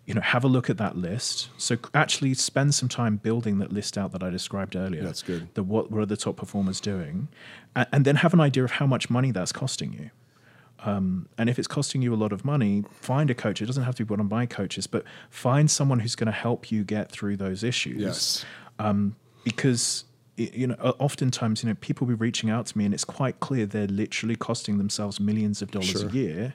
you 0.05 0.13
know, 0.13 0.21
have 0.21 0.43
a 0.43 0.47
look 0.47 0.69
at 0.69 0.77
that 0.77 0.97
list. 0.97 1.49
So 1.57 1.77
actually 1.93 2.33
spend 2.35 2.75
some 2.75 2.87
time 2.87 3.17
building 3.17 3.57
that 3.59 3.73
list 3.73 3.97
out 3.97 4.11
that 4.11 4.21
I 4.21 4.29
described 4.29 4.75
earlier. 4.75 5.03
That's 5.03 5.23
good. 5.23 5.47
The 5.55 5.63
what, 5.63 5.91
what 5.91 6.01
are 6.01 6.05
the 6.05 6.17
top 6.17 6.37
performers 6.37 6.79
doing? 6.79 7.27
And, 7.75 7.87
and 7.91 8.05
then 8.05 8.17
have 8.17 8.33
an 8.33 8.39
idea 8.39 8.63
of 8.63 8.71
how 8.71 8.85
much 8.85 9.09
money 9.09 9.31
that's 9.31 9.51
costing 9.51 9.93
you. 9.93 10.11
Um, 10.79 11.27
and 11.37 11.49
if 11.49 11.57
it's 11.57 11.67
costing 11.67 12.03
you 12.03 12.13
a 12.13 12.15
lot 12.15 12.31
of 12.31 12.45
money, 12.45 12.83
find 12.91 13.31
a 13.31 13.33
coach. 13.33 13.61
It 13.61 13.65
doesn't 13.65 13.83
have 13.83 13.95
to 13.95 14.05
be 14.05 14.11
one 14.11 14.19
of 14.19 14.29
my 14.29 14.45
coaches, 14.45 14.85
but 14.85 15.03
find 15.31 15.71
someone 15.71 15.99
who's 15.99 16.15
going 16.15 16.27
to 16.27 16.31
help 16.31 16.71
you 16.71 16.83
get 16.83 17.11
through 17.11 17.37
those 17.37 17.63
issues. 17.63 18.01
Yes. 18.01 18.45
Um, 18.77 19.15
because 19.43 20.05
you 20.37 20.67
know, 20.67 20.75
oftentimes, 20.75 21.63
you 21.63 21.69
know, 21.69 21.75
people 21.79 22.05
will 22.05 22.15
be 22.15 22.19
reaching 22.19 22.49
out 22.49 22.65
to 22.67 22.77
me, 22.77 22.83
and 22.83 22.93
it's 22.93 23.05
quite 23.05 23.39
clear 23.39 23.65
they're 23.65 23.87
literally 23.87 24.35
costing 24.35 24.77
themselves 24.77 25.17
millions 25.17 25.61
of 25.61 25.71
dollars 25.71 25.91
sure. 25.91 26.09
a 26.09 26.11
year 26.11 26.53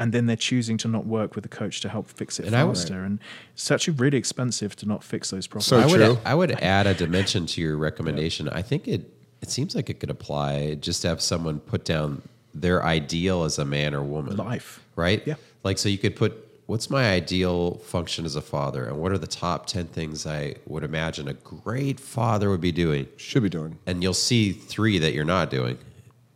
and 0.00 0.12
then 0.12 0.24
they're 0.26 0.34
choosing 0.34 0.78
to 0.78 0.88
not 0.88 1.06
work 1.06 1.36
with 1.36 1.44
a 1.44 1.48
coach 1.48 1.80
to 1.82 1.88
help 1.88 2.08
fix 2.08 2.40
it 2.40 2.46
and 2.46 2.54
faster. 2.54 2.94
Would, 2.94 3.04
and 3.04 3.18
it's 3.52 3.70
actually 3.70 3.94
really 3.94 4.16
expensive 4.16 4.74
to 4.76 4.88
not 4.88 5.04
fix 5.04 5.30
those 5.30 5.46
problems. 5.46 5.66
So 5.66 5.78
I 5.78 5.88
true. 5.88 6.08
would 6.08 6.18
I 6.24 6.34
would 6.34 6.50
add 6.62 6.86
a 6.86 6.94
dimension 6.94 7.46
to 7.46 7.60
your 7.60 7.76
recommendation. 7.88 8.46
Yeah. 8.46 8.56
I 8.56 8.62
think 8.62 8.88
it 8.88 9.02
it 9.42 9.50
seems 9.50 9.74
like 9.74 9.90
it 9.90 10.00
could 10.00 10.10
apply 10.10 10.74
just 10.76 11.02
to 11.02 11.08
have 11.08 11.20
someone 11.20 11.60
put 11.60 11.84
down 11.84 12.22
their 12.54 12.84
ideal 12.84 13.44
as 13.44 13.58
a 13.58 13.64
man 13.64 13.94
or 13.94 14.02
woman. 14.02 14.36
Life. 14.36 14.82
Right? 14.96 15.22
Yeah. 15.26 15.34
Like 15.62 15.76
so 15.76 15.90
you 15.90 15.98
could 15.98 16.16
put 16.16 16.46
what's 16.66 16.88
my 16.88 17.10
ideal 17.10 17.74
function 17.78 18.24
as 18.24 18.36
a 18.36 18.40
father 18.40 18.84
and 18.84 18.96
what 18.96 19.12
are 19.12 19.18
the 19.18 19.26
top 19.26 19.66
10 19.66 19.88
things 19.88 20.24
I 20.24 20.54
would 20.66 20.84
imagine 20.84 21.26
a 21.26 21.34
great 21.34 22.00
father 22.00 22.48
would 22.48 22.60
be 22.60 22.72
doing? 22.72 23.08
Should 23.16 23.42
be 23.42 23.48
doing. 23.48 23.78
And 23.86 24.02
you'll 24.02 24.14
see 24.14 24.52
three 24.52 24.98
that 25.00 25.12
you're 25.12 25.24
not 25.24 25.50
doing. 25.50 25.78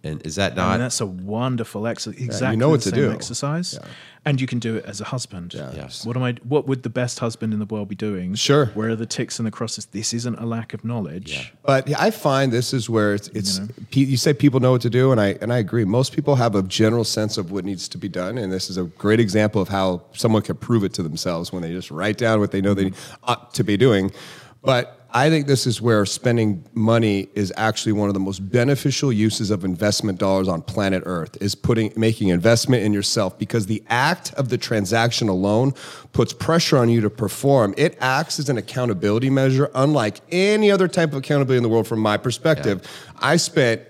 And 0.04 0.24
is 0.26 0.36
that 0.36 0.54
not? 0.54 0.68
I 0.68 0.70
mean, 0.72 0.80
that's 0.80 1.00
a 1.00 1.06
wonderful 1.06 1.86
exercise. 1.86 2.20
Exactly, 2.20 2.46
yeah, 2.46 2.50
you 2.52 2.56
know 2.58 2.68
what 2.68 2.82
to 2.82 2.90
do. 2.90 3.10
Exercise, 3.10 3.78
yeah. 3.80 3.88
and 4.26 4.38
you 4.38 4.46
can 4.46 4.58
do 4.58 4.76
it 4.76 4.84
as 4.84 5.00
a 5.00 5.04
husband. 5.04 5.54
Yeah. 5.54 5.72
Yes. 5.74 6.04
What 6.04 6.14
am 6.16 6.22
I? 6.22 6.34
What 6.42 6.66
would 6.66 6.82
the 6.82 6.90
best 6.90 7.18
husband 7.20 7.54
in 7.54 7.58
the 7.58 7.64
world 7.64 7.88
be 7.88 7.94
doing? 7.94 8.34
Sure. 8.34 8.66
Where 8.66 8.90
are 8.90 8.96
the 8.96 9.06
ticks 9.06 9.38
and 9.38 9.46
the 9.46 9.50
crosses? 9.50 9.86
This 9.86 10.12
isn't 10.12 10.38
a 10.38 10.44
lack 10.44 10.74
of 10.74 10.84
knowledge. 10.84 11.32
Yeah. 11.32 11.44
But 11.62 11.98
I 11.98 12.10
find 12.10 12.52
this 12.52 12.74
is 12.74 12.90
where 12.90 13.14
it's. 13.14 13.28
it's 13.28 13.58
you, 13.58 13.64
know? 13.64 14.10
you 14.10 14.16
say 14.18 14.34
people 14.34 14.60
know 14.60 14.72
what 14.72 14.82
to 14.82 14.90
do, 14.90 15.10
and 15.10 15.20
I 15.20 15.38
and 15.40 15.52
I 15.52 15.58
agree. 15.58 15.84
Most 15.86 16.12
people 16.12 16.36
have 16.36 16.54
a 16.54 16.62
general 16.62 17.04
sense 17.04 17.38
of 17.38 17.50
what 17.50 17.64
needs 17.64 17.88
to 17.88 17.98
be 17.98 18.08
done, 18.08 18.36
and 18.36 18.52
this 18.52 18.68
is 18.68 18.76
a 18.76 18.84
great 18.84 19.20
example 19.20 19.62
of 19.62 19.68
how 19.68 20.02
someone 20.12 20.42
can 20.42 20.56
prove 20.56 20.84
it 20.84 20.92
to 20.94 21.02
themselves 21.02 21.50
when 21.50 21.62
they 21.62 21.72
just 21.72 21.90
write 21.90 22.18
down 22.18 22.40
what 22.40 22.50
they 22.50 22.60
know 22.60 22.74
they 22.74 22.90
mm-hmm. 22.90 23.24
ought 23.24 23.54
to 23.54 23.64
be 23.64 23.78
doing. 23.78 24.12
But 24.62 25.03
I 25.16 25.30
think 25.30 25.46
this 25.46 25.64
is 25.64 25.80
where 25.80 26.04
spending 26.06 26.64
money 26.74 27.28
is 27.34 27.52
actually 27.56 27.92
one 27.92 28.08
of 28.08 28.14
the 28.14 28.20
most 28.20 28.40
beneficial 28.50 29.12
uses 29.12 29.52
of 29.52 29.64
investment 29.64 30.18
dollars 30.18 30.48
on 30.48 30.60
planet 30.60 31.04
Earth 31.06 31.40
is 31.40 31.54
putting 31.54 31.92
making 31.94 32.28
investment 32.28 32.82
in 32.82 32.92
yourself 32.92 33.38
because 33.38 33.66
the 33.66 33.84
act 33.88 34.34
of 34.34 34.48
the 34.48 34.58
transaction 34.58 35.28
alone 35.28 35.72
puts 36.12 36.32
pressure 36.32 36.78
on 36.78 36.88
you 36.88 37.00
to 37.00 37.10
perform. 37.10 37.74
It 37.76 37.96
acts 38.00 38.40
as 38.40 38.48
an 38.48 38.58
accountability 38.58 39.30
measure 39.30 39.70
unlike 39.76 40.20
any 40.32 40.72
other 40.72 40.88
type 40.88 41.10
of 41.10 41.18
accountability 41.18 41.58
in 41.58 41.62
the 41.62 41.68
world 41.68 41.86
from 41.86 42.00
my 42.00 42.16
perspective. 42.16 42.80
Yeah. 42.82 43.18
I 43.20 43.36
spent 43.36 43.82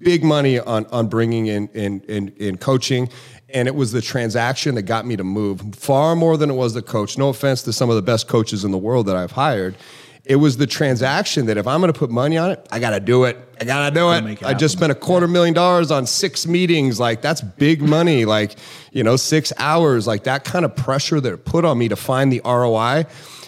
big 0.00 0.24
money 0.24 0.58
on 0.58 0.86
on 0.86 1.06
bringing 1.06 1.46
in 1.46 1.68
in 1.68 2.00
in, 2.08 2.28
in 2.38 2.56
coaching 2.56 3.08
And 3.50 3.68
it 3.68 3.76
was 3.76 3.92
the 3.92 4.02
transaction 4.02 4.74
that 4.74 4.82
got 4.82 5.06
me 5.06 5.14
to 5.16 5.22
move 5.22 5.76
far 5.76 6.16
more 6.16 6.36
than 6.36 6.50
it 6.50 6.54
was 6.54 6.74
the 6.74 6.82
coach. 6.82 7.16
No 7.16 7.28
offense 7.28 7.62
to 7.62 7.72
some 7.72 7.88
of 7.88 7.94
the 7.94 8.02
best 8.02 8.26
coaches 8.26 8.64
in 8.64 8.72
the 8.72 8.78
world 8.78 9.06
that 9.06 9.14
I've 9.14 9.30
hired. 9.30 9.76
It 10.24 10.36
was 10.36 10.56
the 10.56 10.66
transaction 10.66 11.46
that 11.46 11.58
if 11.58 11.66
I'm 11.66 11.80
going 11.80 11.92
to 11.92 11.98
put 11.98 12.10
money 12.10 12.38
on 12.38 12.50
it, 12.50 12.66
I 12.72 12.80
got 12.80 12.90
to 12.90 13.00
do 13.00 13.24
it. 13.24 13.36
I 13.60 13.64
got 13.64 13.90
to 13.90 13.94
do 13.94 14.10
it. 14.12 14.24
it 14.24 14.42
I 14.42 14.54
just 14.54 14.74
spent 14.74 14.90
a 14.90 14.94
quarter 14.94 15.28
million 15.28 15.52
dollars 15.52 15.90
on 15.90 16.06
six 16.06 16.46
meetings. 16.46 16.98
Like 16.98 17.20
that's 17.20 17.42
big 17.42 17.82
money. 17.82 18.24
Like, 18.24 18.56
you 18.90 19.04
know, 19.04 19.16
six 19.16 19.52
hours, 19.58 20.06
like 20.06 20.24
that 20.24 20.44
kind 20.44 20.64
of 20.64 20.74
pressure 20.74 21.20
that 21.20 21.30
it 21.30 21.44
put 21.44 21.66
on 21.66 21.76
me 21.76 21.88
to 21.88 21.96
find 21.96 22.32
the 22.32 22.40
ROI. 22.42 23.04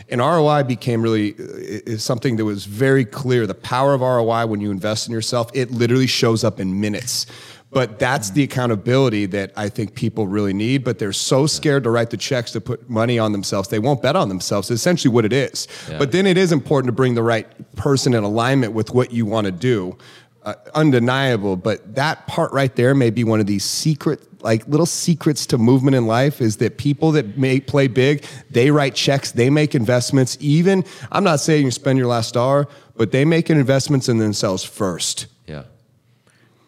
And 0.09 0.21
ROI 0.21 0.65
became 0.65 1.03
really 1.03 1.33
uh, 1.33 1.43
is 1.43 2.05
something 2.05 2.37
that 2.37 2.45
was 2.45 2.67
very 2.67 3.05
clear. 3.05 3.47
The 3.47 3.55
power 3.55 3.95
of 3.95 4.03
ROI 4.03 4.47
when 4.47 4.61
you 4.61 4.71
invest 4.71 5.09
in 5.09 5.15
yourself, 5.15 5.51
it 5.55 5.71
literally 5.71 6.07
shows 6.07 6.45
up 6.45 6.61
in 6.61 6.81
minutes. 6.81 7.27
But 7.71 7.99
that's 7.99 8.31
the 8.31 8.43
accountability 8.43 9.27
that 9.27 9.53
I 9.57 9.69
think 9.69 9.95
people 9.95 10.27
really 10.27 10.55
need. 10.55 10.85
But 10.85 10.99
they're 10.99 11.13
so 11.13 11.47
scared 11.47 11.85
to 11.85 11.91
write 11.91 12.11
the 12.11 12.17
checks 12.17 12.53
to 12.53 12.61
put 12.61 12.89
money 12.89 13.19
on 13.19 13.33
themselves. 13.33 13.69
They 13.69 13.79
won't 13.81 14.01
bet 14.03 14.17
on 14.17 14.29
themselves. 14.29 14.71
It's 14.71 14.81
essentially 14.81 15.13
what 15.13 15.25
it 15.25 15.33
is. 15.33 15.69
Yeah. 15.91 15.99
But 15.99 16.13
then 16.13 16.27
it 16.27 16.39
is 16.39 16.53
important 16.53 16.89
to 16.89 16.93
bring 16.93 17.15
the 17.15 17.23
right 17.23 17.47
person 17.77 18.15
in 18.15 18.25
alignment 18.25 18.73
with 18.73 18.95
what 18.95 19.13
you 19.13 19.27
want 19.27 19.47
to 19.47 19.53
do. 19.53 19.99
Uh, 20.43 20.55
undeniable. 20.75 21.57
But 21.57 21.97
that 21.97 22.27
part 22.29 22.53
right 22.53 22.75
there 22.77 22.95
may 22.95 23.11
be 23.11 23.25
one 23.25 23.41
of 23.41 23.47
these 23.47 23.65
secret, 23.65 24.21
like 24.43 24.67
little 24.69 24.87
secrets 24.87 25.45
to 25.47 25.59
movement 25.59 25.97
in 25.97 26.07
life 26.07 26.41
is 26.41 26.59
that 26.59 26.79
people 26.79 27.11
that 27.13 27.37
may 27.37 27.59
play 27.59 27.89
big, 27.89 28.25
they 28.49 28.71
write 28.71 28.95
checks, 28.95 29.33
they 29.33 29.51
make 29.51 29.75
investments. 29.75 30.39
Even, 30.41 30.85
I'm 31.11 31.25
not 31.25 31.41
saying 31.41 31.65
you 31.65 31.73
spend 31.73 31.99
your 31.99 32.07
last 32.07 32.35
dollar, 32.35 32.69
but 32.95 33.11
they 33.11 33.25
make 33.25 33.51
investments 33.51 34.09
in 34.09 34.19
themselves 34.19 34.63
first. 34.63 35.27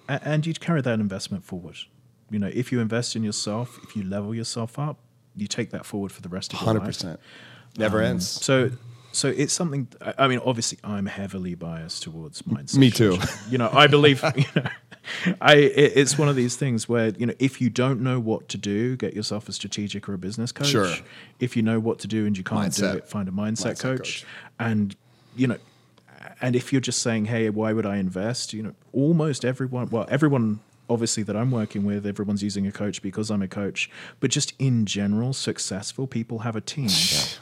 And 0.08 0.46
you'd 0.46 0.60
carry 0.60 0.80
that 0.82 0.98
investment 1.00 1.44
forward. 1.44 1.76
You 2.30 2.38
know, 2.38 2.50
if 2.52 2.72
you 2.72 2.80
invest 2.80 3.14
in 3.16 3.22
yourself, 3.22 3.78
if 3.82 3.94
you 3.96 4.02
level 4.04 4.34
yourself 4.34 4.78
up, 4.78 4.98
you 5.36 5.46
take 5.46 5.70
that 5.70 5.84
forward 5.86 6.12
for 6.12 6.22
the 6.22 6.28
rest 6.28 6.52
of 6.54 6.60
your 6.62 6.74
life. 6.74 6.82
100%. 6.98 7.18
Never 7.76 7.98
Um, 8.00 8.04
ends. 8.10 8.26
So, 8.26 8.70
so 9.12 9.28
it's 9.28 9.52
something. 9.52 9.88
I 10.00 10.14
I 10.18 10.28
mean, 10.28 10.40
obviously, 10.44 10.78
I'm 10.82 11.06
heavily 11.06 11.54
biased 11.54 12.02
towards 12.02 12.42
mindset. 12.42 12.76
Me 12.78 12.90
too. 12.90 13.18
You 13.50 13.58
know, 13.58 13.70
I 13.72 13.86
believe. 13.86 14.22
You 14.36 14.44
know, 14.56 14.68
I 15.40 15.54
it, 15.54 15.92
it's 15.96 16.18
one 16.18 16.28
of 16.28 16.36
these 16.36 16.56
things 16.56 16.86
where 16.86 17.08
you 17.10 17.24
know, 17.24 17.32
if 17.38 17.62
you 17.62 17.70
don't 17.70 18.02
know 18.02 18.20
what 18.20 18.48
to 18.50 18.58
do, 18.58 18.94
get 18.96 19.14
yourself 19.14 19.48
a 19.48 19.52
strategic 19.52 20.06
or 20.06 20.12
a 20.12 20.18
business 20.18 20.52
coach. 20.52 20.66
Sure. 20.68 20.92
If 21.40 21.56
you 21.56 21.62
know 21.62 21.80
what 21.80 21.98
to 22.00 22.06
do 22.06 22.26
and 22.26 22.36
you 22.36 22.44
can't 22.44 22.70
Mindset. 22.72 22.92
do 22.92 22.98
it, 22.98 23.08
find 23.08 23.26
a 23.26 23.32
mindset, 23.32 23.72
Mindset 23.76 23.80
coach. 23.80 23.98
coach. 23.98 24.24
And 24.58 24.94
you 25.34 25.46
know, 25.46 25.56
and 26.40 26.56
if 26.56 26.72
you're 26.72 26.80
just 26.80 27.00
saying, 27.00 27.26
"Hey, 27.26 27.50
why 27.50 27.72
would 27.72 27.86
I 27.86 27.96
invest?" 27.96 28.52
You 28.52 28.62
know, 28.62 28.74
almost 28.92 29.44
everyone. 29.44 29.88
Well, 29.90 30.06
everyone. 30.08 30.60
Obviously, 30.90 31.22
that 31.24 31.36
I'm 31.36 31.50
working 31.50 31.84
with, 31.84 32.06
everyone's 32.06 32.42
using 32.42 32.66
a 32.66 32.72
coach 32.72 33.02
because 33.02 33.30
I'm 33.30 33.42
a 33.42 33.46
coach. 33.46 33.90
But 34.20 34.30
just 34.30 34.54
in 34.58 34.86
general, 34.86 35.34
successful 35.34 36.06
people 36.06 36.38
have 36.38 36.56
a 36.56 36.62
team. 36.62 36.88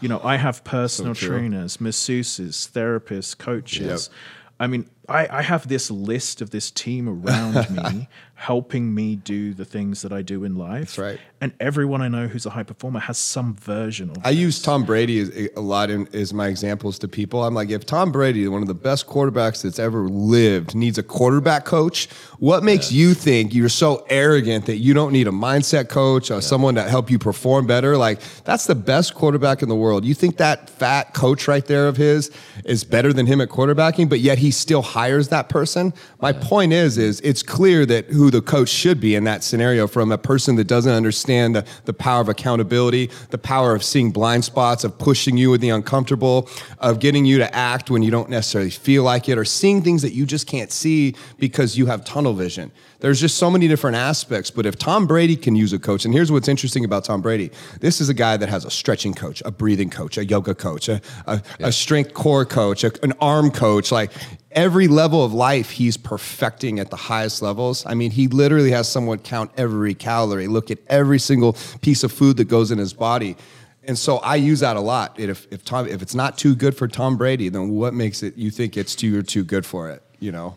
You 0.00 0.08
know, 0.08 0.20
I 0.24 0.34
have 0.36 0.64
personal 0.64 1.14
true. 1.14 1.28
trainers, 1.28 1.76
masseuses, 1.76 2.68
therapists, 2.68 3.38
coaches. 3.38 4.10
Yep. 4.10 4.18
I 4.58 4.66
mean, 4.66 4.90
I, 5.08 5.38
I 5.38 5.42
have 5.42 5.68
this 5.68 5.90
list 5.90 6.40
of 6.40 6.50
this 6.50 6.70
team 6.70 7.08
around 7.08 7.70
me 7.70 8.08
helping 8.34 8.94
me 8.94 9.16
do 9.16 9.54
the 9.54 9.64
things 9.64 10.02
that 10.02 10.12
I 10.12 10.20
do 10.20 10.44
in 10.44 10.56
life. 10.56 10.80
That's 10.80 10.98
right. 10.98 11.20
And 11.40 11.52
everyone 11.58 12.02
I 12.02 12.08
know 12.08 12.26
who's 12.28 12.44
a 12.44 12.50
high 12.50 12.64
performer 12.64 13.00
has 13.00 13.16
some 13.16 13.54
version 13.56 14.10
of 14.10 14.18
I 14.24 14.30
use 14.30 14.60
Tom 14.60 14.84
Brady 14.84 15.20
as- 15.20 15.30
eh, 15.34 15.48
a 15.56 15.60
lot 15.60 15.88
in, 15.90 16.06
as 16.14 16.34
my 16.34 16.48
examples 16.48 16.98
to 17.00 17.08
people. 17.08 17.44
I'm 17.44 17.54
like, 17.54 17.70
if 17.70 17.86
Tom 17.86 18.12
Brady, 18.12 18.46
one 18.48 18.60
of 18.62 18.68
the 18.68 18.74
best 18.74 19.06
quarterbacks 19.06 19.62
that's 19.62 19.78
ever 19.78 20.08
lived, 20.08 20.74
needs 20.74 20.98
a 20.98 21.02
quarterback 21.02 21.64
coach, 21.64 22.08
what 22.38 22.62
makes 22.62 22.92
you 22.92 23.14
think 23.14 23.54
you're 23.54 23.68
so 23.70 24.04
arrogant 24.10 24.66
that 24.66 24.76
you 24.78 24.92
don't 24.92 25.12
need 25.12 25.28
a 25.28 25.32
mindset 25.32 25.88
coach 25.88 26.30
or 26.30 26.40
someone 26.42 26.74
to 26.74 26.82
help 26.82 27.10
you 27.10 27.18
perform 27.18 27.66
better? 27.66 27.96
Like, 27.96 28.20
that's 28.44 28.66
the 28.66 28.74
best 28.74 29.14
quarterback 29.14 29.62
in 29.62 29.68
the 29.70 29.76
world. 29.76 30.04
You 30.04 30.14
think 30.14 30.36
that 30.38 30.68
fat 30.68 31.14
coach 31.14 31.48
right 31.48 31.64
there 31.64 31.88
of 31.88 31.96
his 31.96 32.30
is 32.64 32.84
better 32.84 33.12
than 33.14 33.24
him 33.26 33.40
at 33.40 33.48
quarterbacking, 33.48 34.08
but 34.10 34.20
yet 34.20 34.38
he's 34.38 34.56
still 34.56 34.82
hires 34.96 35.28
that 35.28 35.50
person? 35.50 35.92
My 36.22 36.32
point 36.32 36.72
is, 36.72 36.96
is 36.96 37.20
it's 37.20 37.42
clear 37.42 37.84
that 37.84 38.06
who 38.06 38.30
the 38.30 38.40
coach 38.40 38.70
should 38.70 38.98
be 38.98 39.14
in 39.14 39.24
that 39.24 39.44
scenario 39.44 39.86
from 39.86 40.10
a 40.10 40.16
person 40.16 40.56
that 40.56 40.66
doesn't 40.66 40.90
understand 40.90 41.54
the, 41.54 41.66
the 41.84 41.92
power 41.92 42.22
of 42.22 42.30
accountability, 42.30 43.10
the 43.28 43.36
power 43.36 43.74
of 43.74 43.84
seeing 43.84 44.10
blind 44.10 44.46
spots, 44.46 44.84
of 44.84 44.98
pushing 44.98 45.36
you 45.36 45.50
with 45.50 45.60
the 45.60 45.68
uncomfortable, 45.68 46.48
of 46.78 46.98
getting 46.98 47.26
you 47.26 47.36
to 47.36 47.54
act 47.54 47.90
when 47.90 48.02
you 48.02 48.10
don't 48.10 48.30
necessarily 48.30 48.70
feel 48.70 49.02
like 49.02 49.28
it, 49.28 49.36
or 49.36 49.44
seeing 49.44 49.82
things 49.82 50.00
that 50.00 50.14
you 50.14 50.24
just 50.24 50.46
can't 50.46 50.72
see 50.72 51.14
because 51.36 51.76
you 51.76 51.84
have 51.84 52.02
tunnel 52.02 52.32
vision. 52.32 52.72
There's 53.00 53.20
just 53.20 53.36
so 53.36 53.50
many 53.50 53.68
different 53.68 53.96
aspects. 53.96 54.50
But 54.50 54.66
if 54.66 54.76
Tom 54.76 55.06
Brady 55.06 55.36
can 55.36 55.54
use 55.54 55.72
a 55.72 55.78
coach, 55.78 56.04
and 56.04 56.14
here's 56.14 56.32
what's 56.32 56.48
interesting 56.48 56.84
about 56.84 57.04
Tom 57.04 57.20
Brady 57.20 57.50
this 57.80 58.00
is 58.00 58.08
a 58.08 58.14
guy 58.14 58.36
that 58.36 58.48
has 58.48 58.64
a 58.64 58.70
stretching 58.70 59.14
coach, 59.14 59.42
a 59.44 59.50
breathing 59.50 59.90
coach, 59.90 60.18
a 60.18 60.24
yoga 60.24 60.54
coach, 60.54 60.88
a, 60.88 61.00
a, 61.26 61.42
a 61.60 61.72
strength 61.72 62.14
core 62.14 62.44
coach, 62.44 62.84
a, 62.84 62.92
an 63.02 63.12
arm 63.20 63.50
coach. 63.50 63.92
Like 63.92 64.12
every 64.50 64.88
level 64.88 65.24
of 65.24 65.32
life, 65.32 65.70
he's 65.70 65.96
perfecting 65.96 66.78
at 66.80 66.90
the 66.90 66.96
highest 66.96 67.42
levels. 67.42 67.84
I 67.86 67.94
mean, 67.94 68.10
he 68.10 68.28
literally 68.28 68.70
has 68.70 68.90
someone 68.90 69.18
count 69.18 69.50
every 69.56 69.94
calorie, 69.94 70.48
look 70.48 70.70
at 70.70 70.78
every 70.88 71.18
single 71.18 71.56
piece 71.82 72.02
of 72.02 72.12
food 72.12 72.38
that 72.38 72.46
goes 72.46 72.70
in 72.70 72.78
his 72.78 72.92
body. 72.92 73.36
And 73.84 73.96
so 73.96 74.16
I 74.18 74.36
use 74.36 74.60
that 74.60 74.76
a 74.76 74.80
lot. 74.80 75.18
If, 75.20 75.46
if 75.52 75.64
Tom, 75.64 75.86
if 75.86 76.02
it's 76.02 76.14
not 76.14 76.36
too 76.36 76.56
good 76.56 76.76
for 76.76 76.88
Tom 76.88 77.16
Brady, 77.16 77.48
then 77.48 77.70
what 77.70 77.94
makes 77.94 78.22
it 78.22 78.36
you 78.36 78.50
think 78.50 78.76
it's 78.76 78.96
too 78.96 79.18
or 79.18 79.22
too 79.22 79.44
good 79.44 79.64
for 79.64 79.90
it? 79.90 80.02
You 80.18 80.32
know, 80.32 80.56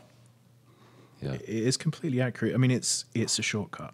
Yeah. 1.21 1.33
it 1.33 1.47
is 1.47 1.77
completely 1.77 2.21
accurate. 2.21 2.53
I 2.53 2.57
mean, 2.57 2.71
it's 2.71 3.05
it's 3.13 3.39
a 3.39 3.41
shortcut. 3.41 3.93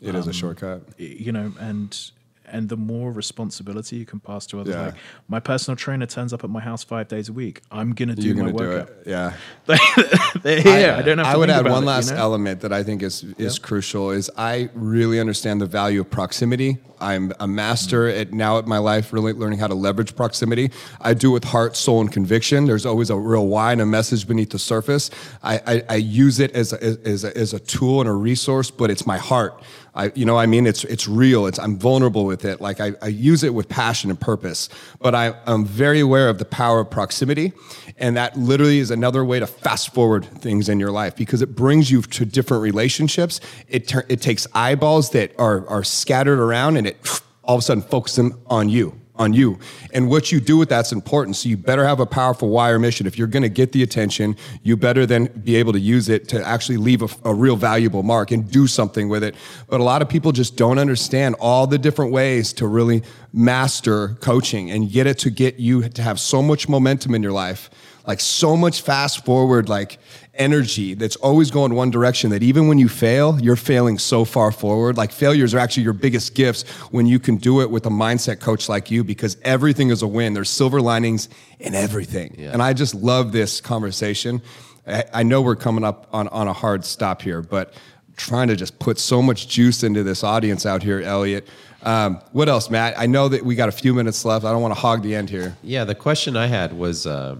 it 0.00 0.14
is 0.14 0.26
a 0.26 0.30
um, 0.30 0.32
shortcut. 0.32 0.82
you 0.98 1.32
know, 1.32 1.52
and 1.58 2.10
and 2.52 2.68
the 2.68 2.76
more 2.76 3.12
responsibility 3.12 3.96
you 3.96 4.06
can 4.06 4.20
pass 4.20 4.46
to 4.46 4.60
others. 4.60 4.74
Yeah. 4.74 4.86
Like 4.86 4.94
my 5.28 5.40
personal 5.40 5.76
trainer 5.76 6.06
turns 6.06 6.32
up 6.32 6.44
at 6.44 6.50
my 6.50 6.60
house 6.60 6.84
five 6.84 7.08
days 7.08 7.28
a 7.28 7.32
week. 7.32 7.62
I'm 7.70 7.92
gonna 7.92 8.14
do 8.14 8.26
You're 8.26 8.36
my 8.36 8.50
gonna 8.50 8.58
do 8.58 8.68
workout. 8.68 8.88
it. 8.90 9.06
Yeah. 9.06 9.32
They're 10.42 10.60
here. 10.60 10.92
I, 10.98 11.02
don't 11.02 11.18
have 11.18 11.26
I 11.26 11.36
would 11.36 11.50
add 11.50 11.64
one 11.68 11.82
it, 11.82 11.86
last 11.86 12.10
you 12.10 12.16
know? 12.16 12.22
element 12.22 12.60
that 12.60 12.72
I 12.72 12.82
think 12.82 13.02
is 13.02 13.24
is 13.38 13.58
crucial 13.58 14.10
is 14.10 14.30
I 14.36 14.70
really 14.74 15.20
understand 15.20 15.60
the 15.60 15.66
value 15.66 16.00
of 16.00 16.10
proximity. 16.10 16.78
I'm 17.00 17.32
a 17.40 17.46
master 17.48 18.00
Mm. 18.00 18.20
at 18.20 18.32
now 18.32 18.58
at 18.58 18.66
my 18.66 18.78
life 18.78 19.12
really 19.12 19.32
learning 19.32 19.58
how 19.58 19.66
to 19.66 19.74
leverage 19.74 20.14
proximity. 20.14 20.70
I 21.00 21.14
do 21.14 21.30
it 21.30 21.32
with 21.32 21.44
heart, 21.44 21.76
soul, 21.76 22.00
and 22.02 22.12
conviction. 22.12 22.66
There's 22.66 22.84
always 22.86 23.10
a 23.10 23.16
real 23.16 23.46
why 23.46 23.72
and 23.72 23.80
a 23.80 23.86
message 23.86 24.26
beneath 24.28 24.50
the 24.50 24.58
surface. 24.58 25.10
I, 25.42 25.60
I, 25.66 25.82
I 25.88 25.94
use 25.96 26.38
it 26.40 26.52
as 26.52 26.72
a, 26.72 26.82
as, 26.82 27.24
a, 27.24 27.36
as 27.36 27.52
a 27.54 27.58
tool 27.58 28.00
and 28.00 28.08
a 28.08 28.12
resource, 28.12 28.70
but 28.70 28.90
it's 28.90 29.06
my 29.06 29.18
heart. 29.18 29.62
I, 29.94 30.12
you 30.14 30.24
know, 30.24 30.36
I 30.36 30.46
mean, 30.46 30.66
it's 30.66 30.84
it's 30.84 31.08
real. 31.08 31.46
It's 31.46 31.58
I'm 31.58 31.76
vulnerable 31.76 32.24
with 32.24 32.44
it. 32.44 32.60
Like 32.60 32.80
I, 32.80 32.92
I 33.02 33.08
use 33.08 33.42
it 33.42 33.54
with 33.54 33.68
passion 33.68 34.10
and 34.10 34.20
purpose. 34.20 34.68
But 35.00 35.14
I, 35.14 35.34
I'm 35.46 35.64
very 35.64 36.00
aware 36.00 36.28
of 36.28 36.38
the 36.38 36.44
power 36.44 36.80
of 36.80 36.90
proximity, 36.90 37.52
and 37.96 38.16
that 38.16 38.38
literally 38.38 38.78
is 38.78 38.90
another 38.90 39.24
way 39.24 39.40
to 39.40 39.46
fast 39.46 39.92
forward 39.92 40.24
things 40.24 40.68
in 40.68 40.78
your 40.78 40.90
life 40.90 41.16
because 41.16 41.42
it 41.42 41.56
brings 41.56 41.90
you 41.90 42.02
to 42.02 42.24
different 42.24 42.62
relationships. 42.62 43.40
It 43.68 43.88
tur- 43.88 44.06
it 44.08 44.20
takes 44.20 44.46
eyeballs 44.54 45.10
that 45.10 45.32
are 45.38 45.66
are 45.68 45.82
scattered 45.82 46.38
around, 46.38 46.76
and 46.76 46.86
it 46.86 47.22
all 47.42 47.56
of 47.56 47.60
a 47.60 47.62
sudden 47.62 47.82
focuses 47.82 48.16
them 48.16 48.40
on 48.46 48.68
you 48.68 48.99
on 49.20 49.34
you. 49.34 49.58
And 49.92 50.08
what 50.08 50.32
you 50.32 50.40
do 50.40 50.56
with 50.56 50.70
that's 50.70 50.92
important. 50.92 51.36
So 51.36 51.50
you 51.50 51.58
better 51.58 51.86
have 51.86 52.00
a 52.00 52.06
powerful 52.06 52.58
or 52.58 52.78
mission. 52.78 53.06
If 53.06 53.18
you're 53.18 53.28
going 53.28 53.42
to 53.42 53.50
get 53.50 53.72
the 53.72 53.82
attention, 53.82 54.34
you 54.62 54.76
better 54.78 55.04
then 55.04 55.26
be 55.44 55.56
able 55.56 55.74
to 55.74 55.78
use 55.78 56.08
it 56.08 56.26
to 56.28 56.42
actually 56.44 56.78
leave 56.78 57.02
a, 57.02 57.08
a 57.28 57.34
real 57.34 57.54
valuable 57.54 58.02
mark 58.02 58.30
and 58.30 58.50
do 58.50 58.66
something 58.66 59.10
with 59.10 59.22
it. 59.22 59.34
But 59.68 59.80
a 59.80 59.84
lot 59.84 60.00
of 60.00 60.08
people 60.08 60.32
just 60.32 60.56
don't 60.56 60.78
understand 60.78 61.36
all 61.38 61.66
the 61.66 61.78
different 61.78 62.12
ways 62.12 62.54
to 62.54 62.66
really 62.66 63.02
master 63.32 64.16
coaching 64.20 64.70
and 64.70 64.90
get 64.90 65.06
it 65.06 65.18
to 65.18 65.30
get 65.30 65.60
you 65.60 65.86
to 65.90 66.02
have 66.02 66.18
so 66.18 66.42
much 66.42 66.66
momentum 66.66 67.14
in 67.14 67.22
your 67.22 67.32
life, 67.32 67.68
like 68.06 68.20
so 68.20 68.56
much 68.56 68.80
fast 68.80 69.24
forward, 69.26 69.68
like 69.68 69.98
energy 70.40 70.94
that's 70.94 71.16
always 71.16 71.50
going 71.50 71.74
one 71.74 71.90
direction 71.90 72.30
that 72.30 72.42
even 72.42 72.66
when 72.66 72.78
you 72.78 72.88
fail, 72.88 73.38
you're 73.40 73.56
failing 73.56 73.98
so 73.98 74.24
far 74.24 74.50
forward. 74.50 74.96
Like 74.96 75.12
failures 75.12 75.54
are 75.54 75.58
actually 75.58 75.82
your 75.82 75.92
biggest 75.92 76.34
gifts 76.34 76.68
when 76.90 77.06
you 77.06 77.18
can 77.20 77.36
do 77.36 77.60
it 77.60 77.70
with 77.70 77.84
a 77.86 77.90
mindset 77.90 78.40
coach 78.40 78.68
like 78.68 78.90
you 78.90 79.04
because 79.04 79.36
everything 79.42 79.90
is 79.90 80.02
a 80.02 80.08
win. 80.08 80.32
There's 80.32 80.48
silver 80.48 80.80
linings 80.80 81.28
in 81.60 81.74
everything. 81.74 82.34
Yeah. 82.38 82.52
And 82.52 82.62
I 82.62 82.72
just 82.72 82.94
love 82.94 83.32
this 83.32 83.60
conversation. 83.60 84.40
I, 84.86 85.04
I 85.12 85.22
know 85.22 85.42
we're 85.42 85.56
coming 85.56 85.84
up 85.84 86.08
on, 86.12 86.26
on 86.28 86.48
a 86.48 86.54
hard 86.54 86.84
stop 86.86 87.20
here, 87.20 87.42
but 87.42 87.74
trying 88.16 88.48
to 88.48 88.56
just 88.56 88.78
put 88.78 88.98
so 88.98 89.20
much 89.20 89.46
juice 89.46 89.82
into 89.82 90.02
this 90.02 90.24
audience 90.24 90.64
out 90.64 90.82
here, 90.82 91.00
Elliot. 91.00 91.46
Um, 91.82 92.20
what 92.32 92.48
else, 92.48 92.70
Matt? 92.70 92.98
I 92.98 93.06
know 93.06 93.28
that 93.28 93.44
we 93.44 93.54
got 93.54 93.68
a 93.68 93.72
few 93.72 93.94
minutes 93.94 94.24
left. 94.24 94.44
I 94.44 94.52
don't 94.52 94.62
want 94.62 94.74
to 94.74 94.80
hog 94.80 95.02
the 95.02 95.14
end 95.14 95.30
here. 95.30 95.56
Yeah, 95.62 95.84
the 95.84 95.94
question 95.94 96.36
I 96.36 96.46
had 96.46 96.72
was 96.72 97.06
uh, 97.06 97.36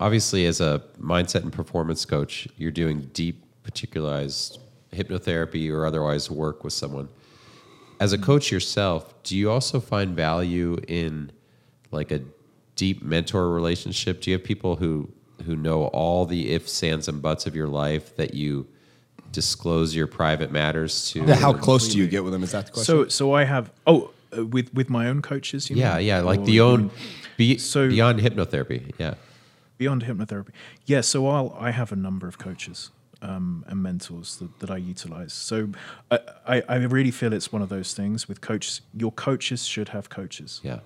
obviously, 0.00 0.46
as 0.46 0.60
a 0.60 0.82
mindset 1.00 1.42
and 1.42 1.52
performance 1.52 2.04
coach, 2.04 2.48
you're 2.56 2.70
doing 2.70 3.10
deep, 3.12 3.44
particularized 3.62 4.58
hypnotherapy 4.92 5.70
or 5.72 5.86
otherwise 5.86 6.30
work 6.30 6.64
with 6.64 6.72
someone. 6.72 7.08
As 7.98 8.12
a 8.12 8.18
coach 8.18 8.50
yourself, 8.52 9.14
do 9.22 9.36
you 9.36 9.50
also 9.50 9.80
find 9.80 10.14
value 10.14 10.78
in 10.86 11.32
like 11.90 12.10
a 12.10 12.20
deep 12.74 13.02
mentor 13.02 13.50
relationship? 13.50 14.20
Do 14.20 14.30
you 14.30 14.36
have 14.36 14.44
people 14.44 14.76
who 14.76 15.10
who 15.44 15.54
know 15.56 15.84
all 15.86 16.24
the 16.26 16.52
ifs, 16.52 16.82
ands, 16.82 17.08
and 17.08 17.20
buts 17.22 17.46
of 17.46 17.54
your 17.54 17.68
life 17.68 18.16
that 18.16 18.34
you 18.34 18.66
disclose 19.32 19.94
your 19.94 20.06
private 20.06 20.50
matters 20.52 21.10
to? 21.10 21.22
How 21.34 21.52
close 21.52 21.88
do 21.88 21.98
you 21.98 22.06
get 22.06 22.22
with 22.24 22.32
them? 22.32 22.42
Is 22.42 22.52
that 22.52 22.66
the 22.66 22.72
question? 22.72 23.04
So 23.04 23.08
so 23.08 23.32
I 23.32 23.44
have 23.44 23.70
oh 23.86 24.10
uh, 24.36 24.44
with 24.44 24.72
with 24.74 24.90
my 24.90 25.08
own 25.08 25.22
coaches. 25.22 25.70
You 25.70 25.76
yeah, 25.76 25.96
mean? 25.96 26.06
yeah, 26.06 26.20
like 26.20 26.40
Or 26.40 26.44
the 26.44 26.52
you 26.52 26.62
own 26.64 26.90
be, 27.36 27.58
So- 27.58 27.88
beyond 27.88 28.20
hypnotherapy. 28.20 28.92
Yeah, 28.98 29.14
beyond 29.78 30.04
hypnotherapy. 30.04 30.50
Yeah, 30.84 31.00
so 31.02 31.26
I'll 31.28 31.56
I 31.58 31.70
have 31.70 31.92
a 31.92 31.96
number 31.96 32.26
of 32.28 32.38
coaches 32.38 32.90
um, 33.22 33.64
and 33.68 33.82
mentors 33.82 34.36
that, 34.36 34.58
that 34.60 34.70
I 34.70 34.76
utilize. 34.76 35.32
So 35.32 35.70
I, 36.10 36.18
I 36.46 36.62
I 36.68 36.76
really 36.76 37.10
feel 37.10 37.32
it's 37.32 37.52
one 37.52 37.62
of 37.62 37.68
those 37.68 37.94
things 37.94 38.28
with 38.28 38.40
coaches. 38.40 38.80
Your 38.94 39.12
coaches 39.12 39.66
should 39.66 39.88
have 39.90 40.08
coaches. 40.08 40.60
yeah, 40.64 40.80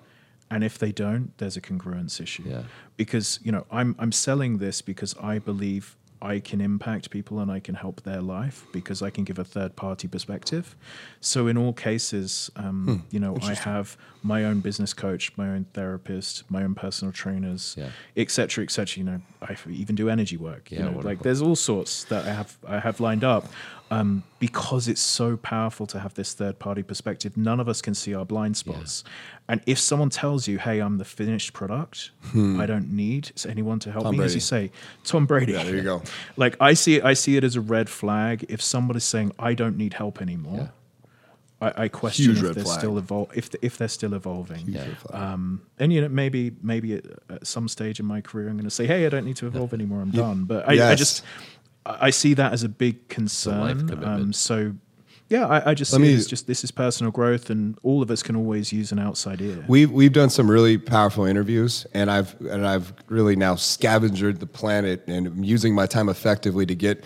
And 0.49 0.63
if 0.63 0.77
they 0.77 0.91
don't, 0.91 1.31
there's 1.37 1.57
a 1.57 1.61
congruence 1.61 2.21
issue. 2.21 2.43
Yeah. 2.45 2.63
Because, 2.97 3.39
you 3.43 3.51
know, 3.51 3.65
I'm 3.71 3.95
I'm 3.99 4.11
selling 4.11 4.59
this 4.59 4.81
because 4.81 5.15
I 5.21 5.39
believe 5.39 5.95
I 6.23 6.39
can 6.39 6.61
impact 6.61 7.09
people 7.09 7.39
and 7.39 7.51
I 7.51 7.59
can 7.59 7.75
help 7.75 8.01
their 8.03 8.21
life 8.21 8.65
because 8.71 9.01
I 9.01 9.09
can 9.09 9.23
give 9.23 9.39
a 9.39 9.43
third 9.43 9.75
party 9.75 10.07
perspective. 10.07 10.75
So 11.19 11.47
in 11.47 11.57
all 11.57 11.73
cases, 11.73 12.51
um, 12.55 13.03
you 13.09 13.19
know, 13.19 13.37
I 13.41 13.55
have 13.55 13.97
my 14.23 14.45
own 14.45 14.59
business 14.59 14.93
coach, 14.93 15.31
my 15.35 15.49
own 15.49 15.65
therapist, 15.73 16.43
my 16.51 16.63
own 16.63 16.75
personal 16.75 17.11
trainers, 17.11 17.75
Yeah. 17.77 17.89
etc. 18.15 18.49
cetera, 18.49 18.63
et 18.65 18.71
cetera. 18.71 18.97
You 18.99 19.03
know, 19.11 19.21
I 19.41 19.55
even 19.69 19.95
do 19.95 20.09
energy 20.09 20.37
work. 20.37 20.69
Yeah, 20.69 20.77
you 20.77 20.83
know, 20.85 20.91
wonderful. 20.91 21.09
like 21.11 21.23
there's 21.23 21.41
all 21.41 21.55
sorts 21.55 22.03
that 22.05 22.25
I 22.25 22.33
have 22.33 22.57
I 22.67 22.79
have 22.79 22.99
lined 22.99 23.23
up 23.23 23.45
um, 23.91 24.23
because 24.39 24.87
it's 24.87 25.01
so 25.01 25.37
powerful 25.37 25.85
to 25.87 25.99
have 25.99 26.13
this 26.15 26.33
third 26.33 26.57
party 26.57 26.81
perspective. 26.81 27.37
None 27.37 27.59
of 27.59 27.67
us 27.69 27.81
can 27.81 27.93
see 27.93 28.15
our 28.15 28.25
blind 28.25 28.57
spots, 28.57 29.03
and 29.47 29.61
if 29.67 29.77
someone 29.77 30.09
tells 30.09 30.47
you, 30.47 30.57
"Hey, 30.57 30.79
I'm 30.79 30.97
the 30.97 31.05
finished 31.05 31.53
product. 31.53 32.11
I 32.33 32.65
don't 32.65 32.91
need 32.91 33.31
anyone 33.47 33.79
to 33.79 33.91
help 33.91 34.05
Hmm. 34.05 34.11
Tom 34.13 34.17
me," 34.19 34.23
as 34.25 34.33
you 34.33 34.41
say, 34.41 34.71
Tom 35.03 35.25
Brady. 35.25 35.51
Yeah, 35.53 35.63
there 35.65 35.75
you 35.75 35.83
go. 35.83 36.01
like 36.37 36.55
I 36.59 36.73
see 36.73 36.95
it, 36.95 37.03
I 37.03 37.13
see 37.13 37.37
it 37.37 37.43
as 37.43 37.55
a 37.55 37.61
red 37.61 37.89
flag 37.89 38.45
if 38.49 38.61
somebody's 38.61 39.03
saying, 39.03 39.33
"I 39.37 39.53
don't 39.53 39.77
need 39.77 39.93
help 39.93 40.21
anymore." 40.21 40.71
I, 41.63 41.83
I 41.83 41.87
question 41.89 42.25
Huge 42.33 42.41
if 42.43 42.55
they're 42.55 42.63
flag. 42.63 42.79
still 42.79 42.99
evol- 42.99 43.29
if 43.35 43.51
if 43.61 43.77
they're 43.77 43.87
still 43.87 44.15
evolving. 44.15 44.65
Yeah. 44.67 44.87
Um, 45.11 45.61
and 45.77 45.93
you 45.93 46.01
know, 46.01 46.09
maybe 46.09 46.53
maybe 46.63 46.95
at, 46.95 47.05
at 47.29 47.45
some 47.45 47.67
stage 47.67 47.99
in 47.99 48.05
my 48.07 48.19
career, 48.21 48.47
I'm 48.47 48.55
going 48.55 48.63
to 48.63 48.71
say, 48.71 48.87
"Hey, 48.87 49.05
I 49.05 49.09
don't 49.09 49.25
need 49.25 49.35
to 49.37 49.47
evolve 49.47 49.71
anymore. 49.73 50.01
I'm 50.01 50.09
done." 50.11 50.45
But 50.45 50.67
I, 50.67 50.91
I 50.93 50.95
just 50.95 51.23
I 51.85 52.07
I 52.07 52.09
see 52.09 52.33
that 52.35 52.53
as 52.53 52.63
a 52.63 52.69
big 52.69 53.07
concern. 53.07 54.03
Um, 54.03 54.33
so 54.33 54.73
yeah, 55.29 55.47
I, 55.47 55.71
I 55.71 55.73
just 55.73 55.93
Let 55.93 55.99
see 55.99 56.03
me- 56.03 56.13
it 56.13 56.17
as 56.17 56.27
just 56.27 56.45
this 56.45 56.63
is 56.63 56.71
personal 56.71 57.11
growth, 57.11 57.49
and 57.49 57.77
all 57.83 58.01
of 58.01 58.11
us 58.11 58.21
can 58.21 58.35
always 58.35 58.73
use 58.73 58.91
an 58.91 58.99
outside 58.99 59.41
ear. 59.41 59.63
We've 59.67 59.89
we've 59.89 60.11
done 60.11 60.29
some 60.29 60.51
really 60.51 60.77
powerful 60.77 61.23
interviews, 61.23 61.85
and 61.93 62.11
I've 62.11 62.39
and 62.41 62.67
I've 62.67 62.93
really 63.07 63.37
now 63.37 63.55
scavenged 63.55 64.39
the 64.39 64.45
planet 64.45 65.03
and 65.07 65.27
I'm 65.27 65.43
using 65.43 65.73
my 65.73 65.85
time 65.85 66.09
effectively 66.09 66.65
to 66.65 66.75
get 66.75 67.03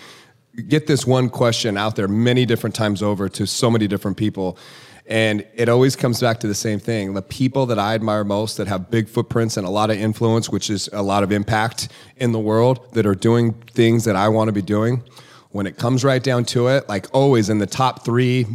get 0.67 0.87
this 0.87 1.05
one 1.05 1.29
question 1.29 1.77
out 1.77 1.95
there 1.95 2.07
many 2.07 2.45
different 2.45 2.75
times 2.75 3.03
over 3.03 3.29
to 3.29 3.45
so 3.45 3.69
many 3.69 3.87
different 3.87 4.17
people. 4.17 4.57
And 5.07 5.45
it 5.53 5.69
always 5.69 5.95
comes 5.95 6.19
back 6.19 6.39
to 6.39 6.47
the 6.47 6.55
same 6.55 6.79
thing. 6.79 7.13
The 7.13 7.21
people 7.21 7.67
that 7.67 7.77
I 7.77 7.93
admire 7.93 8.23
most 8.23 8.57
that 8.57 8.67
have 8.67 8.89
big 8.89 9.07
footprints 9.07 9.55
and 9.55 9.65
a 9.65 9.69
lot 9.69 9.91
of 9.91 9.97
influence, 9.97 10.49
which 10.49 10.69
is 10.69 10.89
a 10.93 11.03
lot 11.03 11.21
of 11.21 11.31
impact 11.31 11.89
in 12.17 12.31
the 12.31 12.39
world, 12.39 12.91
that 12.93 13.05
are 13.05 13.13
doing 13.13 13.53
things 13.53 14.05
that 14.05 14.15
I 14.15 14.29
want 14.29 14.47
to 14.47 14.51
be 14.51 14.63
doing, 14.63 15.03
when 15.55 15.67
it 15.67 15.77
comes 15.77 16.03
right 16.03 16.21
down 16.21 16.43
to 16.43 16.67
it, 16.67 16.89
like 16.89 17.07
always 17.13 17.49
in 17.49 17.59
the 17.59 17.65
top 17.65 18.03
three, 18.03 18.45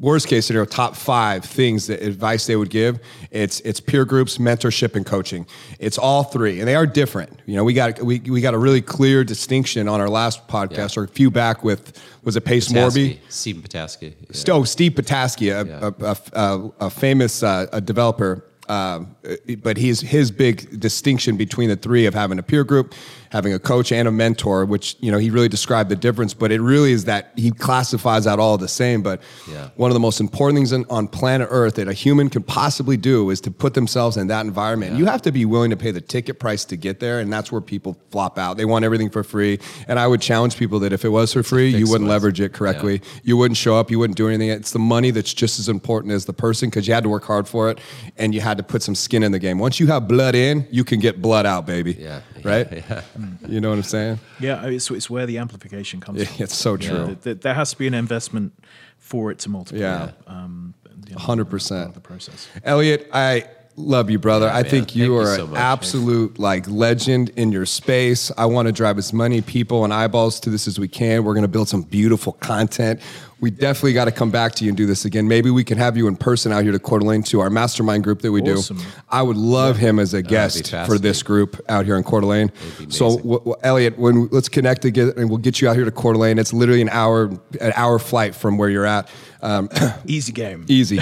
worst 0.00 0.26
case 0.26 0.46
scenario, 0.46 0.64
top 0.64 0.96
five 0.96 1.44
things 1.44 1.86
that 1.86 2.00
advice 2.00 2.46
they 2.46 2.56
would 2.56 2.70
give, 2.70 2.98
it's 3.30 3.60
it's 3.60 3.78
peer 3.78 4.06
groups, 4.06 4.38
mentorship, 4.38 4.96
and 4.96 5.04
coaching. 5.04 5.46
It's 5.78 5.98
all 5.98 6.24
three, 6.24 6.58
and 6.60 6.66
they 6.66 6.74
are 6.74 6.86
different. 6.86 7.40
You 7.44 7.56
know, 7.56 7.64
we 7.64 7.74
got 7.74 8.00
we, 8.00 8.20
we 8.20 8.40
got 8.40 8.54
a 8.54 8.58
really 8.58 8.80
clear 8.80 9.22
distinction 9.22 9.86
on 9.86 10.00
our 10.00 10.08
last 10.08 10.48
podcast 10.48 10.96
Yeah. 10.96 11.02
or 11.02 11.04
a 11.04 11.08
few 11.08 11.30
back 11.30 11.62
with 11.62 11.92
was 12.24 12.36
it 12.36 12.46
Pace 12.46 12.68
Morby? 12.72 13.18
Stephen 13.28 13.60
Pataski. 13.60 14.14
Yeah. 14.30 14.54
Oh, 14.54 14.64
Steve 14.64 14.92
Pataski, 14.92 15.52
a, 15.52 15.68
Yeah. 15.68 15.90
a, 16.00 16.16
a, 16.32 16.86
a, 16.86 16.90
famous 16.90 17.42
uh, 17.42 17.66
a 17.70 17.82
developer. 17.82 18.42
Um, 18.68 19.16
but 19.62 19.76
he's 19.76 20.00
his 20.00 20.30
big 20.30 20.78
distinction 20.80 21.36
between 21.36 21.68
the 21.68 21.76
three 21.76 22.06
of 22.06 22.14
having 22.14 22.38
a 22.38 22.42
peer 22.42 22.64
group, 22.64 22.94
having 23.30 23.52
a 23.52 23.58
coach, 23.58 23.92
and 23.92 24.08
a 24.08 24.10
mentor, 24.10 24.64
which 24.64 24.96
you 25.00 25.10
know 25.12 25.18
he 25.18 25.30
really 25.30 25.48
described 25.48 25.90
the 25.90 25.96
difference. 25.96 26.34
But 26.34 26.52
it 26.52 26.60
really 26.60 26.92
is 26.92 27.04
that 27.04 27.32
he 27.36 27.50
classifies 27.50 28.24
that 28.24 28.38
all 28.38 28.58
the 28.58 28.68
same. 28.68 29.02
But 29.02 29.20
Yeah. 29.50 29.70
one 29.76 29.90
of 29.90 29.94
the 29.94 30.00
most 30.00 30.20
important 30.20 30.58
things 30.58 30.72
in, 30.72 30.84
on 30.90 31.08
planet 31.08 31.48
Earth 31.50 31.74
that 31.76 31.88
a 31.88 31.92
human 31.92 32.28
can 32.28 32.42
possibly 32.42 32.96
do 32.96 33.30
is 33.30 33.40
to 33.42 33.50
put 33.50 33.74
themselves 33.74 34.16
in 34.16 34.26
that 34.28 34.44
environment. 34.46 34.96
You 34.96 35.06
have 35.06 35.22
to 35.22 35.32
be 35.32 35.44
willing 35.44 35.70
to 35.70 35.76
pay 35.76 35.90
the 35.90 36.00
ticket 36.00 36.38
price 36.38 36.64
to 36.66 36.76
get 36.76 37.00
there, 37.00 37.20
and 37.20 37.32
that's 37.32 37.52
where 37.52 37.60
people 37.60 37.96
flop 38.10 38.38
out. 38.38 38.56
They 38.56 38.64
want 38.64 38.84
everything 38.84 39.10
for 39.10 39.22
free, 39.22 39.58
and 39.88 39.98
I 39.98 40.06
would 40.06 40.20
challenge 40.20 40.56
people 40.56 40.78
that 40.80 40.92
if 40.92 41.04
it 41.04 41.10
was 41.10 41.32
for 41.32 41.42
free, 41.42 41.68
you 41.68 41.88
wouldn't 41.88 42.08
leverage 42.10 42.40
it 42.40 42.52
correctly. 42.52 43.00
You 43.22 43.36
wouldn't 43.36 43.56
show 43.58 43.76
up. 43.76 43.90
You 43.90 43.98
wouldn't 43.98 44.16
do 44.16 44.28
anything. 44.28 44.48
It's 44.48 44.72
the 44.72 44.78
money 44.78 45.10
that's 45.10 45.32
just 45.34 45.58
as 45.58 45.68
important 45.68 46.12
as 46.12 46.24
the 46.24 46.32
person 46.32 46.68
because 46.70 46.86
you 46.88 46.94
had 46.94 47.02
to 47.04 47.08
work 47.10 47.24
hard 47.24 47.46
for 47.48 47.70
it 47.70 47.78
and 48.16 48.34
you 48.34 48.40
had 48.40 48.55
to 48.58 48.62
put 48.62 48.82
some 48.82 48.94
skin 48.94 49.22
in 49.22 49.32
the 49.32 49.38
game. 49.38 49.58
Once 49.58 49.78
you 49.80 49.86
have 49.88 50.06
blood 50.08 50.34
in, 50.34 50.66
you 50.70 50.84
can 50.84 51.00
get 51.00 51.20
blood 51.22 51.46
out, 51.46 51.66
baby. 51.66 51.94
Yeah, 51.98 52.20
Right? 52.44 52.70
yeah. 52.72 53.02
You 53.48 53.60
know 53.60 53.70
what 53.70 53.76
I'm 53.76 53.82
saying? 53.84 54.18
yeah, 54.40 54.64
it's, 54.66 54.90
it's 54.90 55.08
where 55.10 55.26
the 55.26 55.38
amplification 55.38 56.00
comes 56.00 56.18
Yeah, 56.20 56.26
from. 56.26 56.42
it's 56.44 56.54
so 56.54 56.76
true. 56.76 57.06
Th- 57.06 57.20
th- 57.22 57.40
there 57.40 57.54
has 57.54 57.70
to 57.72 57.78
be 57.78 57.86
an 57.86 57.94
investment 57.94 58.52
for 58.98 59.30
it 59.30 59.38
to 59.40 59.48
multiply. 59.50 59.80
Yeah. 59.82 60.10
Um, 60.26 60.74
you 61.06 61.12
know, 61.14 61.18
100%. 61.20 61.68
part 61.68 61.88
of 61.88 61.94
The 61.94 62.00
process. 62.00 62.48
Elliot, 62.64 63.08
I 63.12 63.46
love 63.76 64.10
you, 64.10 64.18
brother. 64.18 64.48
I 64.48 64.62
man. 64.62 64.70
think 64.70 64.96
you 64.96 65.02
Thank 65.02 65.10
you 65.12 65.16
are 65.18 65.36
so 65.36 65.44
an 65.44 65.50
much. 65.50 65.60
absolute 65.60 66.38
like 66.38 66.66
legend 66.68 67.28
in 67.36 67.52
your 67.52 67.66
space. 67.66 68.32
I 68.36 68.46
want 68.46 68.66
to 68.66 68.72
drive 68.72 68.98
as 68.98 69.12
many 69.12 69.42
people 69.42 69.84
and 69.84 69.92
eyeballs 69.92 70.40
to 70.40 70.50
this 70.50 70.66
as 70.66 70.80
we 70.80 70.88
can. 70.88 71.24
We're 71.24 71.34
going 71.34 71.42
to 71.42 71.48
build 71.48 71.68
some 71.68 71.82
beautiful 71.82 72.32
content. 72.32 73.00
We 73.38 73.50
definitely 73.50 73.92
got 73.92 74.06
to 74.06 74.12
come 74.12 74.30
back 74.30 74.54
to 74.54 74.64
you 74.64 74.70
and 74.70 74.76
do 74.78 74.86
this 74.86 75.04
again. 75.04 75.28
Maybe 75.28 75.50
we 75.50 75.62
can 75.62 75.76
have 75.76 75.94
you 75.96 76.08
in 76.08 76.16
person 76.16 76.52
out 76.52 76.62
here 76.62 76.72
to 76.72 76.78
Coeur 76.78 77.00
d'Alene 77.00 77.22
to 77.24 77.40
our 77.40 77.50
mastermind 77.50 78.02
group 78.02 78.22
that 78.22 78.32
we 78.32 78.40
Awesome. 78.40 78.78
do. 78.78 78.84
I 79.10 79.20
would 79.22 79.36
love 79.36 79.76
him 79.76 79.98
as 79.98 80.14
a 80.14 80.22
guest 80.22 80.70
for 80.86 80.96
this 80.98 81.22
group 81.22 81.60
out 81.68 81.84
here 81.84 81.96
in 81.96 82.02
Coeur 82.02 82.22
d'Alene. 82.22 82.50
So, 82.88 83.16
w- 83.18 83.38
w- 83.40 83.54
Elliot, 83.62 83.98
when 83.98 84.28
let's 84.28 84.48
connect 84.48 84.86
again, 84.86 85.12
and 85.18 85.28
we'll 85.28 85.36
get 85.38 85.60
you 85.60 85.68
out 85.68 85.76
here 85.76 85.84
to 85.84 85.90
Coeur 85.90 86.14
d'Alene. 86.14 86.38
It's 86.38 86.54
literally 86.54 86.80
an 86.80 86.88
hour, 86.88 87.26
an 87.60 87.72
hour 87.76 87.98
flight 87.98 88.34
from 88.34 88.56
where 88.56 88.70
you're 88.70 88.86
at. 88.86 89.10
Um, 89.42 89.68
Easy 90.06 90.32
game. 90.32 90.64
Easy. 90.68 91.00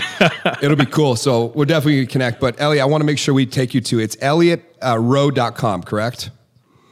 It'll 0.60 0.76
be 0.76 0.86
cool. 0.86 1.14
So 1.14 1.46
we're 1.54 1.66
definitely 1.66 1.96
going 1.98 2.06
to 2.08 2.12
connect. 2.12 2.40
But 2.40 2.60
Elliot, 2.60 2.82
I 2.82 2.86
want 2.86 3.00
to 3.02 3.06
make 3.06 3.18
sure 3.18 3.32
we 3.32 3.46
take 3.46 3.74
you 3.74 3.80
to 3.82 4.00
it's 4.00 4.16
elliotroe.com, 4.16 5.84
correct? 5.84 6.30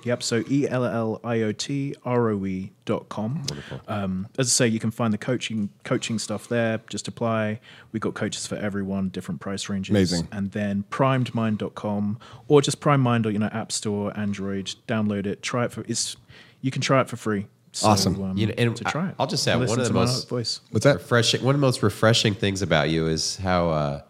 Yep. 0.05 0.22
So 0.22 0.42
E 0.50 0.66
L 0.68 0.84
L 0.84 1.20
I 1.24 1.42
O 1.42 1.53
T 1.53 1.94
R 2.05 2.30
O 2.30 2.46
E 2.46 2.72
dot 2.84 3.09
com. 3.09 3.42
Um, 3.88 4.28
as 4.38 4.46
I 4.48 4.50
say, 4.50 4.66
you 4.68 4.78
can 4.80 4.90
find 4.90 5.12
the 5.12 5.18
coaching 5.18 5.70
coaching 5.84 6.18
stuff 6.18 6.48
there. 6.48 6.80
Just 6.88 7.09
apply. 7.09 7.61
We've 7.92 8.00
got 8.03 8.14
coaches 8.14 8.46
for 8.46 8.57
everyone, 8.57 9.09
different 9.11 9.40
price 9.40 9.68
ranges. 9.68 9.90
Amazing. 9.90 10.28
And 10.32 10.53
then 10.53 10.84
primedmind.com 10.90 12.18
or 12.48 12.62
just 12.62 12.80
Prime 12.80 13.00
Mind 13.00 13.26
or 13.26 13.30
you 13.30 13.38
know 13.38 13.50
App 13.53 13.72
Store, 13.72 14.16
Android. 14.18 14.74
Download 14.88 15.26
it. 15.26 15.42
Try 15.42 15.64
it 15.66 15.72
for 15.72 15.84
it's. 15.88 16.16
You 16.61 16.70
can 16.70 16.82
try 16.82 17.00
it 17.00 17.09
for 17.09 17.16
free. 17.16 17.46
So, 17.72 17.88
Awesome. 17.88 18.22
Um, 18.22 18.36
You 18.36 18.48
know, 18.48 18.55
and 18.59 18.76
to 18.76 18.84
try 18.84 19.09
it. 19.09 19.14
I'll 19.18 19.26
just 19.26 19.42
say 19.42 19.57
one 19.57 19.80
of 19.80 19.86
the 19.86 19.92
most- 19.92 20.28
voice. 20.28 20.61
What's 20.70 20.84
that? 20.84 20.98
refreshing. 20.98 21.42
One 21.42 21.55
of 21.55 21.61
the 21.61 21.66
most 21.66 21.82
refreshing 21.82 22.34
things 22.34 22.61
about 22.62 22.90
you 22.90 23.07
is 23.07 23.36
how 23.36 23.70
uh, 23.70 24.03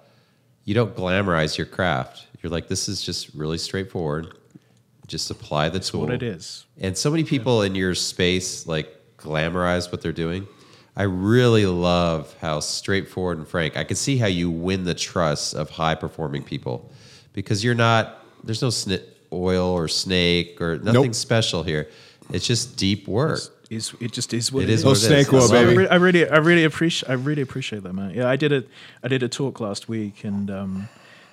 you 0.64 0.74
don't 0.74 0.96
glamorize 0.96 1.56
your 1.56 1.66
craft. 1.66 2.26
You're 2.42 2.50
like, 2.50 2.66
this 2.66 2.88
is 2.88 3.02
just 3.02 3.32
really 3.34 3.58
straightforward. 3.58 4.36
Just 5.12 5.30
apply 5.30 5.68
the 5.68 5.78
tool. 5.78 6.00
What 6.00 6.10
it 6.10 6.22
is. 6.22 6.64
And 6.80 6.96
so 6.96 7.10
many 7.10 7.22
people 7.22 7.60
in 7.60 7.74
your 7.74 7.94
space 7.94 8.66
like 8.66 8.88
glamorize 9.18 9.92
what 9.92 10.00
they're 10.00 10.10
doing. 10.10 10.48
I 10.96 11.02
really 11.02 11.66
love 11.66 12.34
how 12.40 12.60
straightforward 12.60 13.36
and 13.36 13.46
frank. 13.46 13.76
I 13.76 13.84
can 13.84 13.96
see 13.96 14.16
how 14.16 14.26
you 14.26 14.50
win 14.50 14.84
the 14.84 14.94
trust 14.94 15.54
of 15.54 15.68
high 15.68 15.96
performing 15.96 16.42
people 16.44 16.90
because 17.34 17.62
you're 17.62 17.74
not. 17.74 18.24
There's 18.42 18.62
no 18.62 18.68
sni- 18.68 19.04
oil 19.30 19.66
or 19.68 19.86
snake 19.86 20.62
or 20.62 20.78
nothing 20.78 21.02
Nope. 21.02 21.14
special 21.14 21.62
here. 21.62 21.90
It's 22.30 22.46
just 22.46 22.78
deep 22.78 23.06
work. 23.06 23.40
Is 23.68 23.92
it 24.00 24.12
just 24.12 24.32
is 24.32 24.50
what 24.50 24.62
It 24.62 24.70
it 24.70 24.72
is 24.72 24.80
is. 24.80 24.84
what 24.86 24.90
Oh, 24.90 24.92
it 24.92 24.96
is. 25.20 25.26
snake 25.26 25.34
I 25.34 25.36
oil, 25.36 25.50
baby. 25.50 25.70
I, 25.70 25.74
re- 25.74 25.88
I 25.88 25.94
really, 25.96 26.28
I 26.30 26.38
really 26.38 26.64
appreciate, 26.64 27.10
I 27.10 27.14
really 27.14 27.42
appreciate 27.42 27.82
that, 27.82 27.92
man. 27.92 28.14
Yeah, 28.14 28.28
I 28.30 28.36
did 28.36 28.52
a, 28.52 28.64
I 29.02 29.08
did 29.08 29.22
a 29.22 29.28
talk 29.28 29.60
last 29.60 29.88
week, 29.90 30.24
and 30.24 30.50
um, 30.50 30.88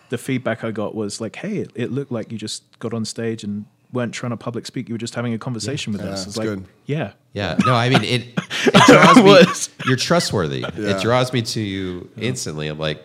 the 0.10 0.18
feedback 0.18 0.64
I 0.64 0.72
got 0.72 0.96
was 0.96 1.22
like, 1.22 1.36
"Hey, 1.38 1.58
it, 1.58 1.72
it 1.76 1.92
looked 1.92 2.12
like 2.12 2.32
you 2.32 2.38
just 2.38 2.64
got 2.80 2.94
on 2.94 3.06
stage 3.06 3.44
and 3.44 3.66
weren't 3.92 4.14
trying 4.14 4.30
to 4.32 4.38
public 4.38 4.66
speak. 4.66 4.88
You 4.90 4.94
were 4.96 5.00
just 5.00 5.16
having 5.16 5.34
a 5.34 5.38
conversation 5.40 5.94
with 5.94 6.02
Yeah, 6.04 6.10
us." 6.10 6.28
It's 6.28 6.38
like, 6.38 6.48
good. 6.48 6.66
yeah, 6.86 7.14
Yeah, 7.34 7.58
no, 7.66 7.74
I 7.76 7.90
mean 7.90 8.04
it. 8.04 8.28
It 8.66 8.84
draws 8.88 9.70
me. 9.70 9.74
You're 9.86 9.96
trustworthy. 9.98 10.60
Yeah. 10.78 10.98
It 10.98 11.02
draws 11.02 11.32
me 11.32 11.42
to 11.44 11.62
you 11.62 12.10
instantly. 12.18 12.68
I'm 12.68 12.78
like, 12.80 13.02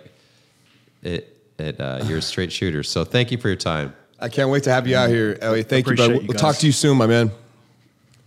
it. 1.02 1.30
It. 1.59 1.80
Uh, 1.80 2.02
you're 2.09 2.18
a 2.18 2.22
straight 2.22 2.50
shooter. 2.50 2.82
So 2.82 3.05
thank 3.05 3.30
you 3.30 3.38
for 3.38 3.48
your 3.48 3.57
time. 3.57 3.94
I 4.18 4.28
can't 4.28 4.50
wait 4.50 4.64
to 4.64 4.70
have 4.72 4.86
you 4.88 4.96
out 4.96 5.09
here, 5.11 5.38
Elliot. 5.40 5.68
Thank 5.68 5.86
you, 5.86 5.92
Appreciate 5.92 6.07
brother. 6.09 6.22
you 6.22 6.28
We'll 6.28 6.38
talk 6.38 6.57
to 6.57 6.66
you 6.66 6.72
soon, 6.72 6.96
my 6.98 7.07
man. 7.07 7.30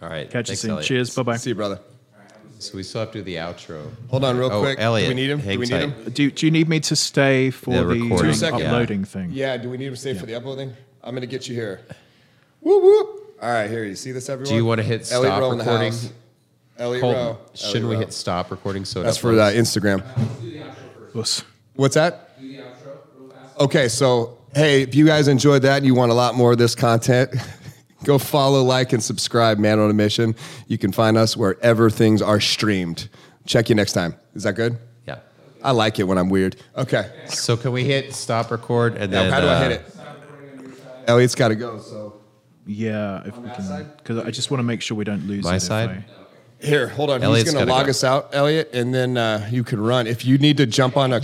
All 0.01 0.07
right. 0.09 0.30
catch 0.30 0.47
thanks, 0.47 0.49
you 0.51 0.55
soon. 0.55 0.71
Elliot. 0.71 0.86
Cheers. 0.88 1.15
Bye 1.15 1.23
bye. 1.23 1.38
See 1.38 1.49
you, 1.49 1.55
brother. 1.55 1.80
So 2.60 2.76
we 2.76 2.84
still 2.84 3.01
have 3.01 3.12
to 3.12 3.20
do 3.20 3.24
the 3.24 3.36
outro. 3.36 3.89
Hold 4.10 4.24
on, 4.24 4.38
real 4.38 4.51
Oh, 4.51 4.62
quick. 4.62 4.80
Elliot, 4.80 5.10
do 5.10 5.16
we 5.16 5.22
need 5.22 5.30
him? 5.30 5.39
do 5.41 5.60
we 5.60 5.66
need 5.68 5.72
him? 5.82 5.93
Do, 6.12 6.32
do 6.32 6.45
you 6.45 6.51
need 6.51 6.68
me 6.68 6.80
to 6.82 6.95
stay 6.95 7.51
for 7.51 7.72
The 7.72 7.78
the, 7.82 7.86
recording, 7.86 8.18
Two 8.32 8.34
seconds. 8.34 8.64
uploading 8.64 9.05
thing? 9.05 9.30
Yeah, 9.32 9.58
do 9.58 9.70
we 9.70 9.78
need 9.78 9.86
him 9.88 9.93
to 9.93 9.99
stay 9.99 10.14
for 10.16 10.26
the 10.26 10.36
uploading? 10.36 10.74
I'm 11.03 11.12
going 11.12 11.22
to 11.22 11.28
get 11.28 11.47
you 11.47 11.53
here. 11.55 11.82
Whoop, 12.62 12.82
whoop. 12.84 13.36
All 13.41 13.49
right, 13.51 13.70
here. 13.70 13.84
You 13.84 13.95
see 13.95 14.12
this, 14.12 14.28
everyone? 14.30 14.49
Do 14.49 14.55
you 14.55 14.66
want 14.66 14.80
to 14.80 14.84
hit 14.84 15.12
Elliot 15.12 15.32
stop 15.32 15.39
Roe 15.41 15.51
in 15.51 15.58
the 15.60 15.64
recording? 15.64 15.91
house. 15.91 16.12
Elliot 16.80 17.01
Colton, 17.01 17.26
Roe. 17.26 17.38
shouldn't 17.53 17.76
Elliot 17.76 17.89
we 17.89 17.93
Roe. 17.95 17.99
hit 18.01 18.14
stop 18.14 18.51
recording 18.51 18.86
so 18.86 19.03
That's 19.03 19.18
for 19.18 19.30
uh, 19.32 19.34
uploads? 19.51 19.55
Instagram. 20.01 21.16
Us. 21.16 21.43
What's 21.76 21.95
that? 21.95 22.32
Okay, 23.60 23.88
so 23.88 24.38
hey, 24.55 24.82
if 24.84 24.93
you 24.95 25.05
guys 25.05 25.28
enjoyed 25.28 25.62
that 25.64 25.78
and 25.78 25.86
you 25.86 25.95
want 25.95 26.12
a 26.12 26.16
lot 26.16 26.36
more 26.36 26.51
of 26.51 26.58
this 26.58 26.76
content, 26.76 27.32
go 28.08 28.18
follow, 28.18 28.64
like, 28.64 28.93
and 28.93 29.03
subscribe, 29.03 29.60
Man 29.60 29.78
on 29.80 29.89
a 29.91 29.93
Mission. 29.93 30.34
You 30.68 30.78
can 30.78 30.91
find 30.91 31.18
us 31.18 31.36
wherever 31.38 31.89
things 31.89 32.22
are 32.22 32.39
streamed. 32.39 33.10
Check 33.45 33.70
you 33.70 33.76
next 33.76 33.91
time. 33.93 34.16
Is 34.34 34.43
that 34.43 34.53
good? 34.53 34.78
Yeah. 35.05 35.20
I 35.62 35.72
like 35.72 35.99
it 35.99 36.03
when 36.03 36.18
I'm 36.18 36.30
weird. 36.30 36.55
Okay. 36.76 37.12
So 37.28 37.55
can 37.58 37.72
we 37.74 37.84
hit 37.84 38.14
stop 38.14 38.49
record 38.49 38.95
and 38.95 39.12
Now, 39.12 39.24
then 39.24 39.32
how 39.34 39.41
do 39.41 39.47
I 39.47 39.53
uh, 39.53 39.62
hit 39.70 39.72
it? 39.74 39.95
Elliot's 41.05 41.36
got 41.36 41.49
to 41.49 41.55
go. 41.55 41.80
So 41.80 42.22
Yeah, 42.66 43.24
if 43.26 43.38
we 43.38 43.49
can, 43.49 43.91
because 43.97 44.18
I 44.20 44.32
just 44.32 44.49
want 44.51 44.60
to 44.60 44.64
make 44.64 44.82
sure 44.82 44.97
we 44.97 45.03
don't 45.05 45.28
lose 45.28 45.43
My 45.43 45.53
it 45.53 45.58
if 45.58 45.64
side? 45.64 45.89
I- 45.89 46.05
here, 46.60 46.88
hold 46.88 47.12
on. 47.12 47.22
Elliot's 47.22 47.43
He's 47.51 47.53
going 47.53 47.68
to 47.68 47.70
gotta 47.70 47.78
log 47.78 47.86
go. 47.86 47.91
us 47.91 48.03
out, 48.03 48.30
Elliot, 48.34 48.72
and 48.74 48.91
then 48.91 49.16
uh, 49.16 49.47
you 49.51 49.64
can 49.64 49.80
run. 49.80 50.08
If 50.08 50.26
you 50.26 50.39
need 50.39 50.58
to 50.58 50.66
jump 50.66 50.97
on 50.97 51.12
a 51.14 51.18
Yeah, 51.18 51.20